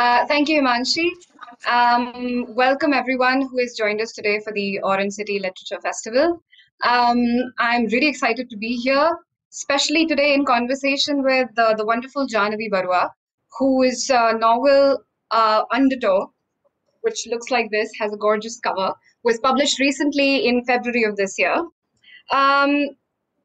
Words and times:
Uh, 0.00 0.24
thank 0.28 0.48
you, 0.48 0.62
Himanshi. 0.62 1.10
Um, 1.68 2.54
welcome 2.54 2.94
everyone 2.94 3.42
who 3.42 3.58
has 3.58 3.74
joined 3.76 4.00
us 4.00 4.12
today 4.12 4.40
for 4.40 4.50
the 4.50 4.80
Orange 4.82 5.12
City 5.12 5.38
Literature 5.38 5.78
Festival. 5.82 6.42
Um, 6.82 7.18
I'm 7.58 7.84
really 7.84 8.06
excited 8.06 8.48
to 8.48 8.56
be 8.56 8.76
here, 8.76 9.10
especially 9.52 10.06
today 10.06 10.32
in 10.32 10.46
conversation 10.46 11.22
with 11.22 11.50
uh, 11.58 11.74
the 11.74 11.84
wonderful 11.84 12.26
Jahnavi 12.26 12.70
Barua, 12.70 13.10
whose 13.58 14.08
uh, 14.08 14.32
novel 14.32 15.04
uh, 15.32 15.64
Undertow, 15.70 16.32
which 17.02 17.26
looks 17.26 17.50
like 17.50 17.70
this, 17.70 17.90
has 18.00 18.10
a 18.14 18.16
gorgeous 18.16 18.58
cover, 18.58 18.94
was 19.22 19.38
published 19.40 19.78
recently 19.78 20.48
in 20.48 20.64
February 20.64 21.04
of 21.04 21.16
this 21.16 21.38
year. 21.38 21.56
Um, 22.32 22.88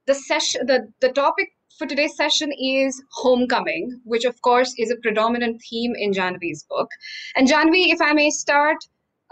the 0.08 0.16
session, 0.16 0.66
the, 0.68 0.88
the 1.02 1.10
topic 1.12 1.50
for 1.78 1.86
today's 1.86 2.16
session 2.16 2.52
is 2.54 3.02
homecoming, 3.12 4.00
which 4.04 4.26
of 4.26 4.42
course 4.42 4.74
is 4.78 4.92
a 4.92 4.96
predominant 5.02 5.62
theme 5.70 5.94
in 5.96 6.14
Jahnavi's 6.14 6.66
book. 6.70 6.90
And 7.36 7.48
Jahnavi, 7.48 7.92
if 7.94 8.02
I 8.02 8.14
may 8.14 8.30
start 8.30 8.78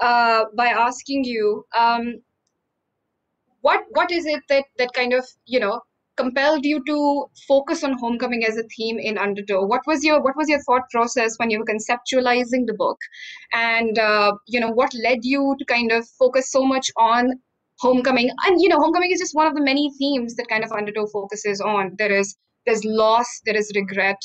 uh, 0.02 0.46
by 0.56 0.68
asking 0.68 1.24
you, 1.24 1.66
um, 1.78 2.22
what 3.62 3.86
what 3.92 4.12
is 4.12 4.26
it 4.26 4.42
that 4.50 4.66
that 4.78 4.90
kind 4.94 5.14
of 5.14 5.26
you 5.46 5.60
know 5.60 5.82
compelled 6.16 6.64
you 6.64 6.84
to 6.86 7.26
focus 7.48 7.84
on 7.84 7.98
homecoming 7.98 8.46
as 8.46 8.58
a 8.58 8.64
theme 8.76 9.00
in 9.00 9.18
Undertow? 9.18 9.66
What 9.66 9.82
was 9.88 10.04
your 10.04 10.22
what 10.22 10.36
was 10.36 10.50
your 10.50 10.62
thought 10.64 10.90
process 10.92 11.38
when 11.38 11.50
you 11.50 11.60
were 11.60 11.66
conceptualizing 11.66 12.68
the 12.68 12.76
book, 12.78 12.98
and 13.54 13.98
uh, 13.98 14.34
you 14.48 14.60
know 14.60 14.72
what 14.72 14.94
led 14.94 15.20
you 15.24 15.56
to 15.58 15.66
kind 15.66 15.92
of 15.92 16.08
focus 16.20 16.52
so 16.52 16.66
much 16.66 16.92
on 16.98 17.40
homecoming. 17.84 18.30
And 18.46 18.62
you 18.62 18.70
know 18.70 18.80
homecoming 18.80 19.12
is 19.12 19.20
just 19.20 19.36
one 19.36 19.48
of 19.48 19.56
the 19.56 19.68
many 19.72 19.92
themes 20.00 20.36
that 20.36 20.48
kind 20.48 20.64
of 20.64 20.72
undertow 20.72 21.08
focuses 21.08 21.62
on. 21.62 21.92
There 21.98 22.12
is 22.22 22.36
there's 22.66 22.84
loss 22.86 23.28
there 23.46 23.58
is 23.58 23.72
regret 23.76 24.22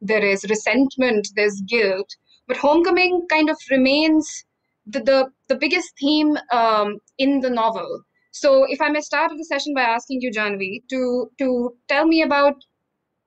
there 0.00 0.24
is 0.24 0.44
resentment 0.48 1.28
there's 1.36 1.60
guilt. 1.68 2.08
But 2.48 2.56
homecoming 2.56 3.26
kind 3.30 3.50
of 3.50 3.56
remains 3.70 4.44
the 4.86 5.00
the, 5.00 5.30
the 5.48 5.56
biggest 5.56 5.90
theme 6.00 6.36
um, 6.52 6.98
in 7.18 7.40
the 7.40 7.50
novel. 7.50 8.02
So 8.32 8.66
if 8.68 8.80
i 8.82 8.88
may 8.90 9.00
start 9.00 9.32
the 9.36 9.44
session 9.44 9.74
by 9.74 9.82
asking 9.82 10.20
you 10.20 10.30
Jahnavi 10.30 10.82
to 10.90 11.30
to 11.38 11.48
tell 11.88 12.06
me 12.06 12.22
about 12.22 12.56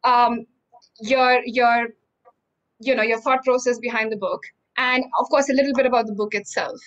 um, 0.03 0.45
your 1.02 1.41
your 1.45 1.88
you 2.80 2.95
know 2.95 3.03
your 3.11 3.19
thought 3.21 3.43
process 3.43 3.80
behind 3.80 4.11
the 4.11 4.17
book 4.17 4.41
and 4.77 5.03
of 5.19 5.30
course 5.30 5.49
a 5.49 5.53
little 5.53 5.73
bit 5.80 5.86
about 5.86 6.05
the 6.08 6.14
book 6.14 6.36
itself. 6.36 6.80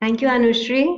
Thank 0.00 0.20
you 0.22 0.28
Anushree 0.28 0.88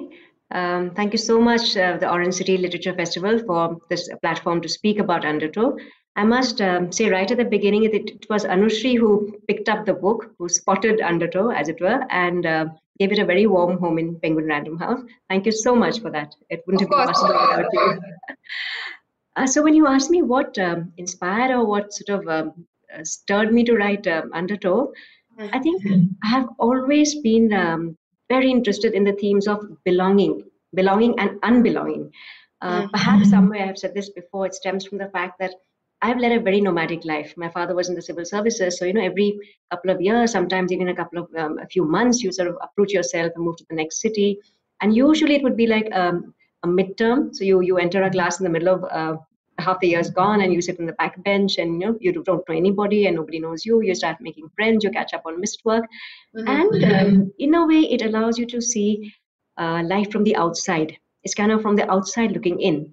um, 0.51 0.91
thank 0.95 1.13
you 1.13 1.19
so 1.19 1.41
much, 1.41 1.77
uh, 1.77 1.97
the 1.99 2.11
Orange 2.11 2.35
City 2.35 2.57
Literature 2.57 2.95
Festival, 2.95 3.39
for 3.47 3.79
this 3.91 4.09
platform 4.23 4.61
to 4.63 4.69
speak 4.69 4.99
about 4.99 5.25
Undertow. 5.25 5.77
I 6.17 6.25
must 6.25 6.61
um, 6.61 6.91
say 6.91 7.11
right 7.11 7.31
at 7.31 7.37
the 7.37 7.45
beginning, 7.45 7.85
it, 7.85 7.95
it, 7.95 8.27
was 8.29 8.45
Anushree 8.45 8.99
who 8.99 9.39
picked 9.47 9.69
up 9.69 9.85
the 9.87 9.95
book, 9.95 10.35
who 10.39 10.49
spotted 10.49 11.01
Undertow, 11.01 11.51
as 11.51 11.69
it 11.69 11.81
were, 11.81 12.05
and 12.11 12.45
uh, 12.45 12.67
gave 12.99 13.13
it 13.13 13.19
a 13.19 13.25
very 13.25 13.47
warm 13.47 13.79
home 13.79 13.99
in 13.99 14.19
Penguin 14.21 14.47
Random 14.47 14.79
House. 14.79 15.01
Thank 15.29 15.47
you 15.47 15.53
so 15.53 15.77
much 15.77 16.01
for 16.01 16.11
that. 16.11 16.35
It 16.51 16.65
wouldn't 16.67 16.83
of 16.83 16.89
have 16.89 17.07
been 17.07 17.15
possible 17.15 17.35
without 17.35 17.73
you. 17.73 18.01
uh, 19.37 19.47
so 19.47 19.63
when 19.63 19.75
you 19.75 19.87
asked 19.87 20.11
me 20.11 20.23
what 20.23 20.59
um, 20.59 20.93
inspired 20.97 21.53
or 21.53 21.67
what 21.67 21.93
sort 21.93 22.21
of 22.21 22.29
um, 22.29 22.67
uh, 22.93 23.05
stirred 23.05 23.53
me 23.53 23.63
to 23.65 23.77
write 23.77 24.07
um, 24.07 24.31
Undertow, 24.33 24.93
I 25.39 25.61
think 25.61 25.85
I 26.25 26.27
have 26.27 26.49
always 26.59 27.15
been 27.21 27.53
um, 27.53 27.97
very 28.29 28.51
interested 28.51 28.95
in 28.95 29.05
the 29.05 29.13
themes 29.13 29.49
of 29.49 29.61
belonging, 29.85 30.45
belonging 30.75 31.19
and 31.19 31.41
unbelonging. 31.43 32.11
Uh, 32.61 32.83
mm-hmm. 32.83 32.91
Perhaps 32.91 33.31
somewhere 33.31 33.67
I've 33.67 33.79
said 33.79 33.95
this 33.95 34.11
before, 34.11 34.47
it 34.47 34.55
stems 34.55 34.87
from 34.87 34.99
the 34.99 35.09
fact 35.11 35.39
that 35.39 35.55
I've 36.01 36.19
led 36.19 36.33
a 36.33 36.41
very 36.41 36.61
nomadic 36.61 37.05
life. 37.05 37.35
My 37.37 37.49
father 37.49 37.75
was 37.75 37.89
in 37.89 37.95
the 37.95 38.03
civil 38.03 38.25
services, 38.25 38.79
so 38.79 38.85
you 38.85 38.93
know, 38.93 39.03
every 39.03 39.39
couple 39.71 39.91
of 39.91 40.01
years, 40.01 40.31
sometimes 40.31 40.73
even 40.73 40.89
a 40.89 40.95
couple 40.95 41.19
of 41.19 41.29
um, 41.37 41.59
a 41.59 41.67
few 41.67 41.85
months, 41.85 42.23
you 42.23 42.33
sort 42.33 42.49
of 42.49 42.57
uproot 42.63 42.93
yourself 42.93 43.33
and 43.35 43.45
move 43.45 43.57
to 43.57 43.67
the 43.69 43.75
next 43.75 44.01
city. 44.01 44.39
And 44.81 44.95
usually, 44.95 45.35
it 45.35 45.43
would 45.43 45.57
be 45.57 45.67
like 45.67 45.89
um, 45.93 46.35
a 46.63 46.69
midterm. 46.69 47.35
So 47.35 47.45
you 47.45 47.63
you 47.63 47.79
enter 47.79 48.03
a 48.03 48.11
class 48.11 48.39
in 48.39 48.45
the 48.45 48.51
middle 48.51 48.69
of 48.69 48.85
uh, 48.85 49.17
half 49.59 49.81
the 49.81 49.89
year's 49.89 50.11
gone 50.11 50.41
and 50.41 50.53
you 50.53 50.63
sit 50.63 50.79
on 50.79 50.87
the 50.87 50.93
back 50.95 51.23
bench 51.25 51.59
and 51.59 51.81
you 51.81 51.87
know 51.87 51.97
you 52.01 52.13
don't 52.13 52.49
know 52.49 52.55
anybody 52.55 53.07
and 53.07 53.17
nobody 53.17 53.39
knows 53.39 53.65
you 53.65 53.81
you 53.83 53.95
start 53.95 54.17
making 54.21 54.49
friends 54.55 54.85
you 54.85 54.91
catch 54.91 55.15
up 55.15 55.23
on 55.27 55.41
missed 55.41 55.65
work. 55.65 55.85
Mm-hmm. 56.37 56.49
and 56.49 56.85
um, 56.93 57.33
in 57.39 57.55
a 57.55 57.67
way 57.67 57.81
it 57.81 58.03
allows 58.03 58.39
you 58.39 58.47
to 58.47 58.61
see 58.61 59.13
uh, 59.59 59.83
life 59.83 60.11
from 60.13 60.23
the 60.25 60.37
outside. 60.37 60.97
It's 61.25 61.35
kind 61.35 61.51
of 61.51 61.63
from 61.63 61.75
the 61.75 61.91
outside 61.91 62.31
looking 62.33 62.61
in. 62.61 62.93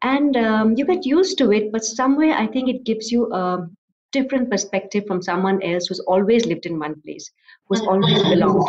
And 0.00 0.36
um, 0.36 0.74
you 0.76 0.86
get 0.86 1.04
used 1.04 1.36
to 1.38 1.52
it 1.52 1.72
but 1.72 1.84
somewhere 1.84 2.34
i 2.34 2.46
think 2.46 2.68
it 2.68 2.84
gives 2.84 3.10
you 3.10 3.32
a 3.32 3.68
different 4.12 4.50
perspective 4.50 5.04
from 5.06 5.20
someone 5.20 5.62
else 5.62 5.86
who's 5.86 6.00
always 6.00 6.46
lived 6.46 6.66
in 6.66 6.78
one 6.78 7.00
place 7.02 7.30
who's 7.68 7.80
mm-hmm. 7.80 7.90
always 7.90 8.22
belonged. 8.22 8.68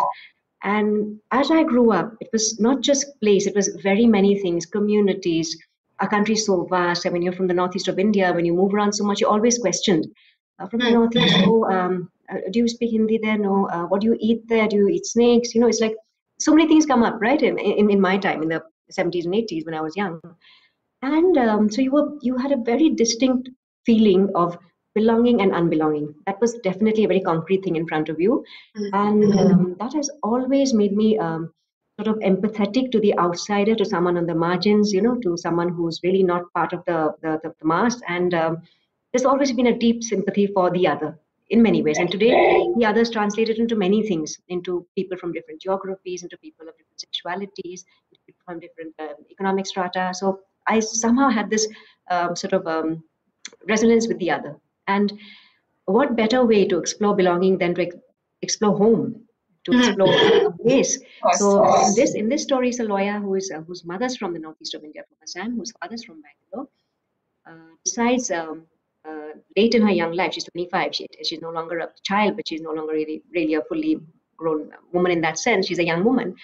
And 0.64 1.20
as 1.32 1.52
i 1.52 1.64
grew 1.64 1.92
up 1.94 2.16
it 2.20 2.30
was 2.34 2.60
not 2.60 2.82
just 2.82 3.20
place 3.22 3.48
it 3.48 3.56
was 3.56 3.70
very 3.82 4.06
many 4.06 4.40
things 4.40 4.66
communities 4.66 5.56
our 6.00 6.10
country 6.10 6.34
is 6.34 6.46
so 6.46 6.66
vast. 6.70 7.06
I 7.06 7.10
mean, 7.10 7.22
you're 7.22 7.34
from 7.34 7.48
the 7.48 7.54
northeast 7.54 7.88
of 7.88 8.00
India. 8.00 8.32
When 8.34 8.46
you 8.46 8.54
move 8.54 8.74
around 8.74 8.94
so 8.94 9.04
much, 9.04 9.20
you're 9.20 9.30
always 9.30 9.58
questioned. 9.58 10.08
Uh, 10.60 10.68
from 10.68 10.80
the 10.80 10.88
hmm. 10.88 10.94
northeast, 10.94 11.36
oh, 11.46 11.64
um, 11.72 12.10
uh, 12.30 12.38
do 12.52 12.60
you 12.60 12.68
speak 12.68 12.92
Hindi 12.92 13.18
there? 13.18 13.38
No. 13.38 13.70
Uh, 13.70 13.86
what 13.86 14.02
do 14.02 14.08
you 14.08 14.18
eat 14.20 14.48
there? 14.48 14.68
Do 14.68 14.78
you 14.78 14.90
eat 14.90 15.06
snakes? 15.06 15.56
You 15.56 15.62
know, 15.62 15.68
it's 15.68 15.80
like 15.80 15.96
so 16.40 16.54
many 16.54 16.68
things 16.68 16.86
come 16.86 17.04
up, 17.04 17.22
right? 17.22 17.42
In, 17.42 17.58
in, 17.58 17.90
in 17.90 18.02
my 18.02 18.18
time, 18.18 18.44
in 18.44 18.50
the 18.50 18.62
70s 18.92 19.26
and 19.26 19.34
80s 19.34 19.66
when 19.66 19.74
I 19.74 19.82
was 19.82 19.96
young. 19.96 20.20
And 21.02 21.38
um, 21.38 21.70
so 21.70 21.82
you 21.82 21.92
were 21.92 22.10
you 22.22 22.38
had 22.38 22.52
a 22.52 22.58
very 22.58 22.90
distinct 22.90 23.50
feeling 23.86 24.30
of 24.36 24.58
belonging 24.96 25.42
and 25.42 25.54
unbelonging. 25.54 26.14
That 26.26 26.42
was 26.42 26.56
definitely 26.64 27.06
a 27.06 27.08
very 27.08 27.22
concrete 27.22 27.64
thing 27.64 27.78
in 27.78 27.88
front 27.88 28.10
of 28.10 28.20
you, 28.20 28.44
mm-hmm. 28.78 28.94
and 28.94 29.40
um, 29.40 29.76
that 29.80 29.94
has 29.94 30.10
always 30.24 30.74
made 30.74 30.92
me 30.92 31.18
um, 31.18 31.54
sort 32.00 32.16
of 32.16 32.24
empathetic 32.24 32.92
to 32.92 33.00
the 33.00 33.18
outsider, 33.20 33.76
to 33.76 33.86
someone 33.86 34.18
on 34.18 34.26
the 34.26 34.36
margins, 34.36 34.94
you 34.94 35.02
know, 35.02 35.16
to 35.16 35.36
someone 35.36 35.70
who's 35.70 36.00
really 36.04 36.24
not 36.24 36.52
part 36.54 36.72
of 36.74 36.84
the 36.86 37.14
the, 37.22 37.40
the, 37.44 37.54
mass. 37.66 38.00
And 38.08 38.34
um, 38.34 38.62
there's 39.12 39.26
always 39.26 39.52
been 39.52 39.68
a 39.68 39.78
deep 39.78 40.04
sympathy 40.04 40.48
for 40.48 40.70
the 40.72 40.88
other 40.88 41.20
in 41.50 41.62
many 41.62 41.82
ways. 41.84 41.98
And 41.98 42.10
today, 42.10 42.32
the 42.78 42.86
other 42.86 43.02
is 43.02 43.10
translated 43.10 43.58
into 43.58 43.76
many 43.76 44.02
things, 44.08 44.38
into 44.48 44.86
people 44.96 45.18
from 45.18 45.34
different 45.34 45.62
geographies, 45.62 46.24
into 46.24 46.38
people 46.38 46.68
of 46.70 46.76
different 46.78 47.04
sexualities, 47.06 47.84
from 48.46 48.60
different 48.60 48.94
uh, 49.00 49.16
economic 49.30 49.68
strata. 49.68 50.12
So 50.14 50.40
I 50.68 50.80
somehow 50.80 51.30
had 51.30 51.50
this 51.50 51.68
um, 52.10 52.36
sort 52.36 52.54
of 52.54 52.68
um, 52.68 53.04
resonance 53.68 54.08
with 54.08 54.20
the 54.20 54.32
other. 54.32 54.56
And 54.88 55.20
what 55.86 56.16
better 56.16 56.46
way 56.46 56.66
to 56.68 56.78
explore 56.78 57.16
belonging 57.16 57.58
than 57.58 57.76
to 57.76 57.82
ex- 57.82 57.96
explore 58.42 58.78
home? 58.78 59.26
To 59.66 59.72
hmm. 59.72 59.80
explore 59.80 60.56
ways. 60.60 61.00
So 61.34 61.64
in 61.86 61.96
this 61.96 62.16
in 62.16 62.30
this 62.30 62.44
story 62.44 62.70
is 62.70 62.80
a 62.80 62.84
lawyer 62.84 63.20
who 63.20 63.36
is 63.36 63.52
uh, 63.52 63.62
whose 63.62 63.84
mother's 63.86 64.18
from 64.18 64.34
the 64.34 64.40
northeast 64.40 64.74
of 64.76 64.84
India, 64.84 65.04
from 65.08 65.18
Assam, 65.24 65.58
whose 65.58 65.72
father's 65.80 66.04
from 66.04 66.22
Bangalore. 66.22 66.70
Uh, 67.50 67.74
decides 67.84 68.30
um, 68.32 68.64
uh, 69.08 69.32
late 69.58 69.74
in 69.74 69.82
her 69.82 69.92
young 69.92 70.14
life, 70.14 70.34
she's 70.34 70.44
25. 70.46 70.96
She, 70.96 71.08
she's 71.24 71.42
no 71.42 71.50
longer 71.50 71.80
a 71.80 71.90
child, 72.04 72.36
but 72.36 72.48
she's 72.48 72.62
no 72.62 72.72
longer 72.72 72.94
really 72.94 73.22
really 73.34 73.56
a 73.56 73.62
fully 73.64 74.00
grown 74.38 74.72
woman 74.94 75.12
in 75.12 75.22
that 75.22 75.40
sense. 75.40 75.68
She's 75.68 75.80
a 75.80 75.86
young 75.86 76.04
woman, 76.04 76.36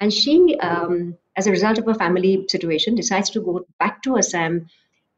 and 0.00 0.12
she, 0.12 0.56
um, 0.60 1.16
as 1.36 1.46
a 1.46 1.50
result 1.50 1.78
of 1.78 1.86
her 1.86 1.94
family 1.94 2.44
situation, 2.48 2.94
decides 2.94 3.30
to 3.30 3.40
go 3.40 3.64
back 3.78 4.02
to 4.02 4.18
Assam 4.18 4.66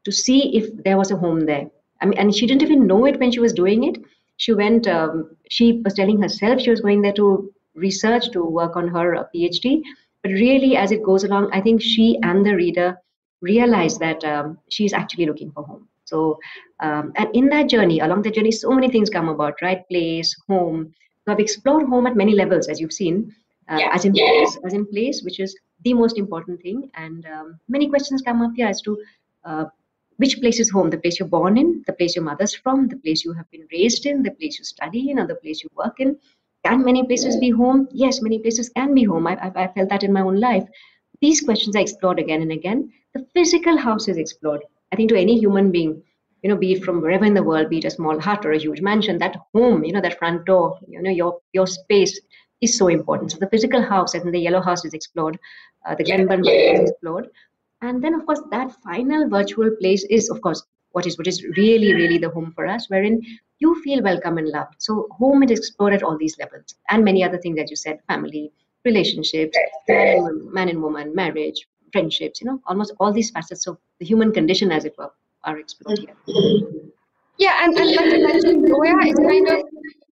to 0.04 0.12
see 0.12 0.56
if 0.56 0.84
there 0.84 0.98
was 0.98 1.10
a 1.10 1.16
home 1.16 1.46
there. 1.46 1.70
I 2.00 2.06
mean, 2.06 2.18
and 2.18 2.34
she 2.34 2.46
didn't 2.46 2.62
even 2.62 2.86
know 2.86 3.06
it 3.06 3.18
when 3.18 3.32
she 3.32 3.40
was 3.40 3.52
doing 3.54 3.84
it 3.84 3.96
she 4.36 4.52
went 4.52 4.86
um, 4.86 5.30
she 5.50 5.80
was 5.84 5.94
telling 5.94 6.20
herself 6.20 6.60
she 6.60 6.70
was 6.70 6.80
going 6.80 7.02
there 7.02 7.12
to 7.12 7.52
research 7.74 8.30
to 8.30 8.44
work 8.44 8.76
on 8.76 8.88
her 8.88 9.16
uh, 9.16 9.24
phd 9.34 9.82
but 10.22 10.30
really 10.30 10.76
as 10.76 10.92
it 10.92 11.02
goes 11.02 11.24
along 11.24 11.50
i 11.52 11.60
think 11.60 11.80
she 11.80 12.18
and 12.22 12.44
the 12.44 12.54
reader 12.54 12.96
realize 13.40 13.98
that 13.98 14.22
um, 14.24 14.58
she's 14.70 14.92
actually 14.92 15.26
looking 15.26 15.50
for 15.52 15.62
home 15.64 15.88
so 16.04 16.38
um, 16.80 17.12
and 17.16 17.28
in 17.34 17.48
that 17.48 17.68
journey 17.68 18.00
along 18.00 18.22
the 18.22 18.30
journey 18.30 18.50
so 18.52 18.70
many 18.70 18.88
things 18.88 19.10
come 19.10 19.28
about 19.28 19.54
right 19.62 19.86
place 19.88 20.34
home 20.48 20.92
so 21.24 21.32
i've 21.32 21.40
explored 21.40 21.86
home 21.86 22.06
at 22.06 22.16
many 22.16 22.34
levels 22.34 22.68
as 22.68 22.80
you've 22.80 22.92
seen 22.92 23.34
uh, 23.70 23.76
yeah. 23.78 23.90
as 23.92 24.04
in 24.04 24.14
yeah. 24.14 24.24
place 24.24 24.58
as 24.64 24.72
in 24.72 24.86
place 24.86 25.22
which 25.22 25.40
is 25.40 25.56
the 25.84 25.92
most 25.92 26.18
important 26.18 26.60
thing 26.62 26.90
and 26.94 27.26
um, 27.26 27.58
many 27.68 27.88
questions 27.88 28.22
come 28.22 28.40
up 28.42 28.52
here 28.56 28.66
as 28.66 28.80
to 28.80 28.98
uh, 29.44 29.64
which 30.16 30.40
place 30.40 30.60
is 30.60 30.70
home? 30.70 30.90
The 30.90 30.98
place 30.98 31.18
you're 31.18 31.28
born 31.28 31.58
in 31.58 31.82
the 31.86 31.92
place 31.92 32.16
your 32.16 32.24
mother's 32.24 32.54
from 32.54 32.88
the 32.88 32.96
place 32.96 33.24
you 33.24 33.32
have 33.32 33.50
been 33.50 33.66
raised 33.72 34.06
in 34.06 34.22
the 34.22 34.30
place 34.30 34.58
you 34.58 34.64
study 34.64 35.10
in 35.10 35.18
or 35.18 35.26
the 35.26 35.34
place 35.36 35.62
you 35.62 35.68
work 35.74 36.00
in. 36.00 36.18
Can 36.64 36.84
many 36.84 37.04
places 37.04 37.36
be 37.36 37.50
home? 37.50 37.88
Yes 37.92 38.22
many 38.22 38.38
places 38.38 38.68
can 38.70 38.94
be 38.94 39.04
home. 39.04 39.26
I, 39.26 39.36
I, 39.36 39.64
I 39.64 39.68
felt 39.68 39.88
that 39.90 40.02
in 40.02 40.12
my 40.12 40.22
own 40.22 40.40
life. 40.40 40.64
These 41.20 41.42
questions 41.42 41.76
are 41.76 41.82
explored 41.82 42.18
again 42.18 42.42
and 42.42 42.52
again. 42.52 42.92
The 43.14 43.26
physical 43.34 43.76
house 43.76 44.08
is 44.08 44.18
explored. 44.18 44.62
I 44.92 44.96
think 44.96 45.10
to 45.10 45.18
any 45.18 45.38
human 45.38 45.70
being 45.70 46.02
you 46.42 46.50
know 46.50 46.56
be 46.56 46.72
it 46.72 46.84
from 46.84 47.00
wherever 47.00 47.24
in 47.24 47.34
the 47.34 47.42
world 47.42 47.70
be 47.70 47.78
it 47.78 47.84
a 47.84 47.90
small 47.90 48.20
hut 48.20 48.44
or 48.44 48.52
a 48.52 48.58
huge 48.58 48.80
mansion 48.80 49.18
that 49.18 49.36
home 49.54 49.82
you 49.84 49.92
know 49.92 50.00
that 50.00 50.18
front 50.18 50.44
door 50.44 50.78
you 50.86 51.00
know 51.02 51.10
your 51.10 51.40
your 51.52 51.66
space 51.66 52.20
is 52.62 52.76
so 52.76 52.88
important. 52.88 53.32
So 53.32 53.38
the 53.38 53.48
physical 53.48 53.82
house 53.82 54.14
and 54.14 54.32
the 54.32 54.40
yellow 54.40 54.60
house 54.60 54.84
is 54.84 54.94
explored 54.94 55.38
uh, 55.86 55.94
the 55.94 56.04
glenburn 56.04 56.42
yeah. 56.44 56.80
is 56.80 56.90
explored 56.90 57.28
and 57.82 58.02
then 58.02 58.14
of 58.14 58.24
course 58.26 58.42
that 58.50 58.72
final 58.82 59.28
virtual 59.28 59.70
place 59.80 60.04
is 60.04 60.30
of 60.30 60.40
course 60.40 60.62
what 60.92 61.06
is 61.06 61.18
what 61.18 61.26
is 61.26 61.44
really 61.56 61.92
really 61.94 62.18
the 62.18 62.30
home 62.30 62.52
for 62.54 62.66
us, 62.66 62.88
wherein 62.88 63.20
you 63.58 63.80
feel 63.82 64.02
welcome 64.02 64.38
and 64.38 64.48
loved. 64.48 64.74
So 64.78 65.08
home 65.12 65.42
is 65.42 65.50
explored 65.50 65.94
at 65.94 66.02
all 66.02 66.16
these 66.18 66.38
levels, 66.38 66.74
and 66.90 67.04
many 67.04 67.24
other 67.24 67.38
things 67.38 67.56
that 67.56 67.70
you 67.70 67.76
said, 67.76 68.00
family, 68.06 68.52
relationships, 68.84 69.56
man 69.88 70.18
and, 70.18 70.52
man 70.52 70.68
and 70.68 70.82
woman, 70.82 71.14
marriage, 71.14 71.66
friendships. 71.92 72.40
You 72.40 72.48
know, 72.48 72.60
almost 72.66 72.94
all 73.00 73.12
these 73.12 73.30
facets 73.30 73.66
of 73.66 73.78
the 73.98 74.06
human 74.06 74.32
condition, 74.32 74.72
as 74.72 74.84
it 74.84 74.94
were, 74.98 75.10
are 75.44 75.58
explored 75.58 75.98
here. 75.98 76.16
Mm-hmm. 76.28 76.88
Yeah, 77.38 77.64
and, 77.64 77.76
and 77.76 77.94
like 77.94 78.12
you 78.12 78.26
mentioned, 78.26 78.64
Loya 78.64 79.06
is 79.06 79.16
kind 79.16 79.48
of 79.48 79.64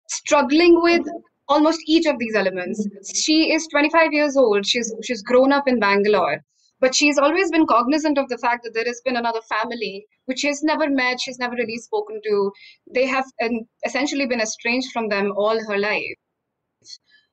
struggling 0.08 0.80
with 0.82 1.06
almost 1.48 1.80
each 1.86 2.06
of 2.06 2.18
these 2.18 2.34
elements. 2.34 2.86
Mm-hmm. 2.86 3.14
She 3.14 3.52
is 3.52 3.66
25 3.68 4.12
years 4.12 4.36
old. 4.36 4.66
She's 4.66 4.92
she's 5.02 5.22
grown 5.22 5.52
up 5.52 5.68
in 5.68 5.78
Bangalore, 5.78 6.44
but 6.82 6.94
she's 6.96 7.16
always 7.16 7.50
been 7.52 7.64
cognizant 7.64 8.18
of 8.18 8.28
the 8.28 8.36
fact 8.38 8.64
that 8.64 8.74
there 8.74 8.84
has 8.84 9.00
been 9.04 9.16
another 9.16 9.40
family 9.48 10.04
which 10.26 10.40
she's 10.40 10.64
never 10.64 10.90
met. 10.90 11.20
She's 11.20 11.38
never 11.38 11.54
really 11.54 11.78
spoken 11.78 12.20
to. 12.24 12.52
They 12.92 13.06
have 13.06 13.24
um, 13.40 13.60
essentially 13.86 14.26
been 14.26 14.40
estranged 14.40 14.90
from 14.92 15.08
them 15.08 15.32
all 15.36 15.58
her 15.68 15.78
life. 15.78 16.18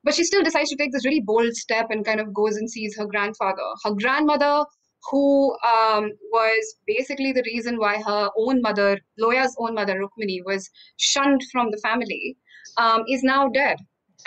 But 0.04 0.14
she 0.14 0.24
still 0.24 0.44
decides 0.44 0.70
to 0.70 0.76
take 0.78 0.92
this 0.92 1.04
really 1.04 1.24
bold 1.26 1.56
step 1.56 1.88
and 1.90 2.06
kind 2.06 2.20
of 2.20 2.34
goes 2.34 2.58
and 2.58 2.70
sees 2.70 2.96
her 2.98 3.08
grandfather. 3.08 3.68
Her 3.84 3.96
grandmother 3.96 4.66
who 5.10 5.56
um, 5.66 6.12
was 6.32 6.76
basically 6.86 7.32
the 7.32 7.44
reason 7.48 7.80
why 7.80 8.02
her 8.02 8.30
own 8.38 8.62
mother, 8.62 9.00
Loya's 9.18 9.56
own 9.60 9.74
mother, 9.74 10.00
Rukmini, 10.00 10.42
was 10.46 10.70
shunned 10.98 11.42
from 11.52 11.72
the 11.72 11.78
family, 11.78 12.38
um, 12.78 13.04
is 13.10 13.24
now 13.24 13.48
dead. 13.48 13.78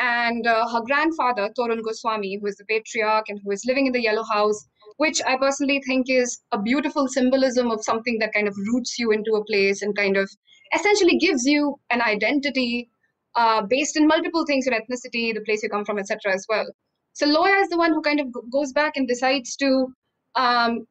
And 0.01 0.47
uh, 0.47 0.67
her 0.73 0.81
grandfather, 0.81 1.51
Torun 1.57 1.83
Goswami, 1.85 2.39
who 2.41 2.47
is 2.47 2.57
the 2.57 2.65
patriarch 2.65 3.27
and 3.29 3.39
who 3.45 3.53
is 3.53 3.65
living 3.67 3.87
in 3.87 3.93
the 3.93 4.03
Yellow 4.03 4.25
House, 4.25 4.67
which 4.97 5.21
I 5.27 5.37
personally 5.37 5.83
think 5.87 6.11
is 6.11 6.41
a 6.53 6.61
beautiful 6.61 7.09
symbolism 7.09 7.71
of 7.71 7.85
something 7.85 8.19
that 8.19 8.33
kind 8.33 8.49
of 8.49 8.57
roots 8.73 8.99
you 8.99 9.11
into 9.11 9.35
a 9.35 9.45
place 9.45 9.83
and 9.83 9.97
kind 9.97 10.17
of 10.17 10.31
essentially 10.75 11.19
gives 11.19 11.45
you 11.45 11.79
an 11.91 12.01
identity 12.01 12.91
uh, 13.35 13.63
based 13.63 13.97
in 13.97 14.07
multiple 14.07 14.45
things 14.47 14.67
your 14.67 14.75
ethnicity, 14.75 15.35
the 15.35 15.43
place 15.47 15.63
you 15.63 15.69
come 15.69 15.85
from, 15.85 15.99
etc. 15.99 16.33
as 16.33 16.47
well. 16.49 16.67
So 17.15 17.27
Loya 17.27 17.63
is 17.63 17.69
the 17.69 17.77
one 17.77 17.93
who 17.93 18.03
kind 18.03 18.21
of 18.21 18.27
goes 18.51 18.73
back 18.73 18.97
and 18.97 19.07
decides 19.07 19.57
to 19.57 19.93
um, 20.35 20.87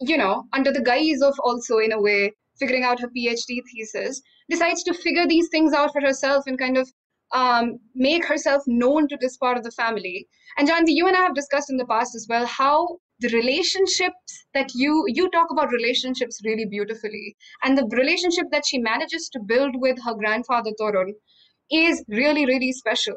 you 0.00 0.16
know, 0.16 0.44
under 0.52 0.72
the 0.72 0.82
guise 0.82 1.22
of 1.22 1.34
also, 1.42 1.78
in 1.78 1.92
a 1.92 2.00
way, 2.00 2.32
figuring 2.58 2.84
out 2.84 3.00
her 3.00 3.08
PhD 3.08 3.60
thesis, 3.72 4.20
decides 4.48 4.82
to 4.84 4.94
figure 4.94 5.26
these 5.26 5.48
things 5.48 5.72
out 5.72 5.92
for 5.92 6.00
herself 6.00 6.44
and 6.46 6.58
kind 6.58 6.76
of 6.76 6.90
um, 7.32 7.78
make 7.94 8.24
herself 8.24 8.62
known 8.66 9.08
to 9.08 9.16
this 9.20 9.36
part 9.36 9.56
of 9.56 9.64
the 9.64 9.70
family. 9.72 10.28
And 10.58 10.68
Janvi, 10.68 10.88
you 10.90 11.06
and 11.06 11.16
I 11.16 11.20
have 11.20 11.34
discussed 11.34 11.70
in 11.70 11.76
the 11.76 11.86
past 11.86 12.14
as 12.14 12.26
well 12.28 12.46
how 12.46 12.98
the 13.20 13.28
relationships 13.28 14.46
that 14.54 14.70
you 14.74 15.04
you 15.08 15.30
talk 15.30 15.50
about 15.50 15.70
relationships 15.72 16.40
really 16.44 16.66
beautifully, 16.66 17.36
and 17.62 17.76
the 17.76 17.86
relationship 17.96 18.46
that 18.52 18.66
she 18.66 18.78
manages 18.78 19.28
to 19.30 19.40
build 19.40 19.74
with 19.76 19.98
her 20.04 20.14
grandfather 20.14 20.70
Torun 20.80 21.12
is 21.70 22.04
really 22.08 22.46
really 22.46 22.72
special. 22.72 23.16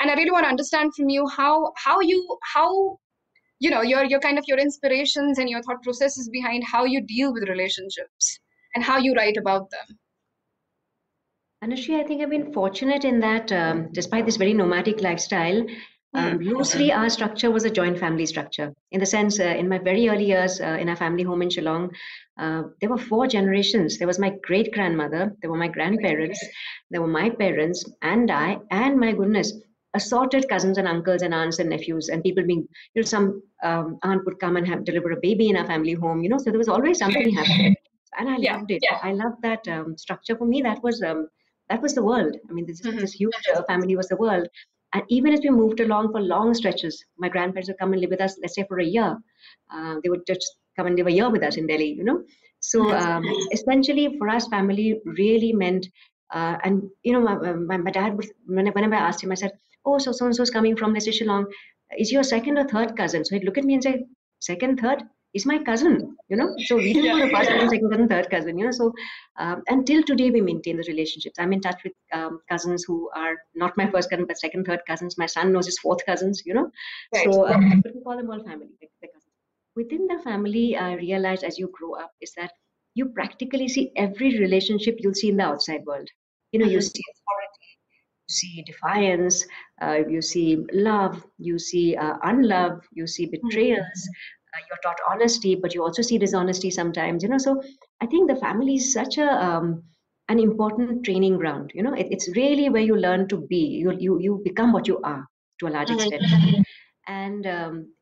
And 0.00 0.10
I 0.10 0.14
really 0.14 0.30
want 0.30 0.44
to 0.44 0.50
understand 0.50 0.94
from 0.94 1.08
you 1.08 1.28
how 1.28 1.72
how 1.76 2.00
you 2.00 2.38
how 2.54 2.98
you 3.58 3.70
know 3.70 3.82
your 3.82 4.04
your 4.04 4.20
kind 4.20 4.38
of 4.38 4.44
your 4.46 4.58
inspirations 4.58 5.38
and 5.38 5.48
your 5.48 5.62
thought 5.62 5.82
processes 5.82 6.28
behind 6.30 6.64
how 6.64 6.84
you 6.84 7.00
deal 7.00 7.32
with 7.32 7.48
relationships 7.48 8.38
and 8.74 8.84
how 8.84 8.98
you 8.98 9.14
write 9.14 9.36
about 9.36 9.70
them 9.70 9.98
Anushree, 11.62 12.00
I 12.00 12.04
think 12.04 12.22
I've 12.22 12.30
been 12.30 12.54
fortunate 12.54 13.04
in 13.04 13.20
that, 13.20 13.52
um, 13.52 13.90
despite 13.92 14.24
this 14.24 14.38
very 14.38 14.54
nomadic 14.54 15.02
lifestyle, 15.02 15.62
um, 16.14 16.38
hmm. 16.38 16.42
loosely 16.42 16.92
our 16.92 17.08
structure 17.08 17.50
was 17.50 17.64
a 17.64 17.70
joint 17.70 17.98
family 17.98 18.26
structure. 18.26 18.74
In 18.90 19.00
the 19.00 19.06
sense, 19.06 19.38
uh, 19.38 19.44
in 19.44 19.68
my 19.68 19.78
very 19.78 20.08
early 20.08 20.26
years 20.26 20.60
uh, 20.60 20.76
in 20.80 20.88
our 20.88 20.96
family 20.96 21.22
home 21.22 21.42
in 21.42 21.48
Shillong, 21.48 21.90
uh, 22.38 22.62
there 22.80 22.90
were 22.90 22.98
four 22.98 23.26
generations. 23.26 23.98
There 23.98 24.08
was 24.08 24.18
my 24.18 24.30
great 24.42 24.72
grandmother, 24.72 25.36
there 25.40 25.50
were 25.50 25.56
my 25.56 25.68
grandparents, 25.68 26.44
there 26.90 27.00
were 27.00 27.06
my 27.06 27.30
parents, 27.30 27.84
and 28.02 28.30
I, 28.30 28.58
and 28.70 28.98
my 28.98 29.12
goodness, 29.12 29.52
assorted 29.94 30.48
cousins 30.48 30.78
and 30.78 30.86
uncles 30.86 31.22
and 31.22 31.34
aunts 31.34 31.58
and 31.58 31.70
nephews 31.70 32.08
and 32.08 32.22
people 32.22 32.44
being 32.44 32.66
you 32.94 33.02
know 33.02 33.06
some 33.06 33.42
um, 33.62 33.98
aunt 34.02 34.24
would 34.24 34.38
come 34.38 34.56
and 34.56 34.66
have 34.66 34.84
deliver 34.84 35.10
a 35.12 35.20
baby 35.20 35.48
in 35.48 35.56
our 35.56 35.66
family 35.66 35.94
home 35.94 36.22
you 36.22 36.28
know 36.28 36.38
so 36.38 36.50
there 36.50 36.58
was 36.58 36.68
always 36.68 36.98
something 36.98 37.34
happening 37.34 37.74
and 38.18 38.28
i 38.28 38.36
yeah, 38.38 38.56
loved 38.56 38.70
it 38.70 38.80
yeah. 38.82 38.98
i 39.02 39.12
loved 39.12 39.42
that 39.42 39.66
um, 39.68 39.96
structure 39.96 40.36
for 40.36 40.44
me 40.46 40.62
that 40.62 40.80
was 40.82 41.02
um, 41.02 41.28
that 41.68 41.82
was 41.82 41.94
the 41.94 42.02
world 42.02 42.36
i 42.48 42.52
mean 42.52 42.66
this, 42.66 42.80
mm-hmm. 42.82 42.98
this 42.98 43.12
huge 43.12 43.34
uh, 43.54 43.62
family 43.64 43.96
was 43.96 44.08
the 44.08 44.16
world 44.16 44.46
and 44.92 45.02
even 45.08 45.32
as 45.32 45.40
we 45.42 45.50
moved 45.50 45.80
along 45.80 46.10
for 46.12 46.20
long 46.20 46.52
stretches 46.54 47.04
my 47.18 47.28
grandparents 47.28 47.68
would 47.68 47.78
come 47.78 47.92
and 47.92 48.00
live 48.00 48.10
with 48.10 48.20
us 48.20 48.38
let's 48.42 48.54
say 48.54 48.64
for 48.68 48.80
a 48.80 48.84
year 48.84 49.16
uh, 49.72 49.96
they 50.02 50.08
would 50.08 50.26
just 50.26 50.56
come 50.76 50.86
and 50.86 50.96
live 50.96 51.06
a 51.06 51.12
year 51.12 51.30
with 51.30 51.42
us 51.42 51.56
in 51.56 51.66
delhi 51.66 51.90
you 51.92 52.04
know 52.04 52.22
so 52.60 52.92
um, 52.94 53.24
essentially 53.52 54.18
for 54.18 54.28
us 54.28 54.46
family 54.48 55.00
really 55.04 55.52
meant 55.52 55.86
uh, 56.34 56.56
and 56.64 56.82
you 57.02 57.12
know 57.12 57.20
my, 57.20 57.52
my, 57.52 57.76
my 57.76 57.90
dad 57.90 58.16
would 58.16 58.26
whenever 58.46 58.94
i 58.94 59.06
asked 59.08 59.22
him 59.22 59.32
i 59.32 59.34
said 59.34 59.52
oh, 59.84 59.98
so 59.98 60.12
so 60.12 60.26
and 60.26 60.36
so 60.36 60.42
is 60.42 60.50
coming 60.50 60.76
from 60.76 60.92
let's 60.92 61.06
say 61.06 61.12
Shillong. 61.12 61.46
Is 61.98 62.12
your 62.12 62.22
second 62.22 62.58
or 62.58 62.68
third 62.68 62.96
cousin? 62.96 63.24
So 63.24 63.34
he'd 63.34 63.44
look 63.44 63.58
at 63.58 63.64
me 63.64 63.74
and 63.74 63.82
say, 63.82 64.04
second, 64.40 64.78
third 64.80 65.02
is 65.32 65.46
my 65.46 65.58
cousin, 65.58 66.16
you 66.28 66.36
know. 66.36 66.54
So 66.66 66.76
we 66.76 66.92
didn't 66.92 67.18
want 67.18 67.30
to 67.30 67.36
pass 67.36 67.48
on 67.48 67.68
second 67.68 67.90
cousin, 67.90 68.08
third 68.08 68.30
cousin, 68.30 68.58
you 68.58 68.64
know. 68.64 68.72
So 68.72 68.92
um, 69.38 69.62
until 69.68 70.02
today, 70.02 70.30
we 70.30 70.40
maintain 70.40 70.76
the 70.76 70.84
relationships. 70.88 71.38
I'm 71.38 71.52
in 71.52 71.60
touch 71.60 71.80
with 71.84 71.92
um, 72.12 72.40
cousins 72.48 72.84
who 72.86 73.10
are 73.14 73.36
not 73.54 73.76
my 73.76 73.90
first 73.90 74.10
cousin, 74.10 74.26
but 74.26 74.38
second, 74.38 74.64
third 74.64 74.80
cousins. 74.86 75.18
My 75.18 75.26
son 75.26 75.52
knows 75.52 75.66
his 75.66 75.78
fourth 75.78 76.04
cousins, 76.04 76.42
you 76.44 76.54
know. 76.54 76.70
Right. 77.14 77.32
So 77.32 77.46
um, 77.46 77.82
we 77.84 78.00
call 78.02 78.16
them 78.16 78.30
all 78.30 78.42
family, 78.42 78.70
like 78.80 78.90
the 79.00 79.08
cousins. 79.08 79.32
Within 79.76 80.06
the 80.08 80.18
family, 80.22 80.76
I 80.76 80.94
realized 80.94 81.44
as 81.44 81.58
you 81.58 81.70
grow 81.72 81.94
up 81.94 82.10
is 82.20 82.32
that 82.36 82.50
you 82.94 83.06
practically 83.06 83.68
see 83.68 83.92
every 83.96 84.38
relationship 84.38 84.96
you'll 84.98 85.14
see 85.14 85.28
in 85.28 85.36
the 85.36 85.44
outside 85.44 85.84
world. 85.86 86.08
You 86.52 86.58
know, 86.58 86.66
mm-hmm. 86.66 86.74
you 86.74 86.80
see 86.80 87.02
authority, 87.12 87.68
you 88.26 88.28
see 88.28 88.64
defiance, 88.66 89.46
uh, 89.80 89.98
you 90.08 90.20
see 90.20 90.58
love, 90.72 91.24
you 91.38 91.58
see 91.58 91.96
uh, 91.96 92.14
unlove, 92.24 92.80
you 92.92 93.06
see 93.06 93.26
betrayals. 93.26 94.08
Mm-hmm. 94.60 94.66
You're 94.70 94.78
taught 94.82 94.98
honesty, 95.08 95.54
but 95.54 95.74
you 95.74 95.82
also 95.82 96.02
see 96.02 96.18
dishonesty 96.18 96.70
sometimes. 96.70 97.22
You 97.22 97.28
know, 97.28 97.38
so 97.38 97.62
I 98.00 98.06
think 98.06 98.30
the 98.30 98.36
family 98.36 98.76
is 98.76 98.92
such 98.92 99.18
a 99.18 99.28
um, 99.44 99.82
an 100.28 100.38
important 100.38 101.04
training 101.04 101.38
ground. 101.38 101.72
You 101.74 101.82
know, 101.82 101.94
it, 101.94 102.08
it's 102.10 102.28
really 102.36 102.68
where 102.68 102.82
you 102.82 102.96
learn 102.96 103.28
to 103.28 103.38
be. 103.38 103.64
You 103.84 103.92
you 103.98 104.18
you 104.20 104.40
become 104.44 104.72
what 104.72 104.86
you 104.86 105.00
are 105.02 105.26
to 105.60 105.68
a 105.68 105.70
large 105.70 105.88
mm-hmm. 105.88 106.12
extent. 106.12 106.66
And 107.06 107.46
um, 107.46 107.92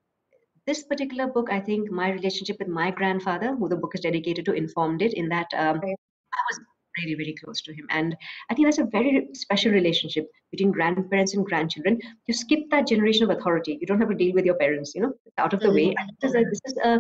this 0.67 0.83
particular 0.83 1.27
book, 1.27 1.49
I 1.51 1.61
think 1.61 1.91
my 1.91 2.11
relationship 2.11 2.57
with 2.59 2.69
my 2.69 2.91
grandfather, 2.91 3.57
who 3.57 3.69
the 3.69 3.77
book 3.77 3.95
is 3.95 4.03
dedicated 4.03 4.45
to, 4.45 4.53
informed 4.53 5.01
it 5.01 5.15
in 5.15 5.29
that 5.31 5.47
um, 5.57 5.81
I 5.83 6.41
was 6.51 6.61
really, 6.99 7.17
really 7.17 7.37
close 7.43 7.61
to 7.63 7.73
him. 7.73 7.87
And 7.91 8.17
I 8.51 8.55
think 8.55 8.67
that's 8.67 8.79
a 8.79 8.85
very 8.85 9.29
special 9.35 9.73
relationship 9.73 10.27
between 10.51 10.73
grandparents 10.73 11.35
and 11.35 11.45
grandchildren. 11.45 11.99
You 12.27 12.35
skip 12.35 12.61
that 12.71 12.87
generation 12.87 13.25
of 13.25 13.37
authority. 13.37 13.79
You 13.81 13.87
don't 13.87 14.01
have 14.01 14.11
to 14.11 14.15
deal 14.15 14.35
with 14.35 14.45
your 14.45 14.57
parents, 14.57 14.93
you 14.95 15.03
know, 15.03 15.13
out 15.39 15.53
of 15.53 15.61
the 15.61 15.73
way. 15.73 15.89
Mm-hmm. 15.89 16.09
This 16.21 16.31
is, 16.31 16.37
a, 16.37 16.45
this 16.51 16.61
is 16.65 16.77
a 16.85 16.99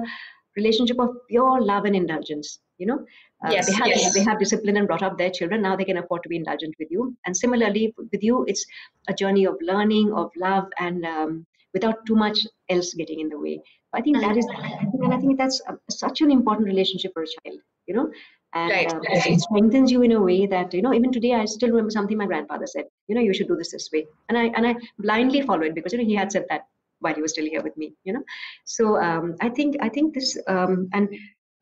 relationship 0.57 0.99
of 1.00 1.11
pure 1.28 1.61
love 1.61 1.85
and 1.85 1.95
indulgence, 1.95 2.59
you 2.78 2.87
know. 2.87 3.05
Uh, 3.45 3.50
yes, 3.52 3.67
they 3.67 3.75
have 3.75 3.87
yes. 3.87 4.14
they 4.14 4.25
have 4.25 4.38
discipline 4.38 4.76
and 4.76 4.88
brought 4.88 5.02
up 5.02 5.17
their 5.17 5.31
children. 5.31 5.62
Now 5.62 5.76
they 5.76 5.85
can 5.85 5.99
afford 5.99 6.25
to 6.25 6.28
be 6.28 6.37
indulgent 6.37 6.75
with 6.78 6.88
you. 6.90 7.17
And 7.26 7.37
similarly, 7.37 7.95
with 8.12 8.23
you, 8.23 8.45
it's 8.49 8.67
a 9.09 9.14
journey 9.14 9.45
of 9.47 9.57
learning, 9.61 10.12
of 10.12 10.31
love, 10.37 10.67
and 10.81 11.05
um, 11.05 11.47
without 11.73 12.05
too 12.07 12.17
much 12.17 12.38
else 12.69 12.95
getting 12.95 13.21
in 13.21 13.28
the 13.28 13.38
way. 13.38 13.61
I 13.95 14.00
think 14.02 14.21
that 14.21 14.37
is, 14.37 14.45
mm-hmm. 14.47 15.05
and 15.05 15.14
I 15.14 15.19
think 15.19 15.38
that's 15.38 15.61
a, 15.69 15.78
such 15.90 16.21
an 16.21 16.31
important 16.31 16.67
relationship 16.67 17.12
for 17.14 17.23
a 17.23 17.26
child. 17.26 17.61
You 17.87 17.95
know, 17.95 18.11
and 18.55 18.71
right, 18.71 18.93
um, 18.93 19.00
right. 19.00 19.26
it 19.26 19.40
strengthens 19.40 19.90
you 19.90 20.02
in 20.02 20.12
a 20.12 20.21
way 20.21 20.47
that 20.47 20.73
you 20.73 20.81
know 20.81 20.95
even 20.95 21.12
today 21.12 21.35
i 21.35 21.45
still 21.45 21.69
remember 21.69 21.90
something 21.90 22.17
my 22.17 22.26
grandfather 22.26 22.67
said 22.67 22.85
you 23.07 23.14
know 23.14 23.21
you 23.21 23.35
should 23.35 23.49
do 23.49 23.57
this 23.57 23.73
this 23.73 23.90
way 23.93 24.07
and 24.28 24.38
i 24.38 24.47
and 24.57 24.67
i 24.67 24.75
blindly 24.99 25.43
follow 25.43 25.62
it 25.62 25.75
because 25.75 25.93
you 25.93 25.99
know 25.99 26.05
he 26.05 26.14
had 26.14 26.33
said 26.33 26.47
that 26.49 26.62
while 27.00 27.14
he 27.14 27.23
was 27.23 27.33
still 27.33 27.45
here 27.45 27.62
with 27.62 27.76
me 27.76 27.93
you 28.05 28.12
know 28.12 28.23
so 28.64 28.97
um, 28.97 29.35
i 29.40 29.49
think 29.49 29.76
i 29.81 29.88
think 29.88 30.14
this 30.14 30.38
um, 30.49 30.88
and 30.93 31.09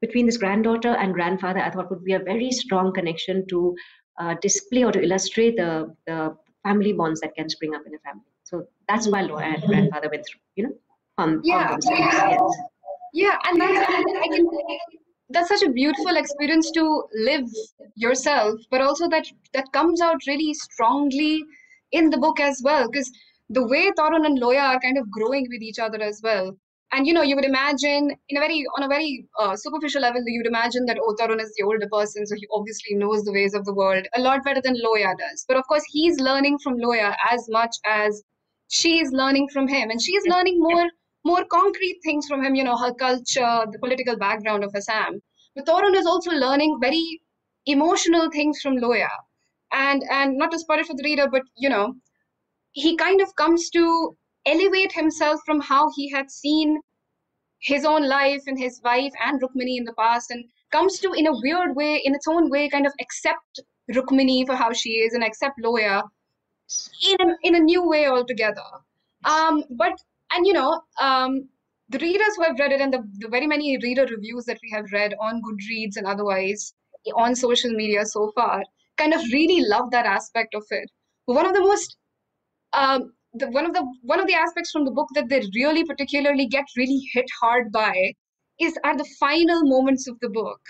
between 0.01 0.27
this 0.27 0.37
granddaughter 0.37 0.95
and 0.97 1.15
grandfather 1.15 1.61
i 1.61 1.71
thought 1.71 1.91
would 1.91 2.05
be 2.05 2.15
a 2.15 2.21
very 2.21 2.51
strong 2.51 2.93
connection 2.93 3.47
to 3.49 3.75
uh, 4.21 4.35
display 4.41 4.85
or 4.85 4.93
to 4.93 5.03
illustrate 5.03 5.57
the 5.57 5.93
the 6.07 6.35
family 6.63 6.93
bonds 6.93 7.21
that 7.21 7.35
can 7.35 7.49
spring 7.49 7.75
up 7.75 7.83
in 7.87 7.95
a 7.95 7.99
family 7.99 8.33
so 8.45 8.65
that's 8.89 9.09
why 9.09 9.23
Loya 9.23 9.55
and 9.55 9.63
grandfather 9.65 10.09
went 10.11 10.25
through 10.27 10.41
you 10.55 10.65
know 10.65 10.75
on, 11.19 11.41
yeah 11.43 11.73
on 11.73 11.81
yes. 11.89 12.41
yeah 13.13 13.37
and 13.47 13.61
that's 13.61 13.91
i 14.25 14.29
can 14.37 14.47
that's 15.31 15.49
such 15.49 15.63
a 15.63 15.73
beautiful 15.73 16.17
experience 16.17 16.71
to 16.71 17.05
live 17.15 17.49
yourself 17.95 18.61
but 18.71 18.81
also 18.81 19.09
that 19.09 19.27
that 19.53 19.71
comes 19.73 20.01
out 20.01 20.27
really 20.27 20.55
strongly 20.55 21.45
in 21.93 22.11
the 22.11 22.19
book 22.19 22.41
as 22.41 22.61
well 22.65 22.89
because 22.91 23.11
the 23.49 23.67
way 23.67 23.91
Torun 23.93 24.27
and 24.27 24.41
Loya 24.41 24.75
are 24.75 24.81
kind 24.81 24.99
of 24.99 25.11
growing 25.11 25.47
with 25.51 25.63
each 25.63 25.79
other 25.79 26.03
as 26.03 26.21
well. 26.23 26.57
And 26.93 27.07
you 27.07 27.13
know 27.13 27.23
you 27.23 27.35
would 27.35 27.45
imagine 27.45 28.11
in 28.29 28.37
a 28.37 28.41
very 28.41 28.65
on 28.77 28.85
a 28.85 28.89
very 28.89 29.27
uh, 29.41 29.57
superficial 29.57 30.03
level 30.03 30.23
you 30.25 30.41
would 30.41 30.47
imagine 30.47 30.87
that 30.87 30.99
oh 31.01 31.15
is 31.35 31.53
the 31.57 31.65
older 31.65 31.89
person 31.91 32.25
so 32.27 32.37
he 32.37 32.47
obviously 32.53 32.95
knows 32.95 33.25
the 33.25 33.33
ways 33.33 33.55
of 33.55 33.65
the 33.65 33.75
world 33.75 34.07
a 34.15 34.21
lot 34.21 34.45
better 34.45 34.61
than 34.63 34.77
Loya 34.77 35.17
does. 35.19 35.45
But 35.49 35.57
of 35.57 35.67
course 35.67 35.83
he's 35.89 36.21
learning 36.21 36.59
from 36.63 36.79
Loya 36.79 37.17
as 37.31 37.45
much 37.49 37.75
as 37.85 38.23
she's 38.69 39.11
learning 39.11 39.49
from 39.53 39.67
him 39.67 39.91
and 39.91 40.01
she's 40.01 40.27
learning 40.27 40.61
more 40.61 40.89
more 41.27 41.45
concrete 41.51 41.99
things 42.05 42.27
from 42.29 42.45
him, 42.45 42.55
you 42.55 42.65
know, 42.65 42.77
her 42.77 42.95
culture, 42.95 43.55
the 43.73 43.79
political 43.81 44.17
background 44.17 44.65
of 44.65 44.75
Assam. 44.75 45.21
but 45.55 45.67
Torun 45.67 45.97
is 46.01 46.07
also 46.07 46.31
learning 46.31 46.79
very 46.81 47.21
emotional 47.67 48.31
things 48.31 48.61
from 48.63 48.77
Loya. 48.77 49.11
And 49.73 50.03
and 50.11 50.39
not 50.39 50.53
to 50.53 50.59
spoil 50.59 50.79
it 50.79 50.87
for 50.87 50.95
the 50.95 51.05
reader, 51.05 51.29
but 51.29 51.43
you 51.57 51.69
know, 51.69 51.95
he 52.73 52.97
kind 52.97 53.21
of 53.21 53.35
comes 53.37 53.69
to 53.71 54.17
elevate 54.47 54.93
himself 54.93 55.41
from 55.45 55.61
how 55.61 55.91
he 55.97 56.11
had 56.11 56.31
seen 56.31 56.79
his 57.61 57.85
own 57.85 58.09
life 58.09 58.43
and 58.47 58.59
his 58.59 58.81
wife 58.85 59.13
and 59.25 59.43
Rukmini 59.43 59.77
in 59.79 59.85
the 59.85 59.95
past 59.95 60.31
and 60.31 60.45
comes 60.71 60.99
to 61.01 61.13
in 61.13 61.27
a 61.27 61.39
weird 61.43 61.75
way, 61.75 62.01
in 62.05 62.15
its 62.15 62.29
own 62.29 62.51
way, 62.51 62.69
kind 62.69 62.87
of 62.87 62.93
accept 63.01 63.61
Rukmini 63.93 64.47
for 64.47 64.55
how 64.55 64.73
she 64.73 64.91
is 65.05 65.15
and 65.15 65.25
accept 65.25 65.59
Loya 65.65 66.03
in 67.11 67.31
a, 67.31 67.35
in 67.43 67.55
a 67.55 67.61
new 67.61 67.89
way 67.89 68.07
altogether. 68.07 68.69
Um, 69.25 69.65
but 69.71 69.95
and 70.33 70.47
you 70.47 70.53
know, 70.53 70.81
um, 71.01 71.49
the 71.89 71.99
readers 71.99 72.35
who 72.37 72.43
have 72.43 72.59
read 72.59 72.73
it 72.73 72.81
and 72.81 72.93
the, 72.93 73.03
the 73.19 73.29
very 73.29 73.47
many 73.47 73.79
reader 73.83 74.07
reviews 74.07 74.45
that 74.47 74.59
we 74.63 74.71
have 74.71 74.93
read 74.93 75.15
on 75.21 75.41
Goodreads 75.43 75.97
and 75.97 76.07
otherwise 76.07 76.75
on 77.15 77.37
social 77.37 77.71
media 77.71 78.05
so 78.05 78.33
far 78.35 78.63
kind 78.99 79.15
of 79.15 79.21
really 79.33 79.63
love 79.69 79.91
that 79.93 80.07
aspect 80.07 80.55
of 80.55 80.65
it. 80.71 80.91
One 81.27 81.47
of 81.47 81.55
the 81.55 81.61
most 81.61 81.97
um, 82.73 83.13
the, 83.35 83.49
one 83.51 83.67
of 83.67 83.75
the 83.75 83.87
one 84.03 84.21
of 84.21 84.27
the 84.27 84.35
aspects 84.35 84.71
from 84.71 84.85
the 84.85 84.91
book 84.91 85.09
that 85.15 85.29
they 85.29 85.43
really 85.55 85.85
particularly 85.85 86.47
get 86.47 86.65
really 86.77 87.01
hit 87.13 87.27
hard 87.41 87.71
by 87.73 88.13
is 88.61 88.79
are 88.85 88.97
the 88.97 89.09
final 89.21 89.63
moments 89.65 90.09
of 90.09 90.19
the 90.21 90.29
book 90.29 90.61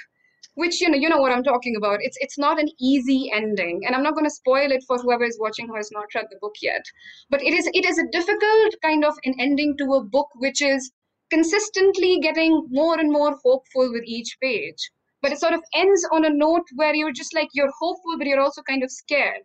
which 0.56 0.80
you 0.80 0.88
know 0.88 0.96
you 0.96 1.08
know 1.08 1.20
what 1.20 1.32
i'm 1.32 1.44
talking 1.44 1.76
about. 1.76 1.98
It's 2.00 2.16
it's 2.20 2.38
not 2.38 2.58
an 2.58 2.68
easy 2.80 3.30
ending. 3.32 3.82
And 3.86 3.94
i'm 3.94 4.02
not 4.02 4.14
going 4.14 4.25
to 4.25 4.30
spoil 4.42 4.72
it 4.72 4.84
for 4.86 4.98
whoever 4.98 5.25
is 5.25 5.38
watching 5.38 5.68
who 5.68 5.76
has 5.76 5.90
not 5.92 6.14
read 6.14 6.26
the 6.30 6.38
book 6.40 6.54
yet. 6.62 6.84
But 7.30 7.42
it 7.42 7.54
is 7.54 7.68
it 7.72 7.84
is 7.84 7.98
a 7.98 8.08
difficult 8.10 8.75
kind 8.82 9.04
of 9.04 9.14
an 9.25 9.34
ending 9.38 9.76
to 9.78 9.94
a 9.94 10.04
book 10.04 10.28
which 10.36 10.62
is 10.62 10.90
consistently 11.30 12.18
getting 12.20 12.66
more 12.70 12.98
and 12.98 13.12
more 13.12 13.36
hopeful 13.44 13.92
with 13.92 14.04
each 14.06 14.36
page. 14.42 14.90
But 15.20 15.32
it 15.32 15.40
sort 15.40 15.54
of 15.54 15.62
ends 15.75 16.06
on 16.10 16.25
a 16.25 16.30
note 16.30 16.66
where 16.75 16.94
you're 16.94 17.12
just 17.12 17.34
like 17.34 17.48
you're 17.52 17.72
hopeful 17.78 18.16
but 18.16 18.26
you're 18.26 18.40
also 18.40 18.62
kind 18.62 18.82
of 18.82 18.90
scared. 18.90 19.42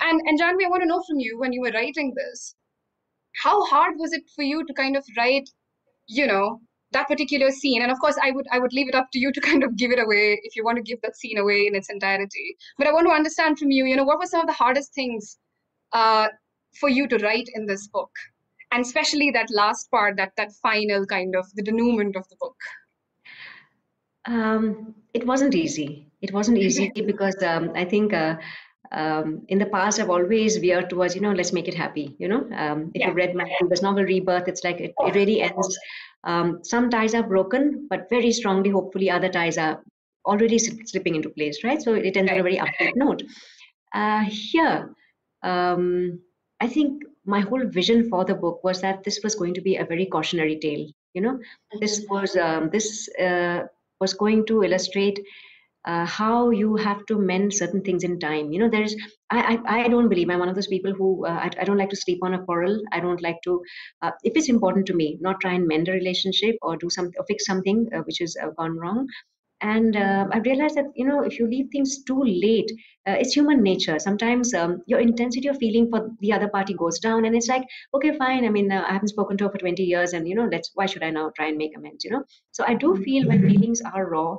And 0.00 0.20
and 0.26 0.38
Janvi, 0.38 0.66
I 0.66 0.68
want 0.68 0.82
to 0.82 0.88
know 0.88 1.02
from 1.08 1.20
you 1.20 1.38
when 1.38 1.52
you 1.54 1.62
were 1.62 1.72
writing 1.72 2.14
this, 2.14 2.54
how 3.42 3.64
hard 3.64 3.94
was 3.98 4.12
it 4.12 4.28
for 4.36 4.42
you 4.42 4.64
to 4.66 4.74
kind 4.74 4.96
of 4.96 5.04
write, 5.16 5.48
you 6.06 6.26
know, 6.26 6.60
that 6.94 7.08
particular 7.08 7.50
scene? 7.50 7.82
And 7.82 7.92
of 7.92 7.98
course, 7.98 8.16
I 8.22 8.30
would 8.30 8.46
I 8.50 8.58
would 8.58 8.72
leave 8.72 8.88
it 8.88 8.94
up 8.94 9.08
to 9.12 9.18
you 9.18 9.32
to 9.32 9.40
kind 9.48 9.62
of 9.62 9.76
give 9.76 9.90
it 9.90 9.98
away 9.98 10.40
if 10.42 10.56
you 10.56 10.64
want 10.64 10.76
to 10.76 10.82
give 10.82 11.00
that 11.02 11.16
scene 11.16 11.38
away 11.38 11.66
in 11.66 11.74
its 11.74 11.90
entirety. 11.90 12.56
But 12.78 12.86
I 12.86 12.92
want 12.92 13.06
to 13.06 13.12
understand 13.12 13.58
from 13.58 13.70
you, 13.70 13.84
you 13.84 13.96
know, 13.96 14.04
what 14.04 14.18
were 14.18 14.26
some 14.26 14.40
of 14.40 14.46
the 14.46 14.60
hardest 14.64 14.94
things 14.94 15.38
uh, 15.92 16.28
for 16.80 16.88
you 16.88 17.06
to 17.08 17.18
write 17.18 17.48
in 17.54 17.66
this 17.66 17.86
book, 17.88 18.10
and 18.72 18.84
especially 18.84 19.30
that 19.32 19.50
last 19.50 19.90
part, 19.90 20.16
that 20.16 20.32
that 20.36 20.52
final 20.62 21.06
kind 21.06 21.36
of 21.36 21.46
the 21.54 21.62
denouement 21.62 22.16
of 22.16 22.28
the 22.30 22.36
book. 22.40 22.56
Um, 24.26 24.94
it 25.12 25.26
wasn't 25.26 25.54
easy. 25.54 26.10
It 26.22 26.32
wasn't 26.32 26.58
easy 26.58 26.90
because 27.06 27.36
um, 27.42 27.70
I 27.74 27.84
think 27.84 28.14
uh, 28.14 28.36
um, 28.92 29.42
in 29.48 29.58
the 29.58 29.66
past 29.66 30.00
I've 30.00 30.10
always 30.10 30.56
veered 30.56 30.88
towards, 30.88 31.14
you 31.14 31.20
know, 31.20 31.32
let's 31.32 31.52
make 31.52 31.68
it 31.68 31.74
happy. 31.74 32.14
You 32.18 32.28
know, 32.28 32.48
um, 32.56 32.90
if 32.94 33.00
yeah. 33.00 33.08
you 33.08 33.14
read 33.14 33.34
Matthew's 33.34 33.82
novel 33.82 34.04
Rebirth, 34.04 34.48
it's 34.48 34.64
like 34.64 34.80
it, 34.80 34.94
it 34.98 35.14
really 35.14 35.42
ends. 35.42 35.78
Um, 36.24 36.60
some 36.62 36.90
ties 36.90 37.14
are 37.14 37.22
broken, 37.22 37.86
but 37.88 38.08
very 38.08 38.32
strongly, 38.32 38.70
hopefully, 38.70 39.10
other 39.10 39.28
ties 39.28 39.58
are 39.58 39.82
already 40.26 40.58
slipping 40.58 41.14
into 41.14 41.28
place, 41.28 41.62
right? 41.64 41.80
So 41.80 41.94
it 41.94 42.16
ends 42.16 42.30
on 42.30 42.38
a 42.38 42.42
very 42.42 42.56
upbeat 42.56 42.96
note. 42.96 43.22
Uh, 43.94 44.24
here, 44.24 44.94
um, 45.42 46.20
I 46.60 46.66
think 46.66 47.02
my 47.26 47.40
whole 47.40 47.66
vision 47.66 48.08
for 48.08 48.24
the 48.24 48.34
book 48.34 48.64
was 48.64 48.80
that 48.80 49.04
this 49.04 49.20
was 49.22 49.34
going 49.34 49.54
to 49.54 49.60
be 49.60 49.76
a 49.76 49.84
very 49.84 50.06
cautionary 50.06 50.58
tale. 50.58 50.86
You 51.14 51.22
know, 51.22 51.38
this 51.80 52.00
mm-hmm. 52.00 52.14
was 52.14 52.36
um, 52.36 52.70
this 52.70 53.08
uh, 53.18 53.64
was 54.00 54.14
going 54.14 54.46
to 54.46 54.62
illustrate 54.62 55.20
uh, 55.84 56.06
how 56.06 56.50
you 56.50 56.76
have 56.76 57.04
to 57.06 57.18
mend 57.18 57.52
certain 57.54 57.82
things 57.82 58.04
in 58.04 58.18
time. 58.18 58.52
You 58.52 58.60
know 58.60 58.68
there's 58.70 58.94
i 59.30 59.40
i, 59.54 59.84
I 59.84 59.88
don't 59.88 60.08
believe 60.08 60.30
i'm 60.30 60.38
one 60.38 60.48
of 60.48 60.54
those 60.54 60.66
people 60.74 60.92
who 60.92 61.26
uh, 61.26 61.38
I, 61.46 61.50
I 61.60 61.64
don't 61.64 61.78
like 61.78 61.90
to 61.90 61.96
sleep 62.04 62.20
on 62.22 62.34
a 62.34 62.42
quarrel. 62.44 62.80
I 62.92 63.00
don't 63.00 63.22
like 63.22 63.38
to 63.44 63.60
uh, 64.02 64.10
if 64.22 64.36
it's 64.36 64.48
important 64.48 64.86
to 64.86 64.94
me 64.94 65.18
not 65.20 65.40
try 65.40 65.52
and 65.54 65.66
mend 65.68 65.88
a 65.88 65.92
relationship 65.92 66.56
or 66.62 66.76
do 66.76 66.90
something 66.90 67.14
or 67.18 67.24
fix 67.26 67.46
something 67.46 67.86
uh, 67.94 68.00
which 68.06 68.18
has 68.20 68.36
uh, 68.42 68.50
gone 68.58 68.76
wrong. 68.78 69.06
And 69.60 69.96
uh, 69.96 70.26
i 70.32 70.38
realized 70.38 70.76
that 70.76 70.90
you 70.94 71.06
know 71.06 71.22
if 71.22 71.38
you 71.38 71.46
leave 71.48 71.68
things 71.72 71.92
too 72.04 72.22
late 72.22 72.70
it's 73.06 73.32
human 73.34 73.62
nature. 73.62 73.98
Sometimes 73.98 74.54
um, 74.54 74.82
your 74.86 75.00
intensity 75.00 75.48
of 75.48 75.58
feeling 75.58 75.88
for 75.90 76.10
the 76.20 76.32
other 76.32 76.48
party 76.48 76.74
goes 76.74 76.98
down 76.98 77.24
and 77.24 77.34
it's 77.36 77.48
like 77.48 77.64
okay 77.94 78.16
fine. 78.16 78.44
I 78.44 78.50
mean 78.50 78.70
i 78.72 78.92
haven't 78.92 79.08
spoken 79.16 79.36
to 79.38 79.44
her 79.44 79.50
for 79.50 79.58
20 79.58 79.84
years 79.84 80.12
and 80.12 80.28
you 80.28 80.34
know 80.34 80.48
let's 80.52 80.70
why 80.74 80.86
should 80.86 81.02
i 81.02 81.10
now 81.10 81.30
try 81.36 81.46
and 81.48 81.58
make 81.58 81.76
amends 81.76 82.04
you 82.04 82.10
know? 82.12 82.24
So 82.52 82.64
i 82.66 82.74
do 82.74 82.96
feel 83.04 83.26
when 83.28 83.48
feelings 83.48 83.80
are 83.94 84.06
raw 84.10 84.36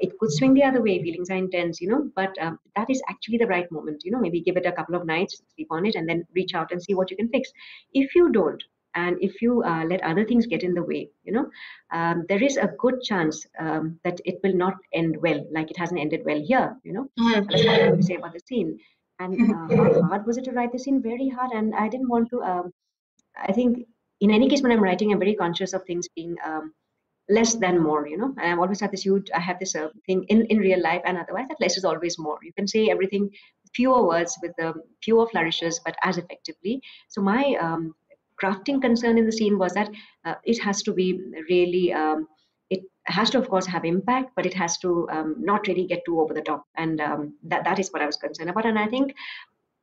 it 0.00 0.18
could 0.18 0.32
swing 0.32 0.54
the 0.54 0.62
other 0.62 0.82
way. 0.82 1.02
Feelings 1.02 1.30
are 1.30 1.36
intense 1.36 1.80
you 1.80 1.88
know 1.88 2.10
but 2.14 2.36
um, 2.40 2.58
that 2.76 2.90
is 2.90 3.02
actually 3.08 3.38
the 3.38 3.46
right 3.46 3.70
moment 3.70 4.02
you 4.04 4.10
know. 4.10 4.20
Maybe 4.20 4.40
give 4.40 4.56
it 4.56 4.66
a 4.66 4.72
couple 4.72 4.94
of 4.94 5.06
nights 5.06 5.40
sleep 5.54 5.68
on 5.70 5.86
it 5.86 5.94
and 5.94 6.08
then 6.08 6.26
reach 6.34 6.54
out 6.54 6.72
and 6.72 6.82
see 6.82 6.94
what 6.94 7.10
you 7.10 7.16
can 7.16 7.28
fix. 7.28 7.50
If 7.92 8.14
you 8.14 8.32
don't 8.32 8.62
and 8.94 9.16
if 9.20 9.42
you 9.42 9.62
uh, 9.64 9.84
let 9.84 10.02
other 10.02 10.24
things 10.24 10.46
get 10.46 10.62
in 10.62 10.74
the 10.74 10.82
way 10.82 11.08
you 11.24 11.32
know 11.32 11.46
um, 11.92 12.24
there 12.28 12.42
is 12.42 12.56
a 12.56 12.72
good 12.78 13.02
chance 13.02 13.46
um, 13.58 13.98
that 14.04 14.20
it 14.24 14.38
will 14.42 14.54
not 14.54 14.74
end 14.92 15.16
well 15.20 15.44
like 15.52 15.70
it 15.70 15.76
hasn't 15.76 16.00
ended 16.00 16.22
well 16.24 16.40
here 16.40 16.76
you 16.84 16.92
know. 16.92 17.08
Mm-hmm. 17.18 17.46
that's 17.50 17.64
what 17.64 17.80
i 17.80 18.00
say 18.00 18.14
about 18.16 18.32
the 18.32 18.40
scene. 18.46 18.78
And 19.20 19.52
uh, 19.52 19.76
how 19.76 20.02
hard 20.02 20.26
was 20.26 20.38
it 20.38 20.44
to 20.46 20.50
write 20.50 20.72
the 20.72 20.78
scene? 20.78 21.00
Very 21.00 21.28
hard 21.28 21.52
and 21.52 21.74
i 21.74 21.88
didn't 21.88 22.08
want 22.08 22.30
to 22.30 22.42
um, 22.42 22.72
i 23.36 23.52
think 23.52 23.86
in 24.20 24.30
any 24.30 24.48
case 24.48 24.62
when 24.62 24.72
i'm 24.72 24.82
writing 24.82 25.12
i'm 25.12 25.20
very 25.20 25.34
conscious 25.34 25.72
of 25.72 25.84
things 25.84 26.08
being 26.16 26.36
um, 26.44 26.72
less 27.28 27.54
than 27.54 27.82
more 27.82 28.06
you 28.06 28.18
know 28.18 28.34
and 28.38 28.52
i've 28.52 28.58
always 28.58 28.80
had 28.80 28.92
this 28.92 29.02
huge 29.02 29.30
i 29.34 29.40
have 29.40 29.58
this 29.58 29.74
uh, 29.74 29.88
thing 30.06 30.24
in 30.28 30.44
in 30.46 30.58
real 30.58 30.80
life 30.82 31.00
and 31.04 31.16
otherwise 31.16 31.46
that 31.48 31.60
less 31.60 31.76
is 31.76 31.84
always 31.84 32.18
more 32.18 32.38
you 32.42 32.52
can 32.52 32.68
say 32.68 32.88
everything 32.90 33.30
fewer 33.74 34.06
words 34.06 34.38
with 34.42 34.52
the 34.58 34.74
fewer 35.02 35.26
flourishes 35.28 35.80
but 35.84 35.96
as 36.02 36.18
effectively 36.18 36.80
so 37.08 37.22
my 37.22 37.56
um, 37.60 37.94
crafting 38.42 38.80
concern 38.80 39.16
in 39.16 39.24
the 39.24 39.32
scene 39.32 39.58
was 39.58 39.72
that 39.72 39.90
uh, 40.24 40.34
it 40.44 40.60
has 40.62 40.82
to 40.82 40.92
be 40.92 41.18
really 41.48 41.92
um, 41.92 42.28
it 42.68 42.82
has 43.06 43.30
to 43.30 43.38
of 43.38 43.48
course 43.48 43.66
have 43.66 43.84
impact 43.86 44.30
but 44.36 44.44
it 44.44 44.54
has 44.54 44.76
to 44.78 45.08
um, 45.10 45.34
not 45.38 45.66
really 45.66 45.86
get 45.86 46.04
too 46.04 46.20
over 46.20 46.34
the 46.34 46.42
top 46.42 46.66
and 46.76 47.00
um, 47.00 47.34
that 47.42 47.64
that 47.64 47.78
is 47.78 47.90
what 47.90 48.02
i 48.02 48.06
was 48.06 48.16
concerned 48.16 48.50
about 48.50 48.66
and 48.66 48.78
i 48.78 48.86
think 48.86 49.14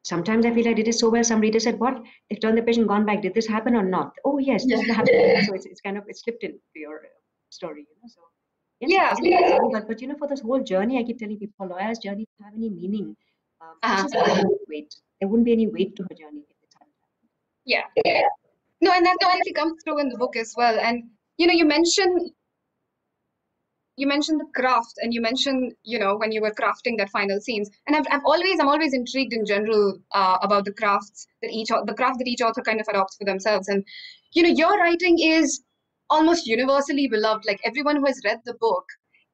sometimes 0.03 0.45
I 0.45 0.53
feel 0.53 0.67
I 0.67 0.73
did 0.73 0.87
it 0.87 0.93
so 0.93 1.09
well. 1.09 1.23
Some 1.23 1.41
reader 1.41 1.59
said, 1.59 1.79
"What? 1.79 2.01
They've 2.29 2.39
turned 2.39 2.57
the 2.57 2.63
page 2.63 2.77
and 2.77 2.87
gone 2.87 3.05
back. 3.05 3.21
Did 3.21 3.35
this 3.35 3.47
happen 3.47 3.75
or 3.75 3.83
not?" 3.83 4.13
Oh 4.25 4.39
yes, 4.39 4.65
this 4.65 4.85
yeah. 4.87 4.95
happened. 4.95 5.45
So 5.47 5.53
it's, 5.53 5.65
it's 5.65 5.81
kind 5.81 5.97
of 5.97 6.05
it 6.07 6.17
slipped 6.17 6.43
into 6.43 6.57
your 6.75 7.01
story 7.53 7.81
you 7.89 7.95
know 8.01 8.09
so 8.09 8.21
yeah, 8.83 9.13
yeah. 9.21 9.59
But, 9.71 9.87
but 9.87 10.01
you 10.01 10.07
know 10.07 10.15
for 10.17 10.27
this 10.27 10.41
whole 10.41 10.63
journey 10.63 10.99
i 10.99 11.03
keep 11.03 11.19
telling 11.19 11.37
people 11.37 11.67
Loya's 11.67 11.99
journey 11.99 12.25
doesn't 12.25 12.45
have 12.45 12.55
any 12.55 12.69
meaning. 12.69 13.15
Um, 13.61 13.77
uh-huh. 13.83 14.43
weight. 14.67 14.95
There 15.19 15.29
wouldn't 15.29 15.45
be 15.45 15.53
any 15.53 15.67
weight 15.67 15.95
to 15.97 16.03
her 16.03 16.15
journey 16.15 16.41
if 16.49 16.57
it 16.63 16.73
hadn't 16.79 16.95
yeah. 17.63 17.83
yeah 18.03 18.27
no 18.81 18.91
and 18.91 19.05
that 19.05 19.17
definitely 19.19 19.53
comes 19.53 19.81
through 19.83 19.99
in 19.99 20.09
the 20.09 20.17
book 20.17 20.35
as 20.35 20.53
well. 20.57 20.77
And 20.79 21.03
you 21.37 21.47
know 21.47 21.53
you 21.53 21.65
mentioned 21.65 22.31
you 23.97 24.07
mentioned 24.07 24.39
the 24.39 24.59
craft 24.59 24.93
and 24.97 25.13
you 25.13 25.21
mentioned 25.21 25.73
you 25.83 25.99
know 25.99 26.17
when 26.17 26.31
you 26.31 26.41
were 26.41 26.51
crafting 26.51 26.97
that 26.97 27.09
final 27.11 27.39
scenes. 27.39 27.69
And 27.87 27.95
i've, 27.95 28.05
I've 28.09 28.25
always 28.25 28.59
i'm 28.59 28.67
always 28.67 28.93
intrigued 28.93 29.33
in 29.33 29.45
general 29.45 29.99
uh, 30.13 30.37
about 30.41 30.65
the 30.65 30.73
crafts 30.73 31.27
that 31.41 31.51
each 31.51 31.69
the 31.69 31.93
craft 31.93 32.17
that 32.19 32.27
each 32.27 32.41
author 32.41 32.61
kind 32.61 32.81
of 32.81 32.87
adopts 32.89 33.17
for 33.17 33.25
themselves. 33.25 33.67
And 33.67 33.85
you 34.33 34.43
know 34.43 34.49
your 34.49 34.77
writing 34.77 35.19
is 35.19 35.61
almost 36.11 36.47
universally 36.47 37.07
beloved. 37.07 37.45
Like 37.47 37.59
everyone 37.65 37.97
who 37.97 38.05
has 38.05 38.21
read 38.25 38.39
the 38.45 38.53
book, 38.55 38.85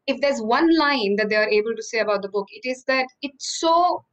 if 0.07 0.21
there's 0.21 0.39
one 0.41 0.69
line 0.77 1.15
that 1.17 1.29
they 1.29 1.35
are 1.35 1.49
able 1.49 1.75
to 1.75 1.83
say 1.83 1.99
about 1.99 2.21
the 2.21 2.29
book, 2.29 2.47
it 2.51 2.69
is 2.69 2.83
that 2.85 3.07
it's 3.21 3.59
so 3.59 4.05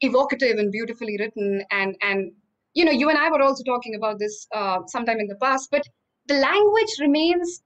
evocative 0.00 0.58
and 0.58 0.72
beautifully 0.72 1.16
written. 1.18 1.62
And 1.70 1.96
and 2.02 2.32
you 2.74 2.84
know, 2.84 2.92
you 2.92 3.08
and 3.08 3.18
I 3.18 3.30
were 3.30 3.42
also 3.42 3.64
talking 3.64 3.94
about 3.94 4.18
this 4.18 4.46
uh, 4.54 4.80
sometime 4.86 5.20
in 5.20 5.28
the 5.28 5.36
past, 5.42 5.70
but 5.70 5.82
the 6.26 6.34
language 6.34 6.94
remains. 7.00 7.62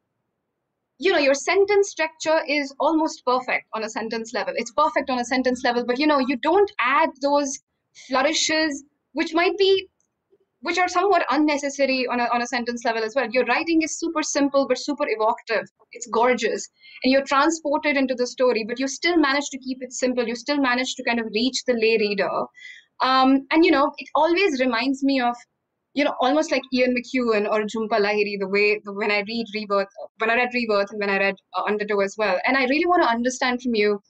You 0.99 1.13
know, 1.13 1.19
your 1.19 1.35
sentence 1.35 1.91
structure 1.91 2.41
is 2.47 2.73
almost 2.79 3.25
perfect 3.27 3.67
on 3.75 3.83
a 3.83 3.91
sentence 3.91 4.33
level. 4.33 4.55
It's 4.57 4.71
perfect 4.71 5.11
on 5.11 5.19
a 5.19 5.25
sentence 5.25 5.65
level, 5.65 5.85
but 5.85 5.99
you 5.99 6.07
know, 6.07 6.21
you 6.21 6.37
don't 6.37 6.71
add 6.79 7.11
those 7.21 7.59
flourishes, 8.07 8.85
which 9.13 9.35
might 9.35 9.59
be 9.59 9.89
which 10.63 10.79
are 10.79 10.89
somewhat 10.89 11.27
unnecessary 11.31 12.07
on 12.07 12.21
a, 12.21 12.25
on 12.33 12.43
a 12.43 12.47
sentence 12.47 12.85
level 12.85 13.03
as 13.03 13.15
well. 13.15 13.29
Your 13.31 13.45
writing 13.45 13.83
is 13.83 13.99
super 13.99 14.23
simple 14.23 14.67
but 14.67 14.79
super 14.79 15.05
evocative. 15.09 15.69
It's 15.93 16.07
gorgeous. 16.07 16.69
And 17.03 17.13
you're 17.13 17.25
transported 17.25 17.97
into 17.97 18.15
the 18.15 18.27
story, 18.27 18.65
but 18.67 18.79
you 18.79 18.87
still 18.89 19.17
manage 19.17 19.51
to 19.51 19.59
keep 19.59 19.79
it 19.81 19.93
simple. 19.93 20.27
You 20.27 20.37
still 20.37 20.59
manage 20.59 20.95
to 20.95 21.05
kind 21.05 21.21
of 21.21 21.27
reach 21.35 21.65
the 21.67 21.75
lay 21.75 21.99
reader. 21.99 22.31
Um, 23.01 23.47
and, 23.51 23.65
you 23.65 23.73
know, 23.73 23.91
it 23.99 24.09
always 24.15 24.61
reminds 24.61 25.03
me 25.03 25.21
of, 25.21 25.35
you 25.95 26.05
know, 26.05 26.15
almost 26.21 26.53
like 26.53 26.63
Ian 26.73 26.95
McEwan 26.95 27.51
or 27.51 27.63
Jhumpa 27.63 27.99
Lahiri, 28.01 28.39
the 28.39 28.49
way 28.49 28.81
the, 28.85 28.93
when 28.93 29.11
I 29.11 29.25
read 29.27 29.47
Rebirth, 29.55 29.89
when 30.19 30.31
I 30.31 30.37
read 30.37 30.51
Rebirth 30.55 30.93
and 30.93 31.01
when 31.01 31.11
I 31.11 31.19
read 31.19 31.35
uh, 31.59 31.65
Undertow 31.65 32.01
as 32.01 32.15
well. 32.17 32.39
And 32.47 32.57
I 32.57 32.67
really 32.67 32.87
want 32.87 33.03
to 33.03 33.09
understand 33.09 33.61
from 33.61 33.75
you, 33.75 34.01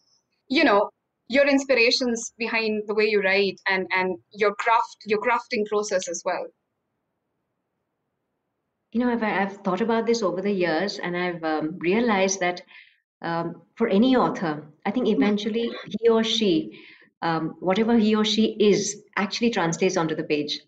you 0.49 0.65
know, 0.65 0.91
your 1.29 1.47
inspirations 1.47 2.33
behind 2.39 2.83
the 2.87 2.95
way 2.95 3.05
you 3.05 3.23
write 3.23 3.61
and 3.69 3.87
and 3.93 4.19
your 4.33 4.55
craft 4.55 4.97
your 5.07 5.21
crafting 5.21 5.65
process 5.67 6.09
as 6.09 6.23
well 6.25 6.47
you 8.93 9.01
know 9.01 9.11
i've, 9.11 9.23
I've 9.23 9.57
thought 9.59 9.81
about 9.81 10.07
this 10.07 10.23
over 10.23 10.43
the 10.43 10.53
years 10.53 10.99
and 10.99 11.17
i've 11.17 11.43
um, 11.43 11.79
realized 11.79 12.41
that 12.41 12.63
um, 13.23 13.63
for 13.77 13.89
any 13.89 14.17
author, 14.17 14.67
I 14.85 14.91
think 14.91 15.09
eventually 15.09 15.71
he 15.87 16.09
or 16.09 16.25
she, 16.25 16.79
um, 17.23 17.55
whatever 17.61 17.97
he 17.97 18.15
or 18.15 18.25
she 18.25 18.57
is, 18.59 19.03
actually 19.17 19.51
translates 19.51 19.97
onto 19.97 20.17
the 20.17 20.25
page. 20.25 20.61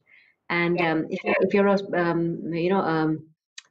And 0.49 0.81
um, 0.81 1.07
if, 1.11 1.23
you're, 1.25 1.35
if 1.41 1.55
you're 1.55 1.67
a, 1.67 2.11
um, 2.11 2.53
you 2.53 2.71
know, 2.71 2.81
um, 2.81 3.27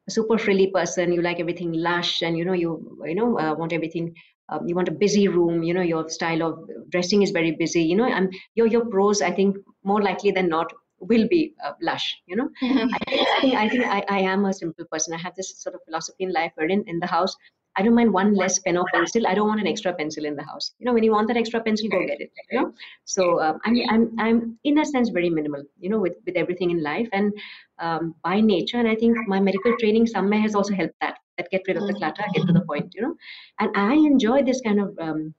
a 0.07 0.11
super 0.11 0.37
frilly 0.37 0.67
person, 0.67 1.13
you 1.13 1.21
like 1.21 1.39
everything 1.39 1.71
lush, 1.73 2.23
and 2.23 2.37
you 2.37 2.43
know, 2.43 2.53
you 2.53 2.97
you 3.05 3.15
know, 3.15 3.39
uh, 3.39 3.53
want 3.55 3.71
everything. 3.71 4.15
Um, 4.49 4.67
you 4.67 4.75
want 4.75 4.89
a 4.89 4.91
busy 4.91 5.27
room. 5.27 5.63
You 5.63 5.73
know, 5.73 5.81
your 5.81 6.09
style 6.09 6.43
of 6.43 6.69
dressing 6.89 7.21
is 7.21 7.31
very 7.31 7.51
busy. 7.51 7.83
You 7.83 7.95
know, 7.95 8.05
and 8.05 8.33
your 8.55 8.67
your 8.67 8.85
prose, 8.85 9.21
I 9.21 9.31
think, 9.31 9.57
more 9.83 10.01
likely 10.01 10.31
than 10.31 10.49
not, 10.49 10.71
will 10.99 11.27
be 11.27 11.55
uh, 11.63 11.73
lush. 11.81 12.17
You 12.27 12.35
know, 12.35 12.49
I 12.61 13.39
think 13.41 13.55
I 13.55 13.69
think 13.69 13.85
I, 13.85 14.03
I 14.09 14.19
am 14.19 14.45
a 14.45 14.53
simple 14.53 14.85
person. 14.91 15.13
I 15.13 15.17
have 15.17 15.35
this 15.35 15.61
sort 15.61 15.75
of 15.75 15.81
philosophy 15.85 16.23
in 16.23 16.33
life, 16.33 16.51
wherein 16.55 16.83
in 16.87 16.99
the 16.99 17.07
house 17.07 17.35
I 17.75 17.81
don't 17.81 17.95
mind 17.95 18.13
one 18.13 18.35
less 18.35 18.59
pen 18.59 18.77
or 18.77 18.85
pencil. 18.93 19.25
I 19.25 19.33
don't 19.33 19.47
want 19.47 19.59
an 19.59 19.67
extra 19.67 19.93
pencil 19.93 20.25
in 20.25 20.35
the 20.35 20.43
house. 20.43 20.73
You 20.77 20.85
know, 20.85 20.93
when 20.93 21.03
you 21.03 21.11
want 21.11 21.27
that 21.29 21.37
extra 21.37 21.59
pencil, 21.61 21.89
go 21.89 22.05
get 22.05 22.21
it. 22.21 22.31
You 22.51 22.59
know, 22.61 22.73
so 23.05 23.41
um, 23.41 23.59
I'm 23.65 23.75
I'm 23.89 24.19
I'm 24.19 24.59
in 24.63 24.77
a 24.77 24.85
sense 24.85 25.09
very 25.09 25.29
minimal. 25.29 25.63
You 25.79 25.89
know, 25.89 25.99
with 25.99 26.15
with 26.25 26.35
everything 26.35 26.69
in 26.71 26.83
life 26.83 27.09
and 27.13 27.33
um, 27.79 28.15
by 28.23 28.41
nature, 28.41 28.77
and 28.77 28.87
I 28.87 28.95
think 28.95 29.17
my 29.27 29.39
medical 29.39 29.75
training 29.79 30.05
somewhere 30.07 30.39
has 30.41 30.53
also 30.53 30.75
helped 30.75 30.95
that. 31.01 31.17
That 31.37 31.49
get 31.49 31.63
rid 31.67 31.77
of 31.77 31.87
the 31.87 31.93
clutter, 31.93 32.23
get 32.33 32.45
to 32.45 32.53
the 32.53 32.61
point. 32.61 32.93
You 32.95 33.01
know, 33.01 33.15
and 33.59 33.75
I 33.75 33.93
enjoy 33.93 34.43
this 34.43 34.61
kind 34.61 34.79
of 34.79 34.97
um, 34.99 35.33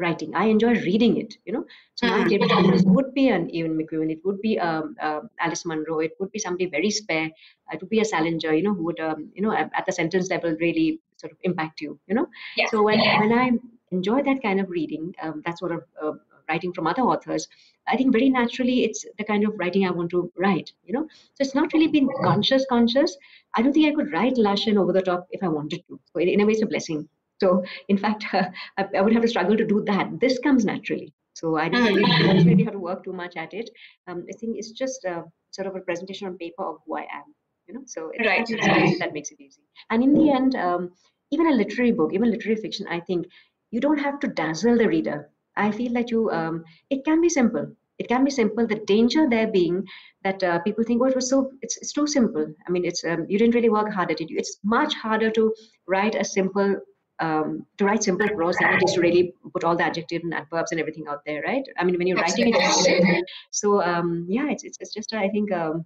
writing. 0.00 0.34
I 0.34 0.46
enjoy 0.46 0.72
reading 0.80 1.18
it, 1.18 1.36
you 1.44 1.52
know. 1.52 1.64
So 1.94 2.06
my 2.08 2.26
favorite 2.28 2.50
authors 2.50 2.82
would 2.84 3.12
be 3.14 3.28
an 3.28 3.54
Ian 3.54 3.78
McEwan, 3.78 4.10
it 4.10 4.20
would 4.24 4.40
be 4.40 4.58
um, 4.58 4.96
uh, 5.00 5.20
Alice 5.38 5.64
Munro, 5.66 6.00
it 6.00 6.12
would 6.18 6.32
be 6.32 6.38
somebody 6.38 6.66
very 6.66 6.90
spare, 6.90 7.26
uh, 7.26 7.74
it 7.74 7.80
would 7.80 7.90
be 7.90 8.00
a 8.00 8.04
Salinger, 8.04 8.54
you 8.54 8.62
know, 8.62 8.74
who 8.74 8.84
would, 8.84 8.98
um, 8.98 9.30
you 9.34 9.42
know, 9.42 9.52
at, 9.52 9.70
at, 9.74 9.86
the 9.86 9.92
sentence 9.92 10.30
level 10.30 10.56
really 10.58 11.00
sort 11.18 11.32
of 11.32 11.38
impact 11.42 11.80
you, 11.80 11.98
you 12.06 12.14
know. 12.14 12.26
Yeah. 12.56 12.68
So 12.70 12.82
when, 12.82 12.98
yeah. 12.98 13.20
when 13.20 13.32
I 13.32 13.50
enjoy 13.92 14.22
that 14.22 14.42
kind 14.42 14.60
of 14.60 14.70
reading, 14.70 15.14
um, 15.22 15.42
that 15.44 15.58
sort 15.58 15.72
of 15.72 15.82
uh, 16.02 16.12
writing 16.48 16.72
from 16.72 16.86
other 16.86 17.02
authors, 17.02 17.46
I 17.88 17.96
think 17.96 18.12
very 18.12 18.30
naturally 18.30 18.84
it's 18.84 19.04
the 19.18 19.24
kind 19.24 19.46
of 19.46 19.58
writing 19.58 19.86
I 19.86 19.90
want 19.90 20.10
to 20.10 20.30
write, 20.36 20.72
you 20.84 20.92
know. 20.92 21.06
So 21.34 21.40
it's 21.40 21.54
not 21.54 21.72
really 21.72 21.88
been 21.88 22.08
conscious, 22.22 22.64
conscious. 22.68 23.16
I 23.54 23.62
don't 23.62 23.72
think 23.72 23.88
I 23.88 23.94
could 23.94 24.12
write 24.12 24.36
lush 24.36 24.66
and 24.66 24.78
over 24.78 24.92
the 24.92 25.02
top 25.02 25.26
if 25.30 25.42
I 25.42 25.48
wanted 25.48 25.82
to. 25.88 26.00
So 26.12 26.20
in 26.20 26.40
a 26.40 26.46
way, 26.46 26.52
it's 26.52 26.62
a 26.62 26.66
blessing. 26.66 27.08
So 27.40 27.64
in 27.88 27.98
fact, 27.98 28.24
uh, 28.32 28.44
I, 28.78 28.86
I, 28.96 29.00
would 29.00 29.12
have 29.12 29.22
to 29.22 29.28
struggle 29.28 29.56
to 29.56 29.66
do 29.66 29.82
that. 29.86 30.20
This 30.20 30.38
comes 30.38 30.64
naturally. 30.64 31.12
So 31.34 31.56
I 31.56 31.68
don't 31.68 31.84
really, 31.84 32.02
don't 32.02 32.46
really 32.46 32.64
have 32.64 32.74
to 32.74 32.78
work 32.78 33.04
too 33.04 33.12
much 33.12 33.36
at 33.36 33.54
it. 33.54 33.70
Um, 34.06 34.26
I 34.28 34.36
think 34.36 34.58
it's 34.58 34.72
just 34.72 35.04
a, 35.04 35.24
sort 35.50 35.66
of 35.66 35.74
a 35.74 35.80
presentation 35.80 36.28
on 36.28 36.36
paper 36.36 36.64
of 36.64 36.78
who 36.86 36.96
I 36.96 37.02
am. 37.02 37.34
You 37.66 37.74
know, 37.74 37.82
so 37.86 38.10
right. 38.24 38.46
that, 38.46 38.96
that 38.98 39.12
makes 39.12 39.30
it 39.30 39.40
easy. 39.40 39.62
And 39.90 40.02
in 40.02 40.12
the 40.12 40.30
end, 40.30 40.56
um, 40.56 40.90
even 41.30 41.46
a 41.46 41.52
literary 41.52 41.92
book, 41.92 42.12
even 42.12 42.30
literary 42.30 42.60
fiction, 42.60 42.86
I 42.88 43.00
think 43.00 43.26
you 43.70 43.80
don't 43.80 43.98
have 43.98 44.18
to 44.20 44.26
dazzle 44.26 44.76
the 44.76 44.88
reader. 44.88 45.30
I 45.66 45.70
feel 45.78 45.92
that 45.98 46.10
you, 46.10 46.30
um, 46.30 46.64
it 46.90 47.04
can 47.04 47.20
be 47.20 47.28
simple. 47.28 47.66
It 47.98 48.08
can 48.08 48.24
be 48.24 48.30
simple. 48.30 48.66
The 48.66 48.80
danger 48.90 49.28
there 49.28 49.48
being 49.56 49.82
that 50.24 50.42
uh, 50.42 50.58
people 50.60 50.84
think, 50.84 51.02
oh, 51.02 51.08
it 51.12 51.16
was 51.16 51.28
so, 51.28 51.50
it's, 51.60 51.76
it's 51.82 51.92
too 51.92 52.06
simple. 52.06 52.46
I 52.66 52.70
mean, 52.70 52.84
it's 52.90 53.04
um, 53.04 53.26
you 53.28 53.38
didn't 53.38 53.54
really 53.54 53.68
work 53.68 53.92
harder, 53.92 54.12
at 54.12 54.20
it. 54.22 54.30
It's 54.30 54.58
much 54.64 54.94
harder 54.94 55.30
to 55.38 55.52
write 55.86 56.14
a 56.14 56.24
simple 56.24 56.76
um, 57.20 57.66
to 57.76 57.84
write 57.84 58.02
simple 58.02 58.28
prose 58.28 58.56
than 58.60 58.72
it 58.74 58.82
is 58.84 58.94
to 58.94 59.00
really 59.00 59.34
put 59.52 59.64
all 59.64 59.76
the 59.76 59.84
adjectives 59.84 60.24
and 60.24 60.32
adverbs 60.32 60.72
and 60.72 60.80
everything 60.80 61.04
out 61.08 61.20
there, 61.26 61.42
right? 61.42 61.62
I 61.78 61.84
mean, 61.84 61.98
when 61.98 62.06
you're 62.06 62.16
writing 62.16 62.54
it, 62.56 63.24
so 63.50 63.82
um, 63.82 64.26
yeah, 64.28 64.48
it's, 64.50 64.64
it's, 64.64 64.78
it's 64.80 64.94
just 64.94 65.12
I 65.12 65.28
think 65.28 65.52
um, 65.52 65.84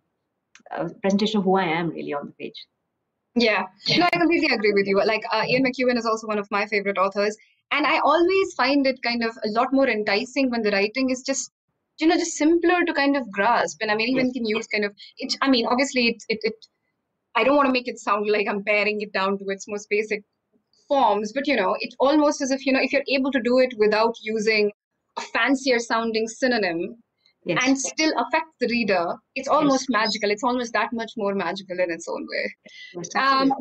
a 0.70 0.88
presentation 1.02 1.38
of 1.38 1.44
who 1.44 1.56
I 1.56 1.64
am 1.64 1.90
really 1.90 2.14
on 2.14 2.26
the 2.26 2.32
page. 2.32 2.58
Yeah, 3.34 3.64
no, 3.98 4.06
I 4.12 4.16
completely 4.16 4.54
agree 4.54 4.72
with 4.72 4.86
you. 4.86 4.96
Like 5.04 5.24
uh, 5.32 5.42
Ian 5.48 5.64
McEwan 5.64 5.98
is 5.98 6.06
also 6.06 6.28
one 6.28 6.38
of 6.38 6.48
my 6.52 6.66
favorite 6.66 6.98
authors, 6.98 7.36
and 7.74 7.86
I 7.86 7.98
always 7.98 8.54
find 8.54 8.86
it 8.86 9.02
kind 9.02 9.24
of 9.24 9.36
a 9.44 9.50
lot 9.50 9.72
more 9.72 9.88
enticing 9.88 10.50
when 10.50 10.62
the 10.62 10.70
writing 10.70 11.10
is 11.10 11.22
just 11.22 11.50
you 11.98 12.06
know 12.06 12.16
just 12.16 12.36
simpler 12.36 12.84
to 12.84 12.92
kind 12.92 13.16
of 13.16 13.30
grasp. 13.30 13.78
And 13.80 13.90
i 13.90 13.94
mean 13.94 14.08
even 14.08 14.32
can 14.32 14.46
use 14.46 14.66
kind 14.66 14.84
of 14.84 14.92
it 15.18 15.36
i 15.42 15.48
mean 15.48 15.66
obviously 15.66 16.08
it, 16.08 16.22
it, 16.28 16.38
it 16.42 16.66
i 17.34 17.44
don't 17.44 17.56
want 17.56 17.66
to 17.66 17.72
make 17.72 17.88
it 17.88 17.98
sound 17.98 18.28
like 18.28 18.48
i'm 18.48 18.64
paring 18.64 19.00
it 19.00 19.12
down 19.12 19.38
to 19.38 19.44
its 19.48 19.68
most 19.68 19.88
basic 19.88 20.22
forms 20.88 21.32
but 21.32 21.46
you 21.46 21.56
know 21.56 21.76
it 21.80 21.94
almost 21.98 22.42
as 22.42 22.50
if 22.50 22.66
you 22.66 22.72
know 22.72 22.80
if 22.82 22.92
you're 22.92 23.08
able 23.08 23.32
to 23.32 23.40
do 23.42 23.58
it 23.58 23.74
without 23.78 24.14
using 24.22 24.70
a 25.16 25.20
fancier 25.20 25.78
sounding 25.78 26.26
synonym 26.26 26.96
yes. 27.46 27.62
and 27.64 27.78
still 27.78 28.12
affect 28.18 28.50
the 28.60 28.68
reader 28.68 29.14
it's 29.34 29.48
almost 29.48 29.86
yes. 29.88 29.98
magical. 30.00 30.30
It's 30.30 30.44
almost 30.44 30.72
that 30.72 30.92
much 30.92 31.12
more 31.16 31.34
magical 31.34 31.78
in 31.78 31.90
its 31.90 32.08
own 32.08 32.26
way. 32.30 32.54
Um, 33.20 33.52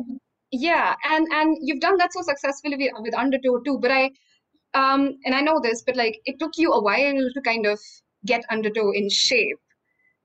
yeah 0.54 0.94
and 1.10 1.26
and 1.32 1.56
you've 1.60 1.80
done 1.80 1.96
that 1.96 2.12
so 2.12 2.22
successfully 2.22 2.76
with, 2.76 2.92
with 3.00 3.14
undertow 3.14 3.58
too 3.64 3.78
but 3.80 3.90
i 3.90 4.04
um 4.74 5.16
and 5.24 5.34
i 5.34 5.40
know 5.40 5.60
this 5.60 5.82
but 5.86 5.96
like 5.96 6.18
it 6.24 6.38
took 6.38 6.52
you 6.56 6.72
a 6.72 6.82
while 6.82 7.28
to 7.34 7.40
kind 7.44 7.66
of 7.66 7.78
get 8.26 8.44
undertow 8.50 8.90
in 8.92 9.08
shape 9.10 9.58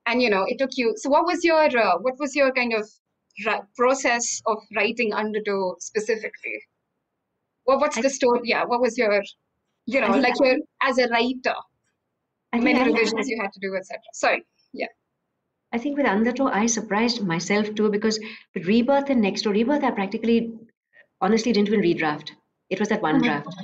and 0.06 0.22
you 0.22 0.30
know 0.30 0.46
it 0.48 0.58
took 0.58 0.72
you 0.76 0.94
so 0.98 1.10
what 1.10 1.26
was 1.26 1.44
your 1.44 1.66
uh, 1.78 1.98
what 2.00 2.18
was 2.20 2.36
your 2.36 2.52
kind 2.54 2.74
of 2.74 2.90
process 3.76 4.42
of 4.46 4.58
writing 4.76 5.14
undertow 5.14 5.76
specifically 5.80 6.60
what, 7.70 7.80
what's 7.80 7.98
I, 7.98 8.02
the 8.02 8.10
story? 8.10 8.42
Yeah, 8.46 8.64
what 8.66 8.82
was 8.82 8.98
your, 8.98 9.22
you 9.86 10.02
know, 10.02 10.18
like 10.18 10.34
your 10.40 10.56
as 10.82 10.98
a 10.98 11.08
writer, 11.10 11.54
many 12.54 12.84
revisions 12.84 13.28
you 13.30 13.40
had 13.40 13.54
to 13.54 13.60
do, 13.60 13.76
etc. 13.76 14.00
Sorry. 14.14 14.44
I 15.72 15.80
think 15.80 15.98
with 15.98 16.06
Undertow, 16.06 16.48
I 16.48 16.68
surprised 16.68 17.26
myself 17.26 17.74
too 17.74 17.90
because 17.90 18.20
with 18.54 18.68
Rebirth 18.68 19.10
and 19.10 19.22
Next 19.22 19.42
Door, 19.42 19.54
Rebirth, 19.54 19.84
I 19.84 19.92
practically, 19.92 20.54
honestly, 21.22 21.52
didn't 21.54 21.70
even 21.70 21.82
redraft. 21.82 22.32
It 22.70 22.80
was 22.80 22.90
that 22.90 23.02
one 23.02 23.22
draft 23.22 23.56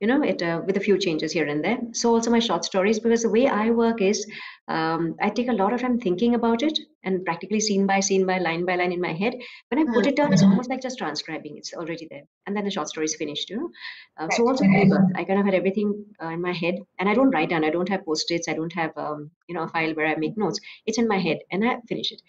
you 0.00 0.06
know 0.06 0.22
it 0.22 0.42
uh, 0.42 0.62
with 0.66 0.76
a 0.76 0.80
few 0.80 0.96
changes 0.98 1.32
here 1.32 1.46
and 1.46 1.62
there. 1.64 1.78
So 1.92 2.14
also 2.14 2.30
my 2.30 2.38
short 2.38 2.64
stories 2.64 2.98
because 2.98 3.22
the 3.22 3.30
way 3.30 3.46
i 3.46 3.70
work 3.70 4.00
is 4.00 4.26
um, 4.68 5.14
i 5.20 5.28
take 5.28 5.48
a 5.48 5.52
lot 5.60 5.72
of 5.74 5.80
time 5.82 5.98
thinking 5.98 6.34
about 6.34 6.62
it 6.62 6.78
and 7.04 7.24
practically 7.24 7.60
scene 7.60 7.86
by 7.86 8.00
scene 8.00 8.26
by 8.26 8.38
line 8.38 8.64
by 8.66 8.76
line 8.76 8.92
in 8.92 9.00
my 9.00 9.12
head. 9.12 9.34
When 9.68 9.80
i 9.82 9.92
put 9.92 10.06
it 10.06 10.16
down 10.16 10.32
it's 10.32 10.42
almost 10.42 10.70
like 10.70 10.80
just 10.82 10.98
transcribing. 10.98 11.56
It's 11.58 11.74
already 11.74 12.06
there. 12.10 12.22
And 12.46 12.56
then 12.56 12.64
the 12.64 12.70
short 12.70 12.88
story 12.88 13.06
is 13.06 13.16
finished 13.16 13.50
you 13.50 13.56
know. 13.58 13.70
Uh, 14.18 14.30
so 14.30 14.46
also 14.48 14.64
rebirth 14.64 15.10
i 15.16 15.24
kind 15.24 15.38
of 15.40 15.44
had 15.44 15.54
everything 15.54 15.94
uh, 16.22 16.28
in 16.28 16.40
my 16.40 16.52
head. 16.52 16.76
And 16.98 17.08
i 17.08 17.14
don't 17.14 17.30
write 17.30 17.50
down. 17.50 17.64
I 17.64 17.70
don't 17.70 17.88
have 17.88 18.04
post-its. 18.04 18.48
I 18.48 18.54
don't 18.54 18.72
have 18.82 18.96
um, 18.96 19.30
you 19.48 19.54
know 19.54 19.62
a 19.64 19.68
file 19.68 19.94
where 19.94 20.06
i 20.06 20.16
make 20.16 20.36
notes. 20.38 20.60
It's 20.86 20.98
in 20.98 21.08
my 21.08 21.18
head. 21.18 21.38
And 21.52 21.64
i 21.68 21.76
finish 21.88 22.12
it. 22.12 22.22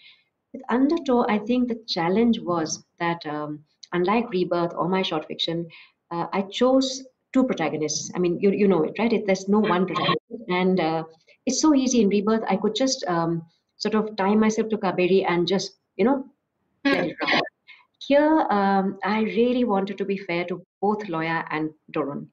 With 0.52 0.62
undertow 0.68 1.24
i 1.28 1.38
think 1.38 1.68
the 1.68 1.80
challenge 1.88 2.38
was 2.40 2.84
that 2.98 3.24
um, 3.26 3.64
unlike 3.92 4.30
rebirth 4.30 4.72
or 4.74 4.88
my 4.88 5.02
short 5.02 5.26
fiction 5.26 5.66
uh, 6.12 6.26
i 6.32 6.42
chose 6.42 7.02
two 7.32 7.44
protagonists. 7.44 8.10
I 8.14 8.18
mean, 8.18 8.38
you, 8.40 8.50
you 8.50 8.68
know 8.68 8.82
it, 8.84 8.94
right? 8.98 9.12
It, 9.12 9.26
there's 9.26 9.48
no 9.48 9.58
one 9.58 9.86
protagonist. 9.86 10.18
And 10.48 10.80
uh, 10.80 11.04
it's 11.46 11.60
so 11.60 11.74
easy 11.74 12.02
in 12.02 12.08
Rebirth. 12.08 12.42
I 12.48 12.56
could 12.56 12.74
just 12.74 13.04
um, 13.08 13.42
sort 13.76 13.94
of 13.94 14.16
tie 14.16 14.34
myself 14.34 14.68
to 14.68 14.76
Kaberi 14.76 15.24
and 15.28 15.46
just, 15.46 15.78
you 15.96 16.04
know, 16.04 16.26
let 16.84 17.06
it 17.06 17.16
run. 17.22 17.40
Here, 18.06 18.46
um, 18.50 18.98
I 19.04 19.20
really 19.22 19.64
wanted 19.64 19.96
to 19.98 20.04
be 20.04 20.18
fair 20.18 20.44
to 20.46 20.62
both 20.80 21.04
Loya 21.04 21.44
and 21.50 21.70
Torun. 21.96 22.26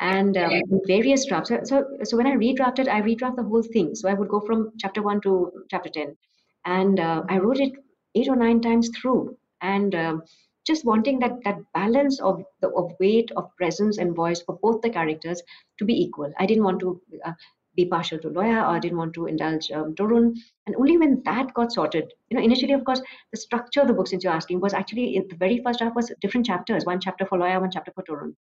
And 0.00 0.36
um, 0.36 0.50
various 0.86 1.26
drafts. 1.26 1.50
So, 1.50 1.60
so, 1.62 1.86
so 2.02 2.16
when 2.16 2.26
I 2.26 2.34
redrafted, 2.34 2.88
I 2.88 3.00
redraft 3.02 3.36
the 3.36 3.44
whole 3.44 3.62
thing. 3.62 3.94
So 3.94 4.08
I 4.08 4.14
would 4.14 4.28
go 4.28 4.40
from 4.40 4.72
chapter 4.78 5.00
one 5.00 5.20
to 5.20 5.52
chapter 5.70 5.88
10. 5.90 6.16
And 6.64 6.98
uh, 6.98 7.22
I 7.28 7.38
wrote 7.38 7.60
it 7.60 7.72
eight 8.16 8.28
or 8.28 8.34
nine 8.34 8.60
times 8.60 8.90
through. 9.00 9.38
And 9.60 9.94
um, 9.94 10.22
just 10.66 10.84
wanting 10.84 11.18
that 11.18 11.42
that 11.44 11.58
balance 11.74 12.20
of 12.20 12.42
the 12.60 12.68
of 12.70 12.92
weight 13.00 13.30
of 13.36 13.54
presence 13.56 13.98
and 13.98 14.14
voice 14.14 14.42
for 14.42 14.58
both 14.62 14.80
the 14.82 14.90
characters 14.90 15.42
to 15.78 15.84
be 15.84 15.94
equal 16.02 16.32
i 16.38 16.46
didn't 16.46 16.64
want 16.64 16.80
to 16.80 17.00
uh, 17.24 17.32
be 17.74 17.86
partial 17.86 18.18
to 18.18 18.28
Loya 18.28 18.62
or 18.62 18.76
I 18.76 18.78
didn't 18.78 18.98
want 18.98 19.14
to 19.14 19.26
indulge 19.26 19.70
um, 19.70 19.94
Torun. 19.94 20.36
And 20.66 20.76
only 20.76 20.98
when 20.98 21.22
that 21.24 21.54
got 21.54 21.72
sorted, 21.72 22.12
you 22.28 22.36
know, 22.36 22.42
initially, 22.42 22.72
of 22.72 22.84
course, 22.84 23.00
the 23.32 23.38
structure 23.38 23.80
of 23.80 23.88
the 23.88 23.94
book, 23.94 24.08
since 24.08 24.24
you're 24.24 24.32
asking, 24.32 24.60
was 24.60 24.74
actually 24.74 25.18
the 25.28 25.36
very 25.36 25.62
first 25.64 25.78
draft 25.78 25.96
was 25.96 26.12
different 26.20 26.46
chapters, 26.46 26.84
one 26.84 27.00
chapter 27.00 27.24
for 27.24 27.38
Loya, 27.38 27.60
one 27.60 27.70
chapter 27.70 27.92
for 27.94 28.02
Torun. 28.02 28.34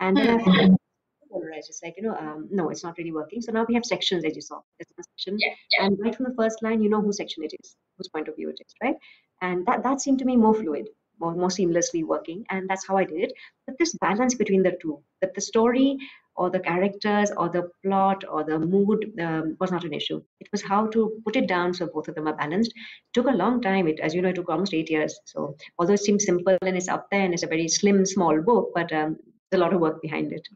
And 0.00 0.16
then 0.16 0.40
mm-hmm. 0.40 0.74
I 0.74 1.56
It's 1.56 1.80
like, 1.82 1.94
you 1.96 2.02
know, 2.02 2.16
um, 2.16 2.48
no, 2.50 2.70
it's 2.70 2.82
not 2.82 2.96
really 2.96 3.12
working. 3.12 3.42
So 3.42 3.52
now 3.52 3.66
we 3.68 3.74
have 3.74 3.84
sections, 3.84 4.24
as 4.24 4.34
you 4.34 4.42
saw. 4.42 4.60
There's 4.78 4.90
one 4.96 5.04
section. 5.04 5.36
Yeah, 5.38 5.54
yeah. 5.78 5.86
And 5.86 5.98
right 6.00 6.14
from 6.14 6.24
the 6.24 6.34
first 6.34 6.62
line, 6.62 6.82
you 6.82 6.88
know 6.88 7.02
whose 7.02 7.18
section 7.18 7.44
it 7.44 7.52
is, 7.60 7.76
whose 7.96 8.08
point 8.08 8.28
of 8.28 8.36
view 8.36 8.48
it 8.48 8.58
is, 8.60 8.74
right? 8.82 8.96
And 9.42 9.66
that, 9.66 9.82
that 9.82 10.00
seemed 10.00 10.18
to 10.20 10.24
me 10.24 10.36
more 10.36 10.54
fluid 10.54 10.88
more, 11.20 11.34
more 11.34 11.48
seamlessly 11.48 12.04
working 12.04 12.44
and 12.50 12.68
that's 12.68 12.86
how 12.86 12.96
i 12.96 13.04
did. 13.04 13.30
It 13.30 13.32
but 13.66 13.76
this 13.78 13.94
balance 13.94 14.34
between 14.34 14.62
the 14.62 14.76
two 14.80 15.02
that 15.20 15.34
the 15.34 15.40
story 15.40 15.96
or 16.36 16.50
the 16.50 16.60
characters 16.60 17.32
or 17.36 17.48
the 17.48 17.68
plot 17.84 18.24
or 18.28 18.44
the 18.44 18.58
mood 18.58 19.12
um, 19.20 19.56
was 19.60 19.72
not 19.72 19.84
an 19.84 19.92
issue. 19.92 20.22
It 20.40 20.48
was 20.52 20.62
how 20.62 20.86
to 20.88 21.20
put 21.24 21.34
it 21.34 21.48
down 21.48 21.74
so 21.74 21.88
both 21.92 22.06
of 22.08 22.14
them 22.14 22.28
are 22.28 22.36
balanced. 22.36 22.70
It 22.70 23.12
took 23.12 23.26
a 23.26 23.30
long 23.42 23.60
time. 23.60 23.88
It 23.88 23.98
as 24.00 24.14
you 24.14 24.22
know 24.22 24.28
it 24.28 24.36
took 24.36 24.48
almost 24.48 24.74
eight 24.74 24.90
years. 24.90 25.18
So 25.24 25.56
although 25.78 25.94
it 25.94 26.00
seems 26.00 26.24
simple 26.24 26.56
and 26.62 26.76
it's 26.76 26.88
up 26.88 27.08
there 27.10 27.22
and 27.22 27.34
it's 27.34 27.42
a 27.42 27.48
very 27.48 27.68
slim 27.68 28.06
small 28.06 28.40
book 28.40 28.70
but 28.74 28.92
um, 28.92 29.16
there's 29.50 29.60
a 29.60 29.64
lot 29.64 29.74
of 29.74 29.80
work 29.80 30.00
behind 30.00 30.32
it. 30.32 30.46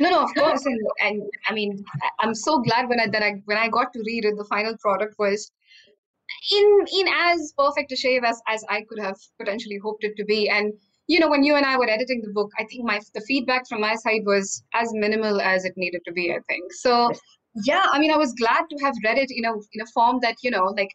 No, 0.00 0.10
no, 0.10 0.24
of 0.24 0.34
course, 0.34 0.64
and, 0.66 0.80
and 1.00 1.22
I 1.46 1.52
mean, 1.52 1.84
I'm 2.18 2.34
so 2.34 2.58
glad 2.58 2.88
when 2.88 2.98
I 2.98 3.06
that 3.06 3.22
I 3.22 3.42
when 3.44 3.56
I 3.56 3.68
got 3.68 3.92
to 3.92 4.02
read 4.04 4.24
it, 4.24 4.36
the 4.36 4.44
final 4.44 4.76
product 4.78 5.14
was 5.20 5.52
in 6.52 6.84
in 7.00 7.06
as 7.08 7.52
perfect 7.56 7.92
a 7.92 7.96
shape 7.96 8.22
as 8.24 8.40
as 8.48 8.64
I 8.68 8.84
could 8.88 8.98
have 9.00 9.16
potentially 9.38 9.78
hoped 9.82 10.04
it 10.04 10.16
to 10.16 10.24
be. 10.24 10.48
And 10.48 10.72
you 11.06 11.20
know, 11.20 11.28
when 11.28 11.44
you 11.44 11.54
and 11.54 11.66
I 11.66 11.76
were 11.76 11.88
editing 11.88 12.22
the 12.22 12.32
book, 12.32 12.50
I 12.58 12.64
think 12.64 12.84
my 12.84 13.00
the 13.14 13.20
feedback 13.22 13.68
from 13.68 13.80
my 13.80 13.94
side 13.94 14.22
was 14.24 14.62
as 14.74 14.90
minimal 14.92 15.40
as 15.40 15.64
it 15.64 15.74
needed 15.76 16.02
to 16.06 16.12
be. 16.12 16.32
I 16.32 16.38
think 16.48 16.72
so. 16.72 17.12
Yeah, 17.64 17.86
I 17.92 17.98
mean, 17.98 18.10
I 18.10 18.16
was 18.16 18.32
glad 18.34 18.64
to 18.70 18.84
have 18.84 18.94
read 19.04 19.18
it 19.18 19.30
in 19.30 19.44
a 19.44 19.52
in 19.52 19.80
a 19.82 19.86
form 19.94 20.18
that 20.22 20.36
you 20.42 20.50
know, 20.50 20.64
like 20.64 20.90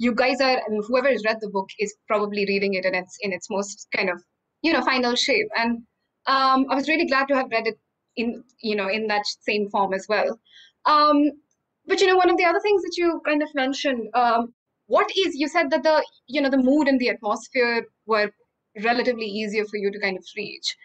you 0.00 0.14
guys 0.14 0.40
are, 0.40 0.62
and 0.66 0.82
whoever 0.86 1.08
has 1.08 1.24
read 1.24 1.38
the 1.40 1.50
book 1.50 1.68
is 1.78 1.94
probably 2.06 2.46
reading 2.46 2.74
it 2.74 2.84
in 2.84 2.94
its 2.94 3.16
in 3.20 3.32
its 3.32 3.50
most 3.50 3.88
kind 3.94 4.10
of 4.10 4.22
you 4.62 4.72
know 4.72 4.82
final 4.82 5.14
shape. 5.14 5.48
And 5.56 5.82
um, 6.26 6.66
I 6.70 6.74
was 6.74 6.88
really 6.88 7.06
glad 7.06 7.28
to 7.28 7.34
have 7.34 7.50
read 7.50 7.66
it 7.66 7.78
in 8.16 8.42
you 8.62 8.76
know 8.76 8.88
in 8.88 9.06
that 9.08 9.24
same 9.40 9.68
form 9.70 9.92
as 9.92 10.06
well. 10.08 10.38
Um, 10.86 11.32
but 11.88 12.00
you 12.00 12.06
know, 12.06 12.16
one 12.16 12.30
of 12.30 12.36
the 12.36 12.44
other 12.44 12.60
things 12.60 12.82
that 12.82 12.96
you 12.96 13.20
kind 13.24 13.42
of 13.42 13.48
mentioned, 13.54 14.08
um, 14.14 14.52
what 14.88 15.10
is 15.16 15.34
you 15.34 15.48
said 15.48 15.70
that 15.70 15.82
the 15.84 16.04
you 16.26 16.40
know 16.40 16.50
the 16.50 16.64
mood 16.68 16.88
and 16.88 16.98
the 16.98 17.10
atmosphere 17.10 17.86
were 18.06 18.30
relatively 18.84 19.26
easier 19.26 19.64
for 19.66 19.76
you 19.76 19.90
to 19.90 20.00
kind 20.00 20.16
of 20.16 20.24
reach. 20.36 20.76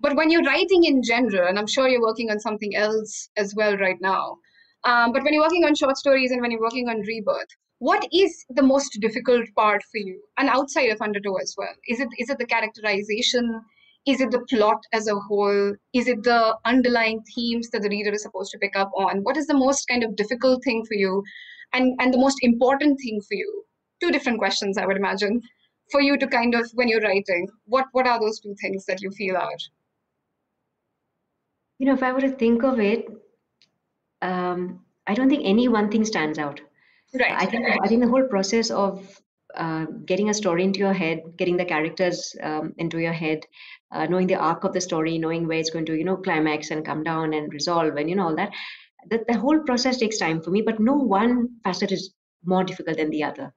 But 0.00 0.16
when 0.16 0.30
you're 0.30 0.42
writing 0.42 0.84
in 0.84 1.02
general, 1.02 1.48
and 1.48 1.58
I'm 1.58 1.66
sure 1.66 1.88
you're 1.88 2.02
working 2.02 2.30
on 2.30 2.40
something 2.40 2.74
else 2.74 3.28
as 3.36 3.54
well 3.54 3.76
right 3.76 4.00
now, 4.00 4.36
um, 4.84 5.12
but 5.12 5.22
when 5.22 5.32
you're 5.32 5.44
working 5.44 5.64
on 5.64 5.76
short 5.76 5.96
stories 5.96 6.32
and 6.32 6.40
when 6.40 6.50
you're 6.50 6.60
working 6.68 6.88
on 6.88 7.00
rebirth, 7.02 7.52
what 7.78 8.04
is 8.12 8.44
the 8.50 8.62
most 8.62 8.98
difficult 9.00 9.46
part 9.56 9.82
for 9.90 9.98
you, 9.98 10.20
and 10.38 10.48
outside 10.48 10.90
of 10.90 11.00
Undertow 11.00 11.36
as 11.36 11.54
well? 11.56 11.74
Is 11.88 12.00
it 12.00 12.08
is 12.18 12.30
it 12.30 12.38
the 12.38 12.46
characterization? 12.46 13.60
Is 14.04 14.20
it 14.20 14.32
the 14.32 14.44
plot 14.50 14.82
as 14.92 15.06
a 15.06 15.14
whole? 15.14 15.74
Is 15.92 16.08
it 16.08 16.24
the 16.24 16.56
underlying 16.64 17.22
themes 17.34 17.70
that 17.70 17.82
the 17.82 17.88
reader 17.88 18.12
is 18.12 18.22
supposed 18.22 18.50
to 18.52 18.58
pick 18.58 18.74
up 18.74 18.90
on? 18.96 19.22
What 19.22 19.36
is 19.36 19.46
the 19.46 19.62
most 19.64 19.86
kind 19.86 20.02
of 20.02 20.16
difficult 20.16 20.64
thing 20.64 20.84
for 20.84 20.94
you, 20.94 21.22
and 21.72 21.98
and 22.00 22.12
the 22.12 22.18
most 22.18 22.38
important 22.42 22.98
thing 23.00 23.20
for 23.20 23.34
you? 23.34 23.64
Two 24.00 24.10
different 24.10 24.38
questions, 24.38 24.78
I 24.78 24.86
would 24.86 24.96
imagine 24.96 25.42
for 25.92 26.00
you 26.00 26.18
to 26.18 26.26
kind 26.26 26.54
of 26.54 26.68
when 26.74 26.88
you're 26.88 27.06
writing 27.08 27.48
what 27.64 27.86
what 27.92 28.06
are 28.06 28.20
those 28.20 28.40
two 28.40 28.54
things 28.60 28.84
that 28.86 29.02
you 29.02 29.10
feel 29.10 29.36
are 29.36 29.58
you 31.78 31.86
know 31.86 31.94
if 31.94 32.02
i 32.02 32.12
were 32.12 32.26
to 32.26 32.30
think 32.42 32.62
of 32.62 32.80
it 32.80 33.06
um, 34.22 34.80
i 35.06 35.14
don't 35.14 35.28
think 35.28 35.44
any 35.44 35.68
one 35.68 35.90
thing 35.90 36.04
stands 36.04 36.38
out 36.38 36.60
right 37.20 37.42
i 37.42 37.46
think 37.46 37.66
i 37.82 37.88
think 37.88 38.02
the 38.02 38.08
whole 38.14 38.28
process 38.28 38.70
of 38.70 39.20
uh, 39.54 39.84
getting 40.06 40.30
a 40.30 40.34
story 40.34 40.64
into 40.64 40.78
your 40.78 40.94
head 40.94 41.20
getting 41.36 41.58
the 41.58 41.64
characters 41.72 42.34
um, 42.42 42.72
into 42.78 42.98
your 42.98 43.12
head 43.12 43.40
uh, 43.90 44.06
knowing 44.06 44.26
the 44.26 44.34
arc 44.50 44.64
of 44.64 44.72
the 44.72 44.80
story 44.80 45.18
knowing 45.18 45.46
where 45.46 45.58
it's 45.58 45.74
going 45.74 45.84
to 45.84 45.94
you 45.94 46.04
know 46.04 46.16
climax 46.16 46.70
and 46.70 46.86
come 46.86 47.02
down 47.02 47.34
and 47.34 47.52
resolve 47.52 47.96
and 47.96 48.08
you 48.08 48.16
know 48.16 48.28
all 48.28 48.36
that 48.36 48.50
the, 49.10 49.24
the 49.28 49.38
whole 49.38 49.60
process 49.60 49.98
takes 49.98 50.18
time 50.18 50.40
for 50.40 50.50
me 50.50 50.62
but 50.62 50.80
no 50.80 50.94
one 50.94 51.48
facet 51.64 51.92
is 51.92 52.14
more 52.44 52.64
difficult 52.64 52.96
than 52.96 53.10
the 53.10 53.22
other 53.22 53.52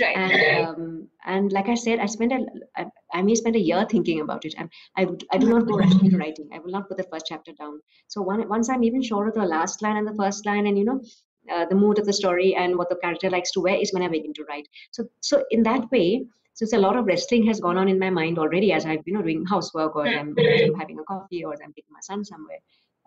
Right. 0.00 0.16
And, 0.16 0.66
um, 0.66 1.08
and 1.24 1.52
like 1.52 1.68
I 1.68 1.74
said, 1.74 1.98
I 1.98 2.06
spent 2.06 2.32
a, 2.32 2.44
I, 2.76 2.86
I 3.12 3.22
may 3.22 3.34
spend 3.34 3.56
a 3.56 3.60
year 3.60 3.86
thinking 3.88 4.20
about 4.20 4.44
it. 4.44 4.54
and 4.58 4.70
I, 4.96 5.04
would, 5.04 5.24
I 5.32 5.38
do 5.38 5.48
not 5.48 5.66
go 5.66 5.76
rush 5.76 5.92
into 6.02 6.16
writing. 6.16 6.48
I 6.52 6.58
will 6.58 6.70
not 6.70 6.88
put 6.88 6.96
the 6.96 7.06
first 7.12 7.26
chapter 7.28 7.52
down. 7.52 7.80
So 8.08 8.22
one, 8.22 8.48
once 8.48 8.68
I'm 8.68 8.84
even 8.84 9.02
sure 9.02 9.28
of 9.28 9.34
the 9.34 9.44
last 9.44 9.82
line 9.82 9.96
and 9.96 10.06
the 10.06 10.14
first 10.14 10.44
line, 10.46 10.66
and 10.66 10.78
you 10.78 10.84
know, 10.84 11.00
uh, 11.52 11.66
the 11.66 11.76
mood 11.76 11.98
of 11.98 12.06
the 12.06 12.12
story 12.12 12.54
and 12.56 12.76
what 12.76 12.88
the 12.88 12.96
character 12.96 13.30
likes 13.30 13.52
to 13.52 13.60
wear 13.60 13.76
is 13.76 13.92
when 13.92 14.02
I 14.02 14.08
begin 14.08 14.34
to 14.34 14.44
write. 14.48 14.66
So, 14.90 15.04
so 15.20 15.44
in 15.50 15.62
that 15.62 15.90
way, 15.90 16.26
since 16.54 16.72
a 16.72 16.78
lot 16.78 16.96
of 16.96 17.04
wrestling 17.04 17.46
has 17.46 17.60
gone 17.60 17.76
on 17.76 17.88
in 17.88 17.98
my 17.98 18.10
mind 18.10 18.38
already 18.38 18.72
as 18.72 18.86
I've 18.86 19.02
you 19.04 19.12
know 19.12 19.22
doing 19.22 19.44
housework 19.44 19.94
or 19.94 20.08
I'm, 20.08 20.34
I'm 20.38 20.74
having 20.74 20.98
a 20.98 21.04
coffee 21.04 21.44
or 21.44 21.52
I'm 21.52 21.72
taking 21.74 21.92
my 21.92 22.00
son 22.00 22.24
somewhere. 22.24 22.58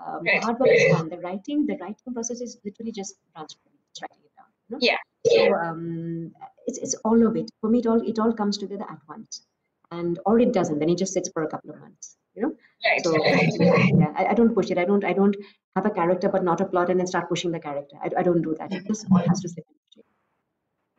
Um, 0.06 0.24
right. 0.24 0.40
The 0.40 0.46
hard 0.46 0.60
work 0.60 0.70
is 0.72 0.92
done. 0.92 1.10
The 1.10 1.18
writing, 1.18 1.66
the 1.66 1.78
writing 1.78 2.14
process 2.14 2.42
is 2.42 2.58
literally 2.64 2.92
just 2.92 3.16
transferring, 3.36 3.74
writing 4.02 4.24
it 4.24 4.32
down. 4.38 4.46
You 4.70 4.76
know? 4.76 4.80
Yeah. 4.82 4.98
So 5.26 5.54
um, 5.56 6.32
it's 6.68 6.78
it's 6.78 6.96
all 7.04 7.26
of 7.28 7.36
it. 7.36 7.52
For 7.62 7.70
me, 7.70 7.80
it 7.80 7.88
all 7.88 8.02
it 8.02 8.20
all 8.20 8.34
comes 8.34 8.58
together 8.58 8.86
at 8.90 9.00
once, 9.08 9.46
and 9.92 10.20
or 10.26 10.40
it 10.40 10.54
doesn't. 10.54 10.80
Then 10.80 10.90
it 10.90 10.98
just 10.98 11.14
sits 11.14 11.30
for 11.34 11.44
a 11.44 11.48
couple 11.48 11.72
of 11.72 11.80
months. 11.80 12.16
You 12.36 12.44
know. 12.44 12.56
Right. 12.86 13.04
So 13.04 13.12
yeah, 14.00 14.14
I, 14.16 14.28
I, 14.28 14.34
don't 14.34 14.54
push 14.54 14.72
it. 14.72 14.78
I 14.78 14.86
don't 14.86 15.04
I 15.04 15.12
don't 15.12 15.36
have 15.76 15.86
a 15.86 15.90
character 15.90 16.30
but 16.30 16.44
not 16.44 16.62
a 16.62 16.66
plot 16.66 16.90
and 16.90 17.00
then 17.00 17.08
start 17.08 17.28
pushing 17.28 17.52
the 17.52 17.60
character. 17.60 17.98
I, 18.02 18.10
I 18.20 18.24
don't 18.24 18.42
do 18.42 18.56
that. 18.60 18.72
It 18.72 18.88
just 18.88 19.06
all 19.12 19.18
has 19.28 19.42
to 19.42 19.50
sit. 19.50 19.66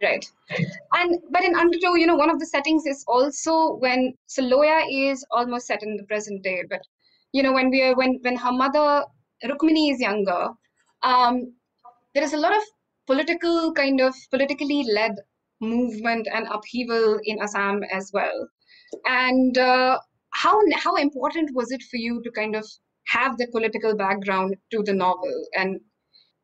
Right. 0.03 0.25
And 0.95 1.19
but 1.31 1.45
in 1.45 1.55
Undertow, 1.55 1.95
you 1.95 2.07
know, 2.07 2.17
one 2.17 2.31
of 2.31 2.39
the 2.39 2.47
settings 2.47 2.87
is 2.87 3.05
also 3.07 3.75
when 3.77 4.15
so 4.27 4.43
Loya 4.43 4.85
is 4.91 5.25
almost 5.31 5.67
set 5.67 5.83
in 5.83 5.97
the 5.97 6.05
present 6.05 6.43
day, 6.43 6.65
but 6.69 6.81
you 7.33 7.43
know, 7.43 7.53
when 7.53 7.71
we 7.71 7.83
are 7.83 7.95
when 7.95 8.19
when 8.23 8.37
her 8.37 8.53
mother 8.53 9.05
Rukmini 9.45 9.93
is 9.93 10.01
younger, 10.01 10.49
um, 11.03 11.55
there 12.15 12.25
is 12.25 12.33
a 12.33 12.39
lot 12.39 12.57
of 12.57 12.63
political 13.07 13.73
kind 13.73 14.01
of 14.01 14.15
politically 14.31 14.85
led 14.93 15.17
movement 15.61 16.29
and 16.33 16.47
upheaval 16.49 17.21
in 17.25 17.41
Assam 17.41 17.83
as 17.93 18.11
well. 18.13 18.49
And 19.07 19.57
uh, 19.59 19.99
how 20.31 20.61
how 20.75 20.97
important 20.97 21.55
was 21.55 21.71
it 21.71 21.83
for 21.91 21.97
you 21.97 22.23
to 22.23 22.31
kind 22.31 22.57
of 22.57 22.67
have 23.07 23.37
the 23.39 23.49
political 23.53 23.97
background 23.97 24.57
to 24.73 24.83
the 24.83 24.93
novel? 24.93 25.47
And 25.57 25.81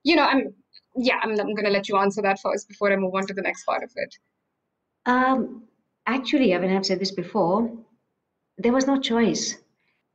you 0.05 0.17
know, 0.17 0.25
I'm 0.25 0.55
yeah, 0.97 1.19
I'm, 1.23 1.31
I'm 1.31 1.55
going 1.55 1.65
to 1.65 1.71
let 1.71 1.89
you 1.89 1.97
answer 1.97 2.23
that 2.23 2.41
first 2.41 2.69
before 2.69 2.93
I 2.93 2.97
move 2.97 3.15
on 3.15 3.27
to 3.27 3.35
the 3.35 3.43
next 3.43 3.65
part 3.65 3.83
of 3.83 3.91
it. 3.97 4.15
Um, 5.05 5.65
actually, 6.07 6.55
I 6.55 6.59
mean, 6.59 6.75
I've 6.75 6.87
said 6.87 7.01
this 7.01 7.13
before. 7.13 7.71
There 8.59 8.73
was 8.73 8.87
no 8.87 8.99
choice. 8.99 9.57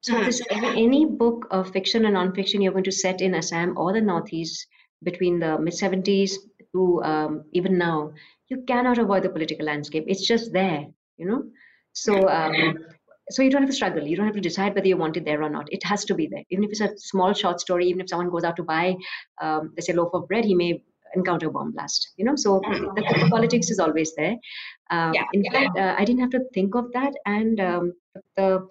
So, 0.01 0.13
mm-hmm. 0.13 0.25
this, 0.25 0.41
any 0.49 1.05
book 1.05 1.47
of 1.51 1.71
fiction 1.71 2.05
and 2.05 2.15
nonfiction 2.15 2.63
you're 2.63 2.71
going 2.71 2.83
to 2.85 2.91
set 2.91 3.21
in 3.21 3.35
Assam 3.35 3.77
or 3.77 3.93
the 3.93 4.01
Northeast 4.01 4.67
between 5.03 5.39
the 5.39 5.59
mid 5.59 5.73
70s 5.73 6.33
to 6.73 7.03
um, 7.03 7.43
even 7.53 7.77
now, 7.77 8.11
you 8.47 8.63
cannot 8.67 8.97
avoid 8.97 9.23
the 9.23 9.29
political 9.29 9.65
landscape. 9.65 10.05
It's 10.07 10.25
just 10.25 10.53
there, 10.53 10.85
you 11.17 11.25
know. 11.25 11.43
So, 11.93 12.29
um, 12.29 12.77
so 13.29 13.41
you 13.41 13.49
don't 13.49 13.61
have 13.61 13.69
to 13.69 13.75
struggle. 13.75 14.05
You 14.05 14.15
don't 14.15 14.25
have 14.25 14.35
to 14.35 14.41
decide 14.41 14.75
whether 14.75 14.87
you 14.87 14.97
want 14.97 15.17
it 15.17 15.25
there 15.25 15.43
or 15.43 15.49
not. 15.49 15.67
It 15.71 15.83
has 15.83 16.05
to 16.05 16.15
be 16.15 16.27
there. 16.27 16.43
Even 16.49 16.63
if 16.63 16.71
it's 16.71 16.81
a 16.81 16.97
small 16.97 17.33
short 17.33 17.59
story, 17.59 17.87
even 17.87 18.01
if 18.01 18.09
someone 18.09 18.29
goes 18.29 18.43
out 18.43 18.55
to 18.57 18.63
buy, 18.63 18.95
um, 19.41 19.71
let's 19.75 19.87
say, 19.87 19.93
a 19.93 19.95
loaf 19.95 20.13
of 20.13 20.27
bread, 20.27 20.45
he 20.45 20.55
may 20.55 20.83
encounter 21.15 21.47
a 21.47 21.51
bomb 21.51 21.71
blast. 21.71 22.11
You 22.17 22.25
know, 22.25 22.35
so 22.35 22.59
mm-hmm. 22.61 22.95
the, 22.95 23.23
the 23.23 23.29
politics 23.29 23.69
is 23.69 23.79
always 23.79 24.13
there. 24.15 24.35
Um, 24.89 25.13
yeah. 25.13 25.25
In 25.33 25.43
fact, 25.51 25.77
uh, 25.77 25.95
I 25.97 26.05
didn't 26.05 26.21
have 26.21 26.31
to 26.31 26.41
think 26.53 26.75
of 26.75 26.91
that, 26.93 27.13
and 27.25 27.59
um, 27.59 27.93
the 28.35 28.67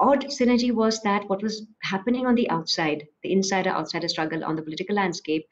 odd 0.00 0.24
synergy 0.26 0.72
was 0.72 1.00
that 1.02 1.28
what 1.28 1.42
was 1.42 1.66
happening 1.82 2.26
on 2.26 2.34
the 2.34 2.48
outside, 2.50 3.06
the 3.22 3.32
insider 3.32 3.70
outsider 3.70 4.08
struggle 4.08 4.44
on 4.44 4.56
the 4.56 4.62
political 4.62 4.96
landscape, 4.96 5.46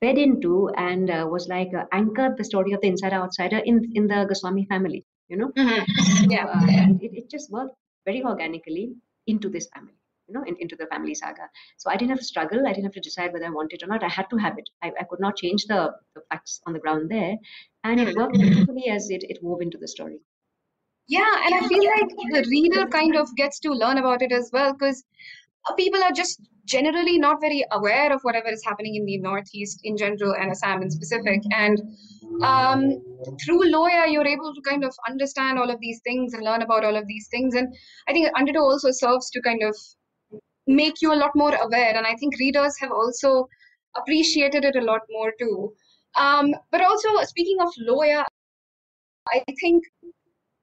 fed 0.00 0.18
into 0.18 0.70
and 0.76 1.10
uh, 1.10 1.26
was 1.30 1.48
like 1.48 1.72
uh, 1.74 1.84
anchored 1.92 2.36
the 2.36 2.44
story 2.44 2.72
of 2.72 2.80
the 2.80 2.88
insider 2.88 3.16
outsider 3.16 3.58
in 3.58 3.90
in 3.94 4.06
the 4.06 4.24
Goswami 4.24 4.66
family. 4.66 5.04
You 5.28 5.38
know, 5.38 5.48
mm-hmm. 5.48 6.30
yeah, 6.30 6.46
uh, 6.46 6.66
and 6.68 7.02
it, 7.02 7.12
it 7.14 7.30
just 7.30 7.50
worked 7.50 7.76
very 8.04 8.22
organically 8.22 8.94
into 9.26 9.48
this 9.48 9.68
family 9.74 9.94
you 10.28 10.34
know, 10.34 10.42
in, 10.44 10.56
into 10.58 10.76
the 10.76 10.86
family 10.86 11.14
saga. 11.14 11.48
So 11.76 11.90
I 11.90 11.96
didn't 11.96 12.10
have 12.10 12.18
to 12.18 12.24
struggle. 12.24 12.66
I 12.66 12.72
didn't 12.72 12.84
have 12.84 12.92
to 12.94 13.00
decide 13.00 13.32
whether 13.32 13.46
I 13.46 13.50
wanted 13.50 13.82
or 13.82 13.86
not. 13.86 14.02
I 14.02 14.08
had 14.08 14.30
to 14.30 14.36
have 14.36 14.58
it. 14.58 14.68
I, 14.82 14.92
I 15.00 15.04
could 15.04 15.20
not 15.20 15.36
change 15.36 15.66
the, 15.66 15.92
the 16.14 16.22
facts 16.30 16.60
on 16.66 16.72
the 16.72 16.78
ground 16.78 17.10
there. 17.10 17.36
And 17.84 18.00
it 18.00 18.16
worked 18.16 18.34
beautifully 18.34 18.88
as 18.88 19.10
it, 19.10 19.24
it 19.28 19.38
wove 19.42 19.60
into 19.60 19.78
the 19.78 19.88
story. 19.88 20.20
Yeah, 21.06 21.44
and 21.44 21.54
I 21.54 21.68
feel 21.68 21.84
like 21.84 22.08
the 22.32 22.48
reader 22.48 22.86
kind 22.86 23.14
of 23.16 23.28
gets 23.36 23.60
to 23.60 23.72
learn 23.72 23.98
about 23.98 24.22
it 24.22 24.32
as 24.32 24.50
well 24.52 24.72
because 24.72 25.04
people 25.76 26.02
are 26.02 26.12
just 26.12 26.40
generally 26.66 27.18
not 27.18 27.40
very 27.40 27.64
aware 27.72 28.12
of 28.12 28.22
whatever 28.22 28.48
is 28.48 28.64
happening 28.64 28.94
in 28.94 29.04
the 29.04 29.18
Northeast 29.18 29.80
in 29.84 29.96
general 29.96 30.34
and 30.34 30.50
Assam 30.50 30.82
in 30.82 30.90
specific. 30.90 31.42
And 31.52 31.80
um, 32.42 33.02
through 33.44 33.70
Loya, 33.70 34.10
you're 34.10 34.26
able 34.26 34.54
to 34.54 34.60
kind 34.62 34.84
of 34.84 34.94
understand 35.08 35.58
all 35.58 35.70
of 35.70 35.78
these 35.80 36.00
things 36.04 36.32
and 36.32 36.42
learn 36.42 36.62
about 36.62 36.84
all 36.84 36.96
of 36.96 37.06
these 37.06 37.28
things. 37.28 37.54
And 37.54 37.74
I 38.08 38.12
think 38.12 38.28
Undertow 38.36 38.62
also 38.62 38.90
serves 38.90 39.30
to 39.30 39.42
kind 39.42 39.62
of 39.62 39.76
make 40.66 41.02
you 41.02 41.12
a 41.12 41.20
lot 41.20 41.30
more 41.34 41.54
aware. 41.54 41.94
And 41.94 42.06
I 42.06 42.14
think 42.14 42.38
readers 42.38 42.76
have 42.80 42.90
also 42.90 43.46
appreciated 43.96 44.64
it 44.64 44.76
a 44.76 44.84
lot 44.84 45.02
more 45.10 45.32
too. 45.38 45.74
Um, 46.16 46.54
but 46.70 46.80
also, 46.80 47.08
speaking 47.24 47.58
of 47.60 47.68
Loya, 47.86 48.24
I 49.28 49.44
think, 49.60 49.84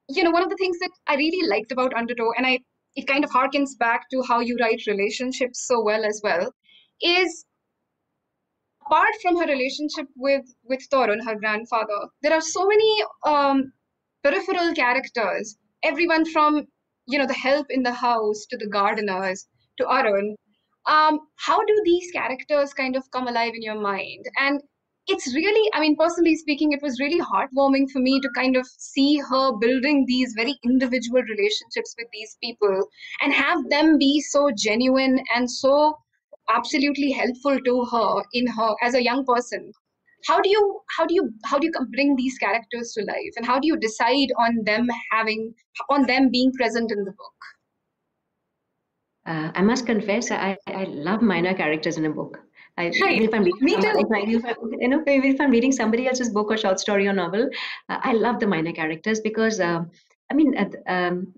you 0.09 0.23
know, 0.23 0.31
one 0.31 0.43
of 0.43 0.49
the 0.49 0.57
things 0.57 0.77
that 0.79 0.91
I 1.07 1.15
really 1.15 1.47
liked 1.47 1.71
about 1.71 1.93
Undertow, 1.93 2.31
and 2.37 2.45
I 2.45 2.59
it 2.95 3.07
kind 3.07 3.23
of 3.23 3.31
harkens 3.31 3.77
back 3.79 4.09
to 4.11 4.21
how 4.27 4.41
you 4.41 4.57
write 4.59 4.81
relationships 4.85 5.65
so 5.65 5.81
well 5.81 6.03
as 6.03 6.19
well, 6.23 6.51
is 7.01 7.45
apart 8.85 9.13
from 9.21 9.37
her 9.37 9.45
relationship 9.45 10.07
with 10.17 10.45
with 10.63 10.81
Torun, 10.91 11.23
her 11.25 11.35
grandfather, 11.35 11.99
there 12.21 12.33
are 12.33 12.41
so 12.41 12.67
many 12.67 13.03
um, 13.25 13.71
peripheral 14.23 14.73
characters. 14.73 15.57
Everyone 15.83 16.25
from 16.25 16.67
you 17.07 17.17
know 17.17 17.27
the 17.27 17.33
help 17.33 17.67
in 17.69 17.83
the 17.83 17.93
house 17.93 18.45
to 18.49 18.57
the 18.57 18.67
gardeners 18.67 19.47
to 19.77 19.87
Arun. 19.87 20.35
Um, 20.87 21.19
how 21.35 21.59
do 21.63 21.81
these 21.85 22.11
characters 22.11 22.73
kind 22.73 22.95
of 22.95 23.09
come 23.11 23.27
alive 23.27 23.53
in 23.55 23.61
your 23.61 23.79
mind? 23.79 24.25
And 24.37 24.61
it's 25.07 25.33
really, 25.33 25.69
I 25.73 25.79
mean, 25.79 25.95
personally 25.95 26.35
speaking, 26.35 26.71
it 26.71 26.81
was 26.81 26.99
really 26.99 27.19
heartwarming 27.19 27.89
for 27.91 27.99
me 27.99 28.19
to 28.21 28.29
kind 28.35 28.55
of 28.55 28.65
see 28.67 29.17
her 29.17 29.51
building 29.57 30.05
these 30.07 30.33
very 30.35 30.57
individual 30.63 31.21
relationships 31.21 31.95
with 31.97 32.07
these 32.13 32.37
people 32.41 32.87
and 33.21 33.33
have 33.33 33.69
them 33.69 33.97
be 33.97 34.21
so 34.21 34.51
genuine 34.55 35.19
and 35.35 35.49
so 35.49 35.97
absolutely 36.49 37.11
helpful 37.11 37.59
to 37.59 37.85
her 37.85 38.23
in 38.33 38.47
her 38.47 38.75
as 38.81 38.93
a 38.93 39.03
young 39.03 39.25
person. 39.25 39.71
How 40.27 40.39
do 40.39 40.49
you 40.49 40.81
how 40.97 41.05
do 41.05 41.15
you 41.15 41.31
how 41.45 41.57
do 41.57 41.65
you 41.65 41.73
bring 41.91 42.15
these 42.15 42.37
characters 42.37 42.93
to 42.93 43.03
life 43.03 43.33
and 43.37 43.45
how 43.45 43.59
do 43.59 43.67
you 43.67 43.77
decide 43.77 44.31
on 44.37 44.63
them 44.65 44.87
having 45.11 45.53
on 45.89 46.05
them 46.05 46.29
being 46.29 46.51
present 46.53 46.91
in 46.91 47.03
the 47.05 47.11
book? 47.11 47.39
Uh, 49.25 49.51
i 49.55 49.61
must 49.61 49.85
confess 49.85 50.31
i 50.31 50.57
i 50.67 50.83
love 50.83 51.21
minor 51.21 51.53
characters 51.55 51.97
in 51.97 52.05
a 52.05 52.09
book 52.09 52.39
I, 52.81 52.91
right. 53.01 53.21
if 53.21 53.33
I'm 53.33 53.43
reading, 53.43 53.59
Me 53.61 53.75
too. 53.75 53.93
If, 54.03 54.11
I, 54.11 54.19
if, 54.27 54.45
I, 54.45 54.55
you 54.79 54.87
know, 54.89 55.03
if 55.05 55.41
I'm 55.41 55.51
reading 55.51 55.71
somebody 55.71 56.07
else's 56.07 56.29
book 56.29 56.51
or 56.51 56.57
short 56.57 56.79
story 56.79 57.07
or 57.07 57.13
novel, 57.13 57.49
uh, 57.89 57.99
I 58.01 58.13
love 58.13 58.39
the 58.39 58.47
minor 58.47 58.71
characters 58.71 59.19
because, 59.19 59.59
uh, 59.59 59.81
I 60.29 60.33
mean, 60.33 60.57
uh, 60.57 60.91
um, 60.91 61.33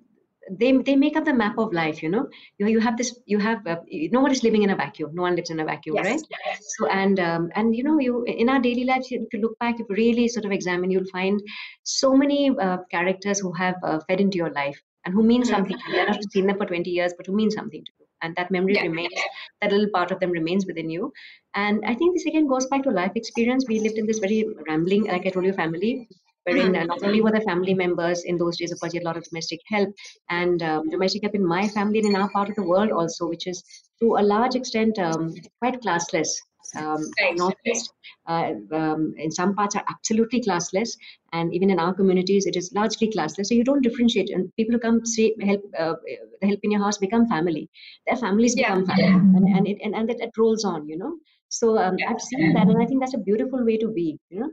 they 0.51 0.73
they 0.73 0.95
make 0.97 1.15
up 1.15 1.23
the 1.23 1.33
map 1.33 1.57
of 1.57 1.71
life 1.71 2.03
you 2.03 2.09
know 2.09 2.27
you 2.57 2.67
you 2.67 2.81
have 2.81 2.97
this 2.97 3.17
you 3.25 3.39
have 3.39 3.65
uh, 3.65 3.77
no 4.11 4.19
one 4.19 4.29
is 4.29 4.43
living 4.43 4.63
in 4.63 4.71
a 4.71 4.75
vacuum 4.75 5.09
no 5.13 5.21
one 5.21 5.37
lives 5.37 5.49
in 5.49 5.61
a 5.61 5.63
vacuum 5.63 5.95
yes, 5.95 6.05
right 6.05 6.21
yes. 6.45 6.59
so 6.77 6.85
and 6.87 7.17
um, 7.21 7.49
and 7.55 7.73
you 7.73 7.81
know 7.81 7.97
you 7.97 8.25
in 8.25 8.49
our 8.49 8.59
daily 8.59 8.83
lives 8.83 9.07
if 9.09 9.33
you 9.33 9.39
look 9.39 9.57
back 9.59 9.79
if 9.79 9.85
you 9.89 9.95
really 9.95 10.27
sort 10.27 10.43
of 10.43 10.51
examine 10.51 10.91
you'll 10.91 11.13
find 11.13 11.41
so 11.83 12.13
many 12.13 12.51
uh, 12.59 12.77
characters 12.91 13.39
who 13.39 13.53
have 13.53 13.75
uh, 13.83 13.99
fed 14.09 14.19
into 14.19 14.37
your 14.37 14.51
life 14.51 14.77
and 15.05 15.13
who 15.13 15.23
mean 15.23 15.41
mm-hmm. 15.41 15.49
something 15.49 15.77
to 15.77 15.91
you. 15.91 16.05
Have 16.05 16.19
seen 16.31 16.47
them 16.47 16.57
for 16.57 16.65
20 16.65 16.89
years, 16.89 17.13
but 17.17 17.27
who 17.27 17.35
mean 17.35 17.51
something 17.51 17.83
to 17.83 17.91
you. 17.99 18.05
And 18.23 18.35
that 18.37 18.49
memory 18.49 18.75
yeah. 18.75 18.83
remains, 18.83 19.13
that 19.61 19.71
little 19.71 19.89
part 19.93 20.11
of 20.11 20.19
them 20.19 20.31
remains 20.31 20.65
within 20.65 20.89
you. 20.89 21.13
And 21.53 21.83
I 21.85 21.93
think 21.93 22.15
this 22.15 22.25
again 22.25 22.47
goes 22.47 22.65
back 22.67 22.83
to 22.83 22.89
life 22.89 23.11
experience. 23.15 23.65
We 23.67 23.79
lived 23.79 23.97
in 23.97 24.07
this 24.07 24.19
very 24.19 24.45
rambling, 24.67 25.05
like 25.05 25.27
I 25.27 25.29
told 25.29 25.45
you, 25.45 25.53
family 25.53 26.07
wherein 26.45 26.75
uh, 26.75 26.83
not 26.83 27.03
only 27.03 27.21
were 27.21 27.31
the 27.31 27.41
family 27.41 27.73
members 27.73 28.23
in 28.23 28.37
those 28.37 28.57
days, 28.57 28.71
of 28.71 28.79
course, 28.79 28.93
you 28.93 28.99
had 28.99 29.05
a 29.05 29.07
lot 29.07 29.17
of 29.17 29.23
domestic 29.23 29.59
help 29.67 29.89
and 30.29 30.61
um, 30.61 30.89
domestic 30.89 31.23
help 31.23 31.35
in 31.35 31.45
my 31.45 31.67
family 31.69 31.99
and 31.99 32.09
in 32.09 32.15
our 32.15 32.29
part 32.31 32.49
of 32.49 32.55
the 32.55 32.63
world 32.63 32.91
also, 32.91 33.27
which 33.27 33.47
is 33.47 33.63
to 34.01 34.17
a 34.17 34.23
large 34.23 34.55
extent 34.55 34.97
um, 34.99 35.33
quite 35.59 35.81
classless. 35.81 36.29
Um, 36.75 37.01
Northeast, 37.35 37.93
uh, 38.27 38.53
um, 38.71 39.13
in 39.17 39.31
some 39.31 39.55
parts 39.55 39.75
are 39.75 39.83
absolutely 39.89 40.41
classless, 40.41 40.97
and 41.31 41.53
even 41.53 41.69
in 41.69 41.79
our 41.79 41.93
communities, 41.93 42.45
it 42.45 42.55
is 42.55 42.71
largely 42.73 43.11
classless. 43.11 43.47
So 43.47 43.55
you 43.55 43.63
don't 43.63 43.81
differentiate, 43.81 44.29
and 44.29 44.53
people 44.55 44.73
who 44.73 44.79
come 44.79 45.05
say 45.05 45.35
help, 45.41 45.61
uh, 45.77 45.95
help 46.41 46.59
in 46.63 46.71
your 46.71 46.81
house 46.81 46.97
become 46.97 47.27
family. 47.27 47.69
Their 48.07 48.17
families 48.17 48.55
yeah. 48.57 48.75
become 48.75 48.85
family, 48.85 49.37
and 49.37 49.57
and 49.57 49.67
it 49.67 49.77
and, 49.83 49.95
and 49.95 50.09
it, 50.09 50.19
it 50.19 50.31
rolls 50.37 50.65
on, 50.65 50.87
you 50.87 50.97
know. 50.97 51.15
So 51.49 51.77
um, 51.77 51.97
yeah. 51.97 52.09
I've 52.09 52.21
seen 52.21 52.53
that, 52.53 52.67
and 52.67 52.81
I 52.81 52.85
think 52.85 53.01
that's 53.01 53.13
a 53.13 53.19
beautiful 53.19 53.63
way 53.63 53.77
to 53.77 53.89
be, 53.89 54.19
you 54.29 54.39
know 54.39 54.49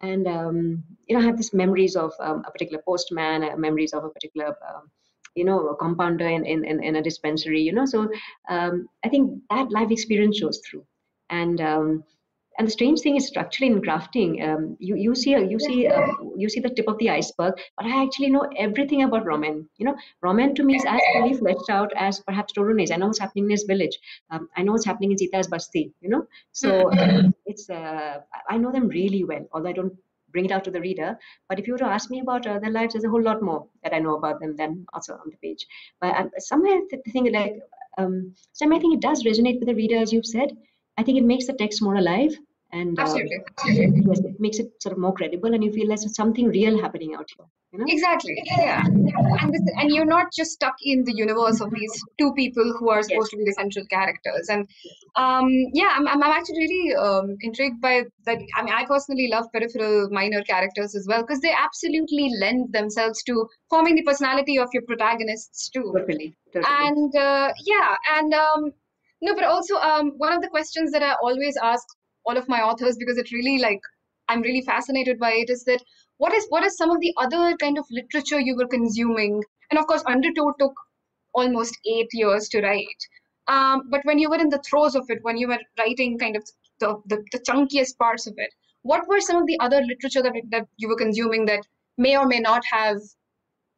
and 0.00 0.26
um, 0.26 0.84
you 1.06 1.16
know 1.16 1.22
I 1.22 1.26
have 1.26 1.36
these 1.36 1.54
memories 1.54 1.96
of 1.96 2.12
um, 2.20 2.42
a 2.46 2.50
particular 2.50 2.82
postman, 2.86 3.44
uh, 3.44 3.56
memories 3.56 3.92
of 3.92 4.04
a 4.04 4.10
particular 4.10 4.48
um, 4.48 4.90
you 5.34 5.44
know 5.44 5.68
a 5.68 5.76
compounder 5.76 6.28
in, 6.28 6.44
in, 6.44 6.64
in, 6.64 6.96
a 6.96 7.02
dispensary. 7.02 7.60
You 7.60 7.72
know, 7.72 7.86
so 7.86 8.08
um, 8.48 8.88
I 9.04 9.08
think 9.08 9.40
that 9.50 9.70
life 9.70 9.90
experience 9.90 10.38
shows 10.38 10.60
through, 10.68 10.84
and 11.30 11.60
um, 11.60 12.04
and 12.58 12.66
the 12.66 12.70
strange 12.70 13.00
thing 13.00 13.16
is 13.16 13.26
structurally 13.26 13.72
in 13.72 13.80
grafting 13.80 14.42
um, 14.42 14.76
you 14.78 14.96
you 14.96 15.14
see 15.14 15.30
you 15.30 15.58
see 15.58 15.86
uh, 15.86 16.06
you 16.36 16.48
see 16.48 16.60
the 16.60 16.70
tip 16.70 16.86
of 16.88 16.98
the 16.98 17.10
iceberg 17.10 17.54
but 17.76 17.86
i 17.86 18.02
actually 18.02 18.30
know 18.30 18.46
everything 18.58 19.02
about 19.02 19.26
roman 19.26 19.68
you 19.76 19.86
know 19.86 19.96
roman 20.22 20.54
to 20.54 20.62
me 20.62 20.76
is 20.76 20.84
as 20.86 21.00
fully 21.12 21.34
fleshed 21.34 21.70
out 21.70 21.92
as 21.96 22.20
perhaps 22.20 22.52
Torun 22.52 22.82
is 22.82 22.90
i 22.90 22.96
know 22.96 23.06
what's 23.06 23.18
happening 23.18 23.44
in 23.44 23.50
his 23.50 23.64
village. 23.64 23.98
Um, 24.30 24.48
i 24.56 24.62
know 24.62 24.72
what's 24.72 24.84
happening 24.84 25.12
in 25.12 25.18
sita's 25.18 25.48
basti 25.48 25.92
you 26.00 26.08
know? 26.08 26.26
So 26.52 26.92
uh, 26.92 27.22
it's 27.46 27.68
uh, 27.70 28.20
i 28.48 28.56
know 28.56 28.72
them 28.72 28.88
really 28.88 29.24
well 29.24 29.46
although 29.52 29.70
i 29.70 29.72
don't 29.72 29.94
bring 30.34 30.46
it 30.46 30.50
out 30.50 30.64
to 30.64 30.70
the 30.72 30.80
reader. 30.80 31.16
But 31.48 31.60
if 31.60 31.68
you 31.68 31.74
were 31.74 31.78
to 31.78 31.86
ask 31.86 32.10
me 32.10 32.18
about 32.18 32.44
uh, 32.44 32.58
their 32.58 32.72
lives 32.72 32.94
there's 32.94 33.04
a 33.04 33.08
whole 33.08 33.22
lot 33.22 33.40
more 33.40 33.66
that 33.84 33.94
i 33.94 34.00
know 34.00 34.16
about 34.16 34.40
them 34.40 34.56
than 34.56 34.84
also 34.92 35.14
on 35.14 35.30
the 35.30 35.36
page. 35.36 35.64
But 36.00 36.16
um, 36.16 36.30
somewhere 36.38 36.80
the 36.90 36.98
thing 37.12 37.32
like 37.32 37.54
um, 37.98 38.34
somewhere 38.52 38.78
i 38.78 38.80
think 38.80 38.94
it 38.94 39.00
does 39.08 39.22
resonate 39.24 39.60
with 39.60 39.68
the 39.68 39.74
reader 39.76 39.96
as 39.96 40.12
you've 40.12 40.26
said 40.26 40.50
I 40.96 41.02
think 41.02 41.18
it 41.18 41.24
makes 41.24 41.46
the 41.46 41.54
text 41.54 41.82
more 41.82 41.96
alive 41.96 42.36
and 42.74 42.98
uh, 42.98 43.02
absolutely, 43.02 43.38
yes, 43.64 44.18
it 44.18 44.40
makes 44.40 44.58
it 44.58 44.70
sort 44.82 44.92
of 44.92 44.98
more 44.98 45.14
credible, 45.14 45.54
and 45.54 45.62
you 45.62 45.72
feel 45.72 45.86
there's 45.86 46.14
something 46.16 46.48
real 46.48 46.80
happening 46.80 47.14
out 47.14 47.28
here. 47.36 47.46
You 47.72 47.78
know? 47.78 47.84
Exactly, 47.88 48.36
yeah, 48.46 48.82
and 48.84 49.54
this, 49.54 49.62
and 49.78 49.90
you're 49.92 50.04
not 50.04 50.32
just 50.32 50.52
stuck 50.52 50.74
in 50.82 51.04
the 51.04 51.14
universe 51.14 51.60
of 51.60 51.70
these 51.70 51.92
two 52.18 52.32
people 52.34 52.74
who 52.78 52.90
are 52.90 53.02
supposed 53.02 53.28
yes. 53.28 53.30
to 53.30 53.36
be 53.36 53.44
the 53.44 53.52
central 53.52 53.86
characters, 53.86 54.48
and 54.48 54.66
um, 55.14 55.48
yeah, 55.72 55.94
I'm, 55.94 56.08
I'm 56.08 56.22
actually 56.22 56.58
really 56.58 56.96
um, 56.96 57.36
intrigued 57.42 57.80
by 57.80 58.02
that. 58.26 58.38
I 58.56 58.62
mean, 58.64 58.74
I 58.74 58.84
personally 58.86 59.28
love 59.30 59.46
peripheral 59.52 60.08
minor 60.10 60.42
characters 60.42 60.96
as 60.96 61.06
well 61.08 61.22
because 61.22 61.40
they 61.40 61.54
absolutely 61.56 62.28
lend 62.40 62.72
themselves 62.72 63.22
to 63.24 63.46
forming 63.70 63.94
the 63.94 64.02
personality 64.02 64.58
of 64.58 64.68
your 64.72 64.82
protagonists 64.82 65.68
too. 65.68 65.92
Totally, 65.96 66.34
totally. 66.52 66.74
And 66.88 67.14
uh, 67.14 67.52
yeah, 67.64 67.94
and 68.16 68.34
um, 68.34 68.72
no, 69.24 69.34
but 69.34 69.44
also 69.44 69.76
um, 69.76 70.12
one 70.18 70.34
of 70.34 70.42
the 70.42 70.48
questions 70.48 70.92
that 70.92 71.02
I 71.02 71.14
always 71.22 71.56
ask 71.62 71.86
all 72.26 72.36
of 72.36 72.46
my 72.46 72.60
authors 72.60 72.96
because 72.98 73.16
it 73.16 73.32
really 73.32 73.58
like 73.58 73.80
I'm 74.28 74.42
really 74.42 74.60
fascinated 74.60 75.18
by 75.18 75.32
it 75.32 75.48
is 75.48 75.64
that 75.64 75.82
what 76.18 76.34
is 76.34 76.46
what 76.50 76.62
is 76.64 76.76
some 76.76 76.90
of 76.90 77.00
the 77.00 77.14
other 77.16 77.56
kind 77.56 77.78
of 77.78 77.86
literature 77.90 78.38
you 78.38 78.54
were 78.54 78.68
consuming? 78.68 79.42
And 79.70 79.78
of 79.78 79.86
course, 79.86 80.04
Undertow 80.06 80.52
took 80.58 80.74
almost 81.34 81.78
eight 81.86 82.08
years 82.12 82.48
to 82.50 82.60
write. 82.60 83.02
Um, 83.48 83.88
but 83.90 84.04
when 84.04 84.18
you 84.18 84.28
were 84.28 84.38
in 84.38 84.50
the 84.50 84.62
throes 84.68 84.94
of 84.94 85.06
it, 85.08 85.22
when 85.22 85.38
you 85.38 85.48
were 85.48 85.58
writing 85.78 86.18
kind 86.18 86.36
of 86.36 86.44
the, 86.80 87.00
the, 87.06 87.24
the 87.32 87.40
chunkiest 87.40 87.96
parts 87.98 88.26
of 88.26 88.34
it, 88.36 88.52
what 88.82 89.08
were 89.08 89.20
some 89.20 89.36
of 89.36 89.46
the 89.46 89.58
other 89.60 89.80
literature 89.80 90.22
that, 90.22 90.34
that 90.50 90.68
you 90.76 90.88
were 90.88 90.96
consuming 90.96 91.46
that 91.46 91.66
may 91.96 92.16
or 92.16 92.26
may 92.26 92.40
not 92.40 92.62
have 92.66 92.98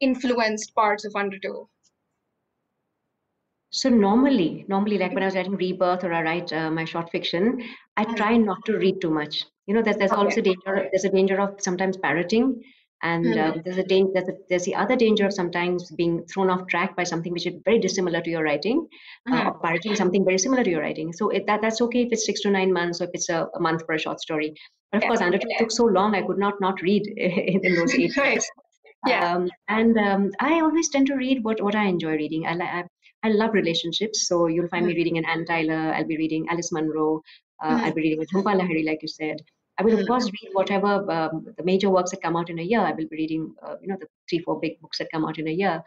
influenced 0.01 0.75
parts 0.75 1.05
of 1.05 1.15
Undertow? 1.15 1.69
So 3.71 3.89
normally, 3.89 4.65
normally, 4.69 4.99
like 4.99 5.13
when 5.13 5.23
I 5.23 5.27
was 5.27 5.35
writing 5.35 5.57
Rebirth 5.57 6.05
or 6.05 6.13
I 6.13 6.23
write 6.23 6.53
uh, 6.53 6.71
my 6.71 6.85
short 6.85 7.11
fiction, 7.11 7.63
I 7.97 8.05
mm. 8.05 8.17
try 8.17 8.37
not 8.37 8.65
to 8.67 8.79
read 8.79 9.01
too 9.01 9.11
much. 9.11 9.45
You 9.67 9.75
know, 9.75 9.83
there's 9.83 9.97
there's 9.97 10.13
okay. 10.13 10.23
also 10.23 10.41
danger. 10.41 10.89
There's 10.93 11.05
a 11.05 11.11
danger 11.11 11.41
of 11.41 11.61
sometimes 11.61 11.97
parroting, 11.97 12.63
and 13.03 13.27
mm. 13.27 13.37
uh, 13.37 13.61
there's 13.65 13.79
a 13.79 13.83
danger. 13.83 14.13
There's, 14.15 14.29
a, 14.29 14.33
there's 14.49 14.65
the 14.65 14.77
other 14.77 14.95
danger 14.95 15.27
of 15.27 15.33
sometimes 15.33 15.91
being 15.91 16.25
thrown 16.27 16.49
off 16.49 16.69
track 16.69 16.97
by 16.97 17.03
something 17.03 17.33
which 17.33 17.47
is 17.47 17.55
very 17.65 17.81
dissimilar 17.81 18.21
to 18.21 18.31
your 18.31 18.45
writing, 18.45 18.87
mm. 19.29 19.35
uh, 19.35 19.51
or 19.51 19.59
parroting 19.59 19.97
something 19.97 20.25
very 20.25 20.39
similar 20.39 20.63
to 20.63 20.71
your 20.71 20.81
writing. 20.81 21.13
So 21.13 21.31
it, 21.31 21.47
that 21.47 21.61
that's 21.61 21.81
okay 21.81 22.03
if 22.03 22.13
it's 22.13 22.25
six 22.25 22.43
to 22.43 22.51
nine 22.51 22.73
months, 22.73 23.01
or 23.01 23.05
if 23.05 23.11
it's 23.15 23.29
a, 23.29 23.49
a 23.55 23.61
month 23.61 23.85
for 23.85 23.95
a 23.95 23.99
short 23.99 24.21
story. 24.21 24.55
But 24.93 24.99
of 24.99 25.03
yeah. 25.03 25.09
course, 25.09 25.21
under 25.21 25.39
yeah. 25.39 25.59
took 25.59 25.73
so 25.73 25.85
long, 25.85 26.15
I 26.15 26.23
could 26.23 26.39
not 26.39 26.61
not 26.61 26.81
read 26.83 27.07
in, 27.17 27.65
in 27.65 27.75
those 27.75 27.95
eight 27.99 28.17
right. 28.17 28.45
Yeah. 29.07 29.35
Um, 29.35 29.51
and 29.69 29.97
um, 29.99 30.31
I 30.41 30.61
always 30.61 30.89
tend 30.89 31.07
to 31.09 31.15
read 31.15 31.45
what, 31.45 31.63
what 31.63 31.75
I 31.75 31.85
enjoy 31.85 32.13
reading. 32.13 32.47
I, 32.47 32.55
I, 32.55 32.85
I 33.23 33.29
love 33.29 33.55
relationships. 33.55 34.29
So 34.29 34.47
you'll 34.47 34.69
find 34.69 34.83
mm-hmm. 34.83 34.89
me 34.89 34.95
mm. 34.95 34.97
reading 34.97 35.19
an 35.19 35.25
Anne 35.25 35.45
Tyler. 35.47 35.93
I'll 35.95 36.07
be 36.07 36.17
reading 36.17 36.47
Alice 36.51 36.73
Munro. 36.73 37.23
Uh, 37.63 37.69
mm-hmm. 37.69 37.85
I'll 37.85 37.95
be 37.95 38.03
reading 38.03 38.23
a 38.23 38.27
Jhumpa 38.27 38.61
Lahiri, 38.61 38.85
like 38.85 39.03
you 39.03 39.09
said. 39.09 39.37
I 39.79 39.83
will, 39.83 39.95
of 39.95 40.01
mm. 40.01 40.07
course, 40.07 40.25
read 40.27 40.51
whatever 40.53 41.11
um, 41.11 41.47
the 41.57 41.65
major 41.65 41.91
works 41.91 42.11
that 42.13 42.23
come 42.23 42.37
out 42.37 42.49
in 42.49 42.59
a 42.59 42.63
year. 42.63 42.81
I 42.81 42.91
will 42.91 43.09
be 43.09 43.17
reading, 43.17 43.55
uh, 43.63 43.75
you 43.81 43.89
know, 43.89 43.97
the 44.01 44.07
three, 44.29 44.39
four 44.39 44.59
big 44.59 44.81
books 44.81 44.99
that 44.99 45.11
come 45.13 45.25
out 45.25 45.39
in 45.39 45.49
a 45.49 45.53
year. 45.53 45.83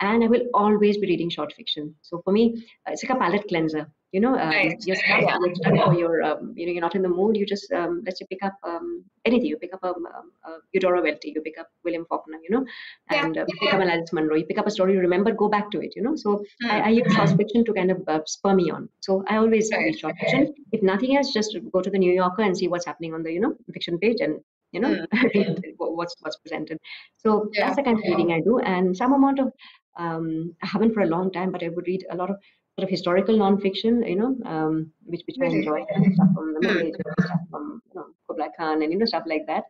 And 0.00 0.22
I 0.22 0.26
will 0.26 0.46
always 0.54 0.98
be 0.98 1.08
reading 1.08 1.30
short 1.30 1.52
fiction. 1.52 1.94
So 2.02 2.20
for 2.24 2.32
me, 2.32 2.64
uh, 2.86 2.92
it's 2.92 3.02
like 3.02 3.16
a 3.16 3.20
palate 3.20 3.48
cleanser 3.48 3.90
you 4.12 4.20
know 4.20 4.34
um, 4.38 4.50
right. 4.50 4.76
you're 4.86 4.96
stuck, 4.96 5.22
yeah. 5.22 5.36
you're 5.64 5.84
or 5.84 5.94
you're 5.94 6.22
um, 6.22 6.52
you 6.54 6.66
know 6.66 6.72
you're 6.72 6.82
not 6.82 6.94
in 6.94 7.02
the 7.02 7.08
mood 7.08 7.36
you 7.36 7.46
just 7.46 7.72
um, 7.72 8.02
let's 8.04 8.18
say 8.18 8.26
pick 8.28 8.42
up 8.42 8.54
um, 8.62 9.02
anything 9.24 9.46
you 9.46 9.56
pick 9.56 9.72
up 9.72 9.82
a, 9.82 9.88
um, 9.88 10.30
a 10.44 10.50
Eudora 10.72 11.00
Welty 11.02 11.32
you 11.34 11.40
pick 11.40 11.58
up 11.58 11.68
William 11.82 12.04
Faulkner 12.08 12.38
you 12.46 12.50
know 12.54 12.64
and 13.10 13.34
yeah. 13.34 13.42
uh, 13.42 13.46
you 13.48 13.54
pick 13.60 13.74
up 13.74 13.80
an 13.80 13.88
Alice 13.88 14.12
Munro 14.12 14.36
you 14.36 14.44
pick 14.44 14.58
up 14.58 14.66
a 14.66 14.70
story 14.70 14.92
you 14.92 15.00
remember 15.00 15.32
go 15.32 15.48
back 15.48 15.70
to 15.70 15.80
it 15.80 15.94
you 15.96 16.02
know 16.02 16.14
so 16.14 16.44
mm. 16.62 16.70
I, 16.70 16.80
I, 16.80 16.88
use 16.90 17.12
short 17.14 17.30
fiction 17.36 17.64
to 17.64 17.72
kind 17.72 17.90
of 17.90 18.02
uh, 18.06 18.20
spur 18.26 18.54
me 18.54 18.70
on 18.70 18.88
so 19.00 19.24
I 19.28 19.36
always 19.38 19.70
right. 19.72 19.84
read 19.84 19.98
short 19.98 20.16
fiction 20.20 20.54
if 20.72 20.82
nothing 20.82 21.16
else 21.16 21.32
just 21.32 21.56
go 21.72 21.80
to 21.80 21.90
the 21.90 21.98
New 21.98 22.12
Yorker 22.12 22.42
and 22.42 22.56
see 22.56 22.68
what's 22.68 22.86
happening 22.86 23.14
on 23.14 23.22
the 23.22 23.32
you 23.32 23.40
know 23.40 23.54
fiction 23.72 23.98
page 23.98 24.18
and 24.20 24.40
you 24.72 24.80
know 24.80 25.06
mm. 25.14 25.74
what's 25.78 26.16
what's 26.20 26.36
presented 26.36 26.78
so 27.16 27.48
yeah. 27.54 27.64
that's 27.64 27.76
the 27.76 27.82
kind 27.82 27.98
of 27.98 28.04
reading 28.06 28.32
I 28.32 28.40
do 28.40 28.58
and 28.58 28.94
some 28.94 29.14
amount 29.14 29.38
of 29.38 29.52
um, 29.96 30.54
I 30.62 30.66
haven't 30.66 30.94
for 30.94 31.00
a 31.00 31.06
long 31.06 31.30
time 31.32 31.50
but 31.52 31.62
I 31.62 31.68
would 31.68 31.86
read 31.86 32.04
a 32.10 32.16
lot 32.16 32.30
of 32.30 32.36
of 32.78 32.88
historical 32.88 33.36
nonfiction, 33.36 34.08
you 34.08 34.16
know, 34.16 34.36
um, 34.46 34.90
which 35.04 35.22
which 35.26 35.36
really? 35.38 35.56
I 35.56 35.58
enjoy 35.58 35.84
stuff 36.14 36.28
from 36.34 36.54
the 36.54 36.60
Middle 36.60 36.80
hmm. 36.80 36.86
Ages, 36.86 37.00
stuff 37.24 37.40
from 37.50 37.82
you 37.88 38.00
know 38.00 38.06
Kublai 38.26 38.48
Khan, 38.56 38.82
and 38.82 38.92
you 38.92 38.98
know 38.98 39.04
stuff 39.04 39.24
like 39.26 39.46
that. 39.46 39.64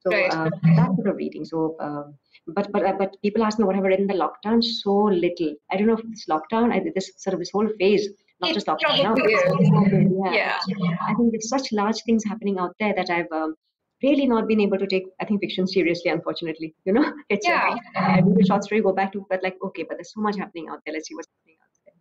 So 0.00 0.10
right. 0.10 0.32
uh, 0.32 0.50
that 0.76 0.94
sort 0.96 1.08
of 1.08 1.16
reading. 1.16 1.44
So, 1.44 1.76
uh, 1.80 2.04
but 2.48 2.70
but 2.72 2.84
uh, 2.84 2.94
but 2.98 3.16
people 3.22 3.44
ask 3.44 3.58
me 3.58 3.64
what 3.64 3.76
have 3.76 3.84
I 3.84 3.88
read 3.88 4.00
in 4.00 4.06
the 4.06 4.14
lockdown? 4.14 4.62
So 4.62 4.92
little. 4.92 5.54
I 5.70 5.76
don't 5.76 5.86
know 5.86 5.96
if 5.96 6.02
this 6.10 6.26
lockdown, 6.28 6.72
I 6.72 6.82
this 6.94 7.12
sort 7.16 7.34
of 7.34 7.40
this 7.40 7.50
whole 7.52 7.68
phase, 7.78 8.08
not 8.40 8.54
just 8.54 8.66
lockdown 8.66 9.02
now. 9.02 10.32
Yeah. 10.32 10.58
yeah. 10.66 10.96
I 11.08 11.14
think 11.14 11.32
there's 11.32 11.48
such 11.48 11.70
large 11.72 12.02
things 12.02 12.24
happening 12.24 12.58
out 12.58 12.74
there 12.80 12.94
that 12.94 13.10
I've. 13.10 13.30
Um, 13.32 13.54
really 14.00 14.28
not 14.28 14.46
been 14.46 14.60
able 14.60 14.78
to 14.78 14.86
take 14.86 15.06
i 15.20 15.24
think 15.24 15.40
fiction 15.40 15.66
seriously 15.66 16.08
unfortunately 16.08 16.72
you 16.84 16.92
know 16.92 17.12
it's 17.30 17.44
yeah. 17.44 17.74
I 17.96 18.20
read 18.20 18.40
a 18.40 18.46
short 18.46 18.62
story 18.62 18.80
go 18.80 18.92
back 18.92 19.12
to 19.14 19.26
but 19.28 19.42
like 19.42 19.56
okay 19.60 19.82
but 19.82 19.96
there's 19.96 20.14
so 20.14 20.20
much 20.20 20.36
happening 20.36 20.68
out 20.68 20.78
there 20.86 20.94
let's 20.94 21.08
see 21.08 21.16
what's 21.16 21.26
happening 21.26 21.57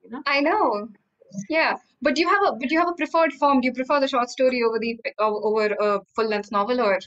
you 0.08 0.16
know? 0.16 0.24
I 0.26 0.40
know. 0.42 0.90
Yeah. 1.50 1.76
But 2.02 2.16
do 2.16 2.22
you 2.22 2.30
have 2.30 2.44
a 2.48 2.52
but 2.54 2.70
do 2.70 2.74
you 2.74 2.80
have 2.80 2.90
a 2.90 2.94
preferred 2.94 3.34
form. 3.34 3.62
Do 3.62 3.68
you 3.68 3.74
prefer 3.74 4.00
the 4.00 4.08
short 4.08 4.30
story 4.30 4.62
over 4.64 4.80
the 4.80 4.98
over 5.20 5.76
a 5.80 6.00
full 6.16 6.28
length 6.28 6.52
novel 6.52 6.82
or? 6.82 7.00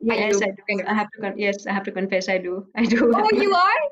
Yes 0.00 0.42
I, 0.42 0.46
do. 0.46 0.54
Kind 0.68 0.80
of... 0.80 0.86
I 0.88 0.94
have 0.94 1.10
to 1.12 1.20
con- 1.20 1.38
yes 1.38 1.66
i 1.66 1.72
have 1.72 1.84
to 1.84 1.92
confess 1.92 2.28
i 2.28 2.38
do. 2.38 2.66
I 2.76 2.84
do. 2.84 3.12
Oh 3.14 3.28
you 3.32 3.54
are? 3.66 3.82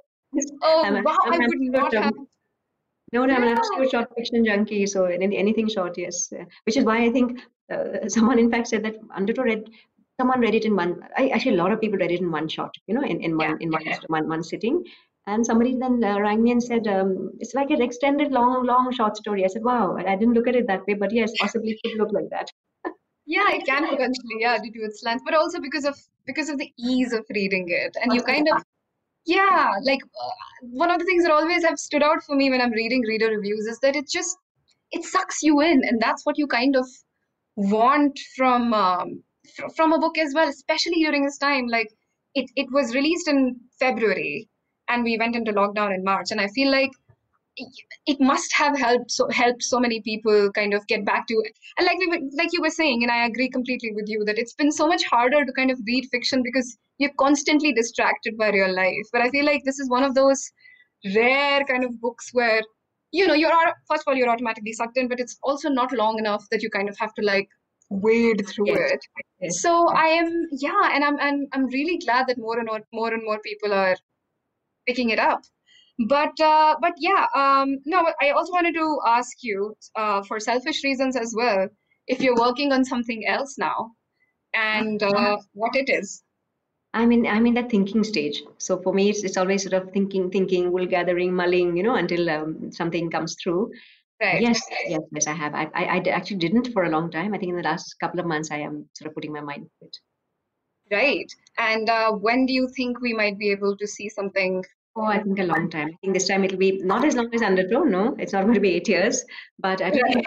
Oh 0.63 0.83
I'm 0.85 1.05
wow 1.05 1.17
I 1.25 1.39
would 1.39 1.61
not 1.61 1.95
have 1.95 2.13
no, 3.13 3.25
no, 3.27 3.35
I'm 3.35 3.43
an 3.43 3.59
absolute 3.59 3.91
short 3.91 4.09
fiction 4.17 4.45
junkie. 4.45 4.87
So 4.87 5.07
anything 5.07 5.69
short, 5.69 5.99
yes. 5.99 6.33
Which 6.65 6.77
is 6.77 6.85
why 6.85 7.03
I 7.05 7.11
think 7.11 7.41
uh, 7.69 8.09
someone, 8.09 8.39
in 8.39 8.49
fact, 8.53 8.69
said 8.69 8.85
that 8.85 8.99
Undertow 9.13 9.43
read 9.43 9.65
someone 10.21 10.41
read 10.41 10.55
it 10.55 10.67
in 10.67 10.77
one 10.77 11.03
I, 11.17 11.29
actually 11.29 11.55
a 11.55 11.63
lot 11.63 11.73
of 11.73 11.81
people 11.81 11.99
read 11.99 12.13
it 12.13 12.21
in 12.21 12.31
one 12.31 12.47
shot 12.47 12.75
you 12.87 12.95
know 12.95 13.03
in, 13.03 13.23
in 13.27 13.39
one 13.39 13.51
Yeah, 13.51 13.57
in 13.61 13.71
one, 13.71 13.85
yeah. 13.87 13.99
one 14.09 14.29
one 14.29 14.43
sitting 14.43 14.85
and 15.33 15.47
somebody 15.51 15.73
then 15.85 16.03
uh, 16.11 16.19
rang 16.27 16.43
me 16.43 16.53
and 16.57 16.63
said 16.71 16.87
um, 16.97 17.11
it's 17.39 17.55
like 17.61 17.71
an 17.71 17.83
extended 17.89 18.33
long 18.39 18.67
long 18.73 18.93
short 18.93 19.17
story. 19.23 19.45
I 19.45 19.53
said 19.55 19.65
wow 19.71 19.97
i 19.97 20.17
didn't 20.17 20.35
look 20.35 20.49
at 20.53 20.61
it 20.63 20.67
that 20.73 20.87
way 20.87 20.95
but 21.05 21.13
yes 21.21 21.33
possibly 21.41 21.73
it 21.73 21.81
could 21.83 21.99
look 22.03 22.13
like 22.19 22.31
that. 22.37 22.51
Yeah, 23.27 23.49
it 23.53 23.65
can 23.65 23.87
potentially, 23.87 24.39
yeah, 24.41 24.59
due 24.59 24.73
to 24.73 24.81
its 24.81 25.05
length, 25.05 25.23
but 25.25 25.35
also 25.35 25.61
because 25.61 25.85
of 25.85 25.97
because 26.27 26.49
of 26.49 26.59
the 26.59 26.73
ease 26.77 27.13
of 27.13 27.25
reading 27.33 27.67
it, 27.69 27.97
and 28.03 28.13
you 28.13 28.23
kind 28.23 28.49
of, 28.53 28.65
yeah, 29.25 29.71
like 29.85 30.01
uh, 30.03 30.31
one 30.63 30.91
of 30.91 30.99
the 30.99 31.05
things 31.05 31.23
that 31.23 31.31
always 31.33 31.63
have 31.65 31.79
stood 31.79 32.03
out 32.03 32.25
for 32.25 32.35
me 32.35 32.51
when 32.51 32.61
I'm 32.61 32.73
reading 32.73 33.03
reader 33.03 33.29
reviews 33.29 33.67
is 33.67 33.79
that 33.85 33.95
it 33.95 34.11
just 34.11 34.37
it 34.91 35.05
sucks 35.05 35.45
you 35.45 35.61
in, 35.61 35.83
and 35.85 36.01
that's 36.01 36.27
what 36.27 36.39
you 36.39 36.49
kind 36.49 36.75
of 36.75 36.89
want 37.55 38.19
from 38.37 38.75
um, 38.75 39.23
fr- 39.55 39.71
from 39.77 39.93
a 39.93 40.01
book 40.01 40.19
as 40.19 40.35
well, 40.35 40.49
especially 40.49 41.05
during 41.05 41.25
this 41.25 41.39
time. 41.39 41.69
Like 41.69 41.95
it 42.35 42.51
it 42.57 42.67
was 42.73 42.97
released 42.97 43.29
in 43.29 43.61
February, 43.79 44.49
and 44.91 45.05
we 45.05 45.17
went 45.19 45.37
into 45.37 45.53
lockdown 45.53 45.95
in 45.95 46.05
March, 46.05 46.31
and 46.31 46.41
I 46.41 46.49
feel 46.49 46.71
like 46.71 46.91
it 48.07 48.21
must 48.21 48.53
have 48.55 48.79
helped 48.79 49.11
so 49.11 49.29
helped 49.29 49.63
so 49.63 49.79
many 49.81 50.01
people 50.01 50.51
kind 50.53 50.73
of 50.73 50.87
get 50.87 51.05
back 51.05 51.27
to 51.27 51.43
and 51.79 51.87
like 51.87 51.99
we 51.99 52.07
were, 52.07 52.21
like 52.39 52.49
you 52.53 52.61
were 52.63 52.71
saying 52.71 53.03
and 53.03 53.11
i 53.13 53.27
agree 53.27 53.49
completely 53.51 53.93
with 53.93 54.09
you 54.09 54.25
that 54.25 54.39
it's 54.39 54.55
been 54.55 54.71
so 54.73 54.87
much 54.87 55.05
harder 55.05 55.45
to 55.45 55.53
kind 55.53 55.71
of 55.71 55.79
read 55.87 56.07
fiction 56.11 56.43
because 56.43 56.79
you're 56.99 57.13
constantly 57.19 57.73
distracted 57.73 58.39
by 58.39 58.49
real 58.51 58.75
life 58.75 59.07
but 59.13 59.21
i 59.21 59.29
feel 59.31 59.45
like 59.45 59.63
this 59.65 59.79
is 59.79 59.91
one 59.91 60.05
of 60.05 60.15
those 60.15 60.51
rare 61.17 61.65
kind 61.65 61.85
of 61.85 62.01
books 62.01 62.31
where 62.33 62.63
you 63.13 63.27
know 63.27 63.35
you're 63.35 63.53
first 63.89 64.03
of 64.07 64.13
all 64.13 64.15
you're 64.15 64.31
automatically 64.31 64.73
sucked 64.73 64.97
in 64.97 65.09
but 65.09 65.21
it's 65.21 65.37
also 65.43 65.69
not 65.69 65.93
long 65.93 66.19
enough 66.19 66.47
that 66.51 66.63
you 66.63 66.71
kind 66.71 66.89
of 66.89 66.97
have 66.99 67.13
to 67.15 67.23
like 67.23 67.49
wade 67.91 68.47
through 68.47 68.69
Yes. 68.69 68.93
it 68.93 69.01
Yes. 69.41 69.61
so 69.61 69.89
i 69.89 70.07
am 70.07 70.47
yeah 70.53 70.91
and 70.95 71.05
i'm 71.05 71.19
and 71.19 71.49
i'm 71.53 71.67
really 71.67 71.99
glad 71.99 72.27
that 72.29 72.39
more 72.39 72.59
and 72.59 72.69
more 72.69 72.81
more 72.93 73.13
and 73.13 73.25
more 73.25 73.41
people 73.41 73.73
are 73.73 73.97
picking 74.87 75.11
it 75.11 75.19
up 75.19 75.43
but 76.09 76.39
uh, 76.41 76.77
but 76.81 76.95
yeah 76.99 77.27
um 77.35 77.77
no 77.85 78.07
i 78.23 78.31
also 78.31 78.53
wanted 78.53 78.75
to 78.75 78.99
ask 79.07 79.43
you 79.43 79.75
uh, 79.97 80.23
for 80.23 80.41
selfish 80.41 80.83
reasons 80.85 81.17
as 81.17 81.35
well 81.37 81.69
if 82.07 82.21
you're 82.21 82.37
working 82.37 82.73
on 82.73 82.85
something 82.85 83.27
else 83.27 83.57
now 83.59 83.91
and 84.55 85.03
uh, 85.03 85.37
what 85.53 85.77
it 85.77 85.89
is 85.89 86.23
I'm 86.93 87.13
in 87.13 87.27
I'm 87.27 87.47
in 87.47 87.55
that 87.55 87.71
thinking 87.71 88.03
stage. 88.03 88.43
So 88.59 88.83
for 88.83 88.93
me, 88.93 89.11
it's, 89.11 89.23
it's 89.23 89.37
always 89.37 89.63
sort 89.63 89.75
of 89.75 89.93
thinking, 89.93 90.31
thinking, 90.31 90.73
wool 90.73 90.87
gathering, 90.87 91.33
mulling, 91.33 91.77
you 91.77 91.85
know, 91.85 91.95
until 91.95 92.29
um, 92.29 92.73
something 92.73 93.11
comes 93.11 93.37
through. 93.41 93.71
right 94.21 94.43
Yes, 94.43 94.61
yes, 94.89 95.01
yes, 95.13 95.27
I 95.29 95.35
have. 95.35 95.55
I 95.55 95.69
I 95.75 96.03
actually 96.11 96.39
didn't 96.39 96.73
for 96.73 96.85
a 96.85 96.91
long 96.91 97.11
time. 97.11 97.33
I 97.33 97.39
think 97.39 97.51
in 97.51 97.57
the 97.57 97.63
last 97.63 97.95
couple 98.01 98.19
of 98.19 98.27
months, 98.27 98.51
I 98.51 98.59
am 98.59 98.89
sort 98.95 99.09
of 99.09 99.15
putting 99.15 99.33
my 99.33 99.41
mind 99.41 99.67
to 99.67 99.87
it. 99.87 99.97
Right 100.91 101.33
and 101.59 101.89
uh, 101.89 102.11
when 102.13 102.47
do 102.47 102.53
you 102.53 102.69
think 102.77 103.01
we 103.01 103.13
might 103.13 103.39
be 103.39 103.51
able 103.51 103.77
to 103.77 103.87
see 103.87 104.09
something 104.09 104.65
Oh, 104.97 105.05
I 105.05 105.23
think 105.23 105.39
a 105.39 105.45
long 105.45 105.71
time. 105.71 105.87
I 105.87 105.97
think 106.01 106.15
this 106.15 106.27
time 106.27 106.43
it'll 106.43 106.59
be 106.59 106.83
not 106.83 107.05
as 107.05 107.15
long 107.15 107.33
as 107.33 107.43
Undertow. 107.43 107.85
No, 107.85 108.17
it's 108.19 108.33
not 108.33 108.43
going 108.43 108.55
to 108.55 108.61
be 108.61 108.75
eight 108.75 108.89
years. 108.89 109.25
But 109.61 109.81
I 109.81 109.89
don't 109.89 110.13
think 110.13 110.27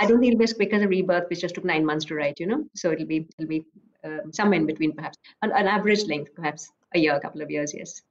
I 0.00 0.06
don't 0.06 0.20
think 0.20 0.32
it'll 0.32 0.38
be 0.38 0.44
as 0.44 0.52
quick 0.52 0.72
as 0.72 0.82
a 0.82 0.88
rebirth, 0.88 1.28
which 1.28 1.40
just 1.40 1.56
took 1.56 1.64
nine 1.64 1.84
months 1.84 2.04
to 2.04 2.14
write. 2.14 2.38
You 2.38 2.46
know, 2.46 2.64
so 2.76 2.92
it'll 2.92 3.08
be 3.08 3.26
it'll 3.38 3.48
be 3.48 3.66
um, 4.04 4.32
somewhere 4.32 4.60
in 4.60 4.66
between, 4.66 4.92
perhaps 4.92 5.18
an, 5.42 5.50
an 5.50 5.66
average 5.66 6.04
length, 6.04 6.32
perhaps 6.36 6.70
a 6.94 7.00
year, 7.00 7.16
a 7.16 7.20
couple 7.20 7.42
of 7.42 7.50
years. 7.50 7.74
Yes. 7.74 8.02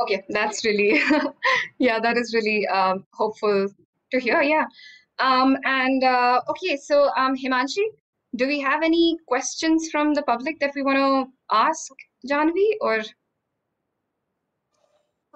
okay 0.00 0.22
that's 0.28 0.64
really 0.64 1.00
yeah 1.78 1.98
that 1.98 2.16
is 2.16 2.34
really 2.34 2.66
um, 2.68 3.04
hopeful 3.12 3.68
to 4.10 4.20
hear 4.20 4.42
yeah 4.42 4.64
um, 5.18 5.56
and 5.64 6.04
uh, 6.04 6.40
okay 6.48 6.76
so 6.76 7.10
um, 7.16 7.36
himanshi 7.36 7.84
do 8.36 8.46
we 8.46 8.60
have 8.60 8.82
any 8.82 9.16
questions 9.26 9.88
from 9.90 10.14
the 10.14 10.22
public 10.22 10.58
that 10.60 10.72
we 10.74 10.82
want 10.82 10.98
to 10.98 11.32
ask 11.50 11.92
Jahnvi 12.30 12.68
or 12.80 13.02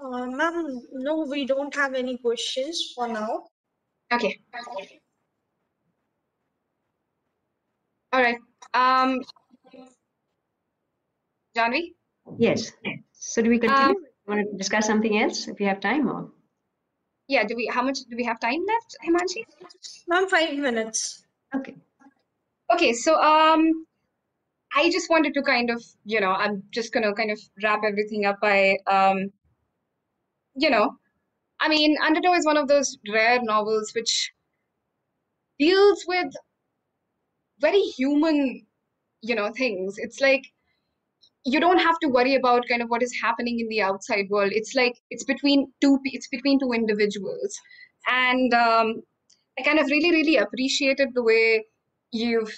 Uh, 0.03 0.27
ma'am, 0.27 0.81
no, 0.93 1.27
we 1.31 1.45
don't 1.45 1.75
have 1.75 1.95
any 1.95 2.17
questions 2.17 2.93
for 2.95 3.07
now. 3.07 3.45
Okay. 4.13 4.41
All 8.13 8.23
right. 8.23 8.39
Um, 8.73 9.21
Jahnvi? 11.57 11.83
Yes. 12.39 12.73
So 13.13 13.43
do 13.43 13.51
we 13.51 13.59
continue? 13.59 13.97
Um, 13.97 14.05
want 14.27 14.51
to 14.51 14.57
discuss 14.57 14.87
something 14.87 15.21
else 15.21 15.49
if 15.49 15.61
you 15.61 15.67
have 15.67 15.81
time 15.81 16.09
or? 16.09 16.31
Yeah, 17.29 17.45
do 17.45 17.55
we, 17.55 17.67
how 17.67 17.83
much, 17.83 17.99
do 18.09 18.17
we 18.17 18.25
have 18.25 18.41
time 18.41 18.65
left, 18.67 18.97
Himanshi? 19.07 19.45
Ma'am, 20.09 20.29
five 20.29 20.57
minutes. 20.57 21.27
Okay. 21.55 21.77
Okay, 22.73 22.93
so 22.93 23.21
um, 23.21 23.87
I 24.75 24.91
just 24.91 25.11
wanted 25.11 25.35
to 25.35 25.43
kind 25.43 25.71
of, 25.71 25.85
you 26.05 26.21
know, 26.21 26.33
I'm 26.33 26.65
just 26.73 26.93
gonna 26.93 27.15
kind 27.15 27.31
of 27.31 27.41
wrap 27.63 27.83
everything 27.85 28.25
up 28.27 28.41
by, 28.41 28.77
um, 28.87 29.33
you 30.55 30.71
know, 30.71 30.97
I 31.61 31.69
mean, 31.69 31.97
Undertow 32.03 32.35
is 32.35 32.47
one 32.47 32.57
of 32.59 32.69
those 32.69 32.99
rare 33.13 33.41
novels 33.43 33.93
which 33.95 34.33
deals 35.61 36.05
with 36.09 36.33
very 37.61 37.81
human, 37.81 38.67
you 39.23 39.35
know, 39.35 39.53
things. 39.53 39.97
It's 39.99 40.21
like 40.21 40.45
you 41.45 41.61
don't 41.61 41.79
have 41.79 41.99
to 42.01 42.09
worry 42.09 42.35
about 42.35 42.69
kind 42.69 42.83
of 42.83 42.89
what 42.89 43.03
is 43.03 43.13
happening 43.23 43.61
in 43.61 43.69
the 43.69 43.81
outside 43.83 44.27
world. 44.31 44.53
It's 44.55 44.75
like 44.75 44.95
it's 45.11 45.25
between 45.25 45.73
two, 45.81 45.99
it's 46.05 46.29
between 46.29 46.59
two 46.61 46.73
individuals, 46.73 47.59
and 48.09 48.53
um, 48.55 49.03
I 49.59 49.63
kind 49.63 49.79
of 49.79 49.87
really, 49.87 50.11
really 50.11 50.37
appreciated 50.37 51.11
the 51.15 51.23
way 51.23 51.65
you've 52.13 52.55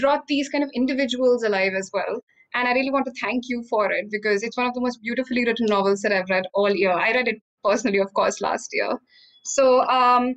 brought 0.00 0.26
these 0.26 0.48
kind 0.48 0.64
of 0.64 0.70
individuals 0.74 1.42
alive 1.42 1.72
as 1.76 1.90
well. 1.92 2.22
And 2.54 2.68
I 2.68 2.72
really 2.72 2.90
want 2.90 3.06
to 3.06 3.20
thank 3.20 3.44
you 3.48 3.64
for 3.70 3.90
it 3.90 4.06
because 4.10 4.42
it's 4.42 4.56
one 4.56 4.66
of 4.66 4.74
the 4.74 4.80
most 4.80 5.00
beautifully 5.02 5.44
written 5.44 5.66
novels 5.66 6.02
that 6.02 6.12
I've 6.12 6.28
read 6.28 6.44
all 6.54 6.70
year. 6.70 6.92
I 6.92 7.12
read 7.12 7.28
it 7.28 7.40
personally, 7.64 7.98
of 7.98 8.12
course, 8.12 8.40
last 8.40 8.68
year. 8.72 8.98
So, 9.44 9.80
um, 9.88 10.34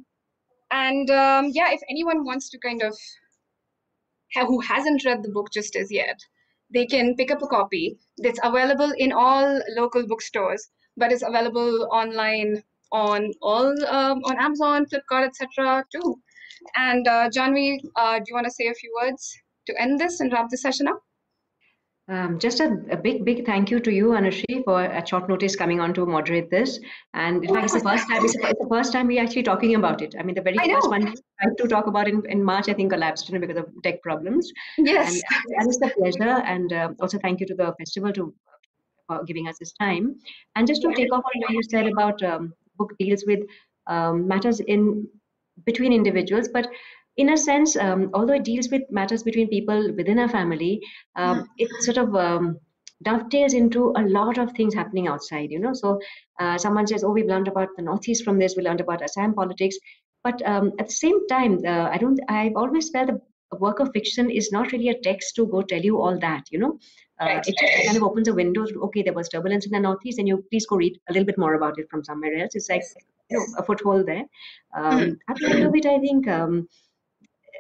and 0.72 1.10
um, 1.10 1.52
yeah, 1.54 1.72
if 1.72 1.82
anyone 1.90 2.26
wants 2.26 2.50
to 2.50 2.60
kind 2.60 2.82
of 2.82 2.98
have, 4.34 4.48
who 4.48 4.62
hasn't 4.62 5.06
read 5.06 5.24
the 5.24 5.30
book 5.30 5.48
just 5.54 5.76
as 5.76 5.92
yet, 5.92 6.20
they 6.74 6.86
can 6.86 7.16
pick 7.16 7.32
up 7.32 7.42
a 7.42 7.48
copy. 7.48 7.98
It's 8.18 8.40
available 8.44 8.92
in 8.98 9.12
all 9.12 9.62
local 9.76 10.08
bookstores, 10.08 10.70
but 10.98 11.12
it's 11.12 11.24
available 11.24 11.88
online 11.92 12.64
on 12.92 13.32
all 13.42 13.68
um, 13.88 14.22
on 14.24 14.40
Amazon, 14.40 14.86
Flipkart, 14.86 15.28
etc. 15.28 15.86
too. 15.92 16.20
And 16.76 17.08
uh, 17.08 17.30
Jahnvi, 17.30 17.80
uh, 17.96 18.18
do 18.18 18.26
you 18.28 18.36
want 18.36 18.46
to 18.46 18.52
say 18.52 18.68
a 18.68 18.74
few 18.74 18.92
words 19.02 19.36
to 19.68 19.82
end 19.82 20.00
this 20.00 20.20
and 20.20 20.32
wrap 20.32 20.50
the 20.50 20.58
session 20.58 20.88
up? 20.88 21.00
Um, 22.08 22.38
just 22.38 22.60
a, 22.60 22.78
a 22.92 22.98
big, 22.98 23.26
big 23.26 23.48
thank 23.48 23.72
you 23.72 23.80
to 23.80 23.92
you, 23.92 24.10
Anushree, 24.10 24.64
for 24.64 24.80
at 24.80 25.08
short 25.08 25.28
notice 25.28 25.56
coming 25.56 25.80
on 25.80 25.92
to 25.96 26.06
moderate 26.06 26.52
this. 26.52 26.80
And 27.16 27.44
in 27.44 27.52
fact, 27.52 27.66
it's 27.66 27.74
the 27.74 27.80
first 27.80 28.08
time. 28.08 28.24
It's 28.24 28.34
the, 28.34 28.48
it's 28.48 28.68
first 28.70 28.94
time 28.94 29.08
we're 29.08 29.24
actually 29.24 29.42
talking 29.42 29.74
about 29.74 30.04
it. 30.04 30.14
I 30.20 30.22
mean, 30.22 30.36
the 30.36 30.42
very 30.44 30.56
first 30.56 30.88
one 30.88 31.06
we 31.06 31.14
tried 31.42 31.58
to 31.58 31.68
talk 31.68 31.88
about 31.88 32.08
in, 32.08 32.22
in 32.30 32.44
March, 32.44 32.70
I 32.70 32.74
think, 32.74 32.92
collapsed 32.92 33.28
you 33.28 33.34
know, 33.34 33.46
because 33.46 33.58
of 33.58 33.70
tech 33.82 34.04
problems. 34.04 34.52
Yes. 34.78 35.14
And 35.14 35.24
that 35.58 35.68
is 35.68 35.80
the 35.80 35.90
pleasure. 35.98 36.44
And 36.46 36.72
uh, 36.74 36.90
also 37.00 37.18
thank 37.18 37.40
you 37.40 37.48
to 37.48 37.56
the 37.56 37.74
festival 37.80 38.14
to 38.14 38.36
for 39.08 39.24
giving 39.24 39.48
us 39.48 39.58
this 39.60 39.74
time. 39.74 40.16
And 40.56 40.68
just 40.68 40.84
to 40.84 40.94
take 40.94 41.12
off 41.12 41.24
on 41.24 41.42
what 41.42 41.52
you 41.52 41.64
said 41.64 41.88
about 41.88 42.22
um, 42.22 42.54
book 42.78 42.94
deals 43.00 43.24
with 43.26 43.40
um, 43.88 44.28
matters 44.28 44.60
in 44.60 45.08
between 45.66 45.94
individuals, 45.94 46.48
but 46.48 46.68
in 47.18 47.30
a 47.30 47.38
sense, 47.38 47.76
um, 47.78 48.10
although 48.14 48.34
it 48.34 48.44
deals 48.44 48.70
with 48.70 48.82
matters 48.92 49.24
between 49.24 49.48
people 49.48 49.94
within 49.96 50.20
a 50.20 50.30
family, 50.30 50.82
um, 51.16 51.48
it 51.58 51.70
sort 51.84 51.98
of 51.98 52.14
um, 52.16 52.60
dovetails 53.04 53.54
into 53.54 53.94
a 53.96 54.02
lot 54.02 54.38
of 54.38 54.52
things 54.52 54.74
happening 54.74 55.08
outside. 55.08 55.50
You 55.50 55.60
know, 55.60 55.74
so 55.74 56.00
uh, 56.40 56.58
someone 56.58 56.88
says, 56.88 57.04
"Oh, 57.04 57.12
we've 57.12 57.26
learned 57.26 57.48
about 57.48 57.70
the 57.78 57.84
Northeast 57.84 58.24
from 58.24 58.38
this. 58.38 58.56
We 58.58 58.64
learned 58.64 58.82
about 58.82 59.02
Assam 59.02 59.34
politics," 59.34 59.78
but 60.24 60.42
um, 60.46 60.74
at 60.80 60.88
the 60.88 60.94
same 60.94 61.26
time, 61.28 61.60
uh, 61.66 61.90
I 61.90 61.98
don't. 61.98 62.20
I've 62.28 62.58
always 62.58 62.90
felt 62.90 63.08
the 63.08 63.22
a 63.52 63.58
work 63.58 63.80
of 63.80 63.92
fiction 63.94 64.30
is 64.30 64.52
not 64.52 64.72
really 64.72 64.90
a 64.90 65.00
text 65.02 65.36
to 65.36 65.46
go 65.48 65.62
tell 65.62 65.82
you 65.82 66.02
all 66.02 66.20
that. 66.20 66.44
You 66.52 66.60
know, 66.60 66.80
uh, 67.20 67.42
it 67.46 67.56
just 67.60 67.86
kind 67.86 67.98
of 67.98 68.04
opens 68.04 68.28
a 68.28 68.34
window. 68.34 68.66
Okay, 68.88 69.04
there 69.04 69.14
was 69.14 69.30
turbulence 69.30 69.66
in 69.66 69.72
the 69.72 69.80
Northeast, 69.80 70.20
and 70.20 70.28
you 70.28 70.44
please 70.50 70.66
go 70.66 70.76
read 70.76 71.00
a 71.10 71.14
little 71.14 71.26
bit 71.26 71.38
more 71.38 71.54
about 71.54 71.80
it 71.80 71.88
from 71.90 72.04
somewhere 72.04 72.36
else. 72.36 72.56
It's 72.56 72.70
like 72.70 72.84
you 73.30 73.38
know, 73.38 73.46
a 73.58 73.64
foothold 73.64 74.06
there. 74.06 74.26
Um, 74.76 75.18
end 75.50 75.64
of 75.64 75.76
it, 75.76 75.86
I 75.86 76.00
think. 76.00 76.28
Um, 76.28 76.68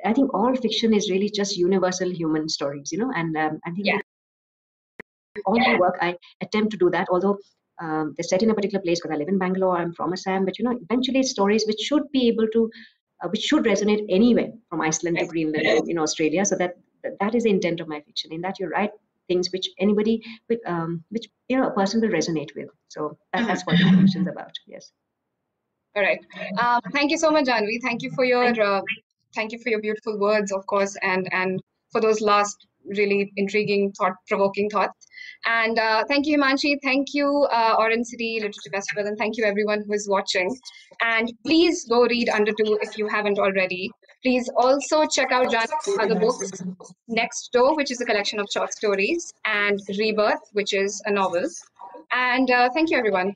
I 0.03 0.13
think 0.13 0.33
all 0.33 0.55
fiction 0.55 0.93
is 0.93 1.09
really 1.09 1.29
just 1.29 1.57
universal 1.57 2.11
human 2.11 2.47
stories, 2.47 2.91
you 2.91 2.99
know, 2.99 3.11
and 3.15 3.35
um, 3.37 3.59
I 3.65 3.71
think 3.71 3.87
Yeah. 3.87 3.99
all 5.45 5.57
my 5.59 5.79
work 5.79 5.97
I 6.01 6.15
attempt 6.41 6.71
to 6.71 6.77
do 6.77 6.89
that. 6.91 7.07
Although 7.09 7.39
um, 7.81 8.13
they're 8.15 8.23
set 8.23 8.43
in 8.43 8.51
a 8.51 8.53
particular 8.53 8.81
place 8.83 8.99
because 8.99 9.15
I 9.15 9.17
live 9.17 9.27
in 9.29 9.39
Bangalore, 9.39 9.77
I'm 9.77 9.93
from 9.93 10.13
Assam, 10.13 10.45
but 10.45 10.59
you 10.59 10.65
know, 10.65 10.77
eventually 10.89 11.19
it's 11.21 11.31
stories 11.31 11.65
which 11.67 11.79
should 11.79 12.03
be 12.11 12.27
able 12.27 12.47
to, 12.49 12.69
uh, 13.23 13.29
which 13.29 13.41
should 13.41 13.63
resonate 13.63 14.05
anywhere 14.09 14.51
from 14.69 14.81
Iceland 14.81 15.17
to. 15.19 15.25
Greenland, 15.25 15.89
in 15.89 15.97
Australia. 15.97 16.45
So 16.45 16.55
that 16.57 16.75
that- 17.19 17.35
is 17.35 17.43
the 17.43 17.49
intent 17.49 17.79
of 17.81 17.87
my 17.87 17.99
fiction. 18.01 18.31
In 18.31 18.41
that 18.41 18.59
you 18.59 18.67
write 18.67 18.91
things 19.27 19.51
which 19.51 19.67
anybody, 19.79 20.21
with, 20.49 20.59
um, 20.67 21.03
which 21.09 21.27
you 21.49 21.57
know, 21.57 21.67
a 21.67 21.71
person 21.71 21.99
will 22.01 22.09
resonate 22.09 22.53
with. 22.55 22.69
So 22.89 23.17
that, 23.33 23.47
that's 23.47 23.65
what 23.65 23.75
my 23.83 23.95
fiction's 23.99 24.27
about. 24.27 24.53
Yes. 24.67 24.91
All 25.95 26.03
right. 26.03 26.19
Um, 26.59 26.81
thank 26.91 27.11
you 27.11 27.17
so 27.17 27.31
much, 27.31 27.45
Jahnvi. 27.45 27.81
Thank 27.81 28.01
you 28.03 28.11
for 28.11 28.25
your 28.25 28.45
uh, 28.61 28.81
thank 29.33 29.51
you 29.51 29.59
for 29.59 29.69
your 29.69 29.81
beautiful 29.81 30.19
words, 30.19 30.51
of 30.51 30.65
course, 30.65 30.95
and 31.01 31.27
and 31.31 31.61
for 31.91 32.01
those 32.01 32.21
last 32.21 32.67
really 32.87 33.31
intriguing, 33.37 33.91
thought-provoking 33.93 34.69
thoughts. 34.69 35.07
And 35.45 35.79
uh, 35.79 36.03
thank 36.07 36.27
you, 36.27 36.37
Himanshi. 36.37 36.77
Thank 36.83 37.13
you, 37.13 37.47
uh, 37.51 37.75
Orange 37.79 38.05
City 38.07 38.35
Literature 38.35 38.69
Festival, 38.71 39.07
and 39.07 39.17
thank 39.17 39.37
you 39.37 39.43
everyone 39.43 39.83
who 39.85 39.93
is 39.93 40.07
watching. 40.07 40.55
And 41.01 41.31
please 41.45 41.85
go 41.85 42.03
read 42.03 42.29
Undertow 42.29 42.77
if 42.81 42.97
you 42.97 43.07
haven't 43.07 43.39
already. 43.39 43.89
Please 44.23 44.49
also 44.55 45.05
check 45.05 45.31
out 45.31 45.51
Jan's 45.51 45.71
other 45.99 46.19
books, 46.19 46.51
Next 47.07 47.51
Door, 47.53 47.75
which 47.75 47.91
is 47.91 48.01
a 48.01 48.05
collection 48.05 48.39
of 48.39 48.47
short 48.51 48.73
stories, 48.73 49.33
and 49.45 49.79
Rebirth, 49.97 50.49
which 50.53 50.73
is 50.73 51.01
a 51.05 51.11
novel. 51.11 51.47
And 52.11 52.49
uh, 52.49 52.69
thank 52.73 52.89
you, 52.91 52.97
everyone. 52.97 53.35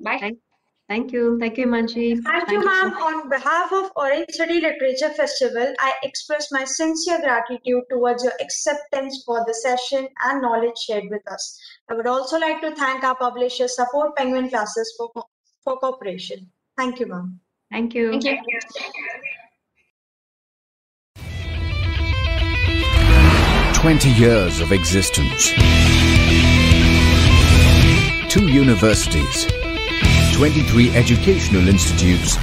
Bye. 0.00 0.18
Thank, 0.20 0.38
thank 0.92 1.12
you. 1.12 1.38
Thank 1.40 1.56
you, 1.58 1.66
Manji. 1.66 2.06
Thank, 2.22 2.24
thank 2.24 2.50
you, 2.50 2.64
ma'am. 2.64 2.92
On 3.08 3.28
behalf 3.28 3.72
of 3.72 3.90
Orange 3.96 4.30
City 4.30 4.60
Literature 4.60 5.10
Festival, 5.10 5.74
I 5.80 5.92
express 6.02 6.48
my 6.52 6.64
sincere 6.64 7.20
gratitude 7.20 7.84
towards 7.90 8.24
your 8.24 8.34
acceptance 8.40 9.22
for 9.24 9.44
the 9.46 9.54
session 9.54 10.08
and 10.24 10.42
knowledge 10.42 10.78
shared 10.86 11.04
with 11.10 11.26
us. 11.30 11.44
I 11.88 11.94
would 11.94 12.06
also 12.06 12.38
like 12.38 12.60
to 12.60 12.74
thank 12.74 13.04
our 13.04 13.16
publisher, 13.16 13.68
Support 13.68 14.16
Penguin 14.16 14.50
Classes, 14.50 14.94
for, 14.98 15.10
for 15.64 15.78
cooperation. 15.78 16.50
Thank 16.76 17.00
you, 17.00 17.06
ma'am. 17.06 17.40
Thank 17.70 17.94
you. 17.94 18.10
Thank 18.10 18.24
you. 18.24 18.60
20 23.74 24.10
years 24.10 24.60
of 24.60 24.70
existence. 24.70 25.52
Two 28.28 28.46
universities, 28.48 29.46
23 30.32 30.96
educational 30.96 31.68
institutes, 31.68 32.36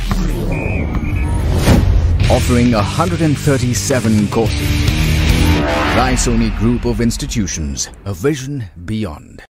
offering 2.29 2.71
137 2.71 4.27
courses. 4.29 4.89
Raisoni 5.95 6.57
Group 6.57 6.85
of 6.85 7.01
Institutions, 7.01 7.89
a 8.05 8.13
vision 8.13 8.63
beyond. 8.85 9.48